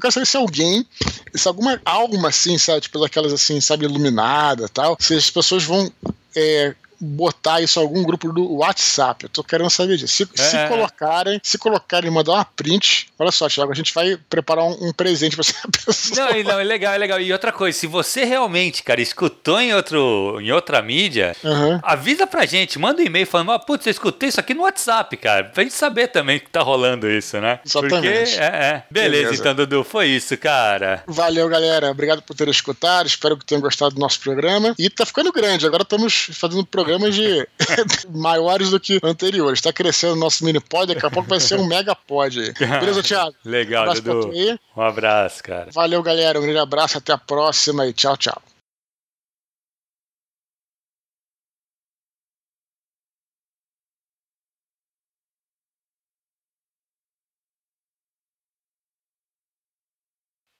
quero 0.00 0.12
saber 0.12 0.26
se 0.26 0.36
alguém, 0.36 0.86
se 1.34 1.48
alguma, 1.48 1.82
alguma 1.84 2.28
assim, 2.28 2.56
sabe, 2.58 2.82
tipo 2.82 3.00
daquelas 3.00 3.32
assim, 3.32 3.60
sabe, 3.60 3.86
iluminada 3.86 4.68
tal, 4.68 4.96
se 5.00 5.14
as 5.14 5.28
pessoas 5.30 5.64
vão 5.64 5.90
é, 6.36 6.76
botar 7.00 7.60
isso 7.60 7.78
em 7.78 7.82
algum 7.82 8.02
grupo 8.02 8.32
do 8.32 8.56
WhatsApp. 8.56 9.24
Eu 9.24 9.28
tô 9.28 9.42
querendo 9.42 9.70
saber 9.70 9.96
disso. 9.96 10.14
Se, 10.14 10.28
é. 10.38 10.42
se 10.42 10.68
colocarem, 10.68 11.40
se 11.42 11.58
colocarem, 11.58 12.10
mandar 12.10 12.32
uma 12.32 12.44
print, 12.44 13.08
olha 13.18 13.30
só, 13.30 13.48
Thiago, 13.48 13.72
a 13.72 13.74
gente 13.74 13.94
vai 13.94 14.18
preparar 14.28 14.64
um, 14.64 14.88
um 14.88 14.92
presente 14.92 15.36
pra 15.36 15.42
essa 15.42 15.68
pessoa. 15.84 16.32
Não, 16.32 16.42
não, 16.42 16.60
é 16.60 16.64
legal, 16.64 16.94
é 16.94 16.98
legal. 16.98 17.20
E 17.20 17.32
outra 17.32 17.52
coisa, 17.52 17.78
se 17.78 17.86
você 17.86 18.24
realmente, 18.24 18.82
cara, 18.82 19.00
escutou 19.00 19.60
em, 19.60 19.72
outro, 19.74 20.38
em 20.40 20.52
outra 20.52 20.82
mídia, 20.82 21.34
uhum. 21.42 21.80
avisa 21.82 22.26
pra 22.26 22.46
gente, 22.46 22.78
manda 22.78 23.00
um 23.00 23.04
e-mail 23.04 23.26
falando, 23.26 23.52
ah, 23.52 23.58
putz, 23.58 23.86
eu 23.86 23.90
escutei 23.90 24.28
isso 24.28 24.40
aqui 24.40 24.54
no 24.54 24.62
WhatsApp, 24.62 25.16
cara, 25.16 25.44
pra 25.44 25.62
gente 25.62 25.74
saber 25.74 26.08
também 26.08 26.38
que 26.38 26.50
tá 26.50 26.60
rolando 26.60 27.08
isso, 27.08 27.40
né? 27.40 27.60
Exatamente. 27.64 28.30
Porque, 28.30 28.40
é, 28.40 28.44
é. 28.44 28.84
Beleza, 28.90 29.10
Beleza, 29.10 29.40
então, 29.40 29.54
Dudu, 29.54 29.84
foi 29.84 30.08
isso, 30.08 30.36
cara. 30.36 31.02
Valeu, 31.06 31.48
galera. 31.48 31.90
Obrigado 31.90 32.22
por 32.22 32.34
ter 32.34 32.48
escutado. 32.48 33.06
Espero 33.06 33.36
que 33.36 33.44
tenham 33.44 33.60
gostado 33.60 33.94
do 33.94 34.00
nosso 34.00 34.20
programa. 34.20 34.74
E 34.78 34.88
tá 34.90 35.04
ficando 35.06 35.32
grande. 35.32 35.66
Agora 35.66 35.82
estamos 35.82 36.30
fazendo 36.32 36.64
programas 36.90 37.14
de 37.14 37.48
maiores 38.10 38.70
do 38.70 38.80
que 38.80 38.98
anteriores. 39.02 39.60
Tá 39.60 39.72
crescendo 39.72 40.14
o 40.14 40.16
nosso 40.16 40.44
mini 40.44 40.60
pod. 40.60 40.92
Daqui 40.92 41.06
a 41.06 41.10
pouco 41.10 41.28
vai 41.28 41.38
ser 41.38 41.58
um 41.58 41.66
mega 41.66 41.94
pod 41.94 42.40
aí. 42.40 42.52
Beleza, 42.80 43.02
Thiago? 43.02 43.34
Legal, 43.44 43.90
um 43.90 43.94
Dudu. 43.94 44.30
Um 44.76 44.82
abraço, 44.82 45.42
cara. 45.42 45.68
Valeu, 45.72 46.02
galera. 46.02 46.38
Um 46.38 46.42
grande 46.42 46.58
abraço. 46.58 46.98
Até 46.98 47.12
a 47.12 47.18
próxima 47.18 47.86
e 47.86 47.92
tchau, 47.92 48.16
tchau. 48.16 48.42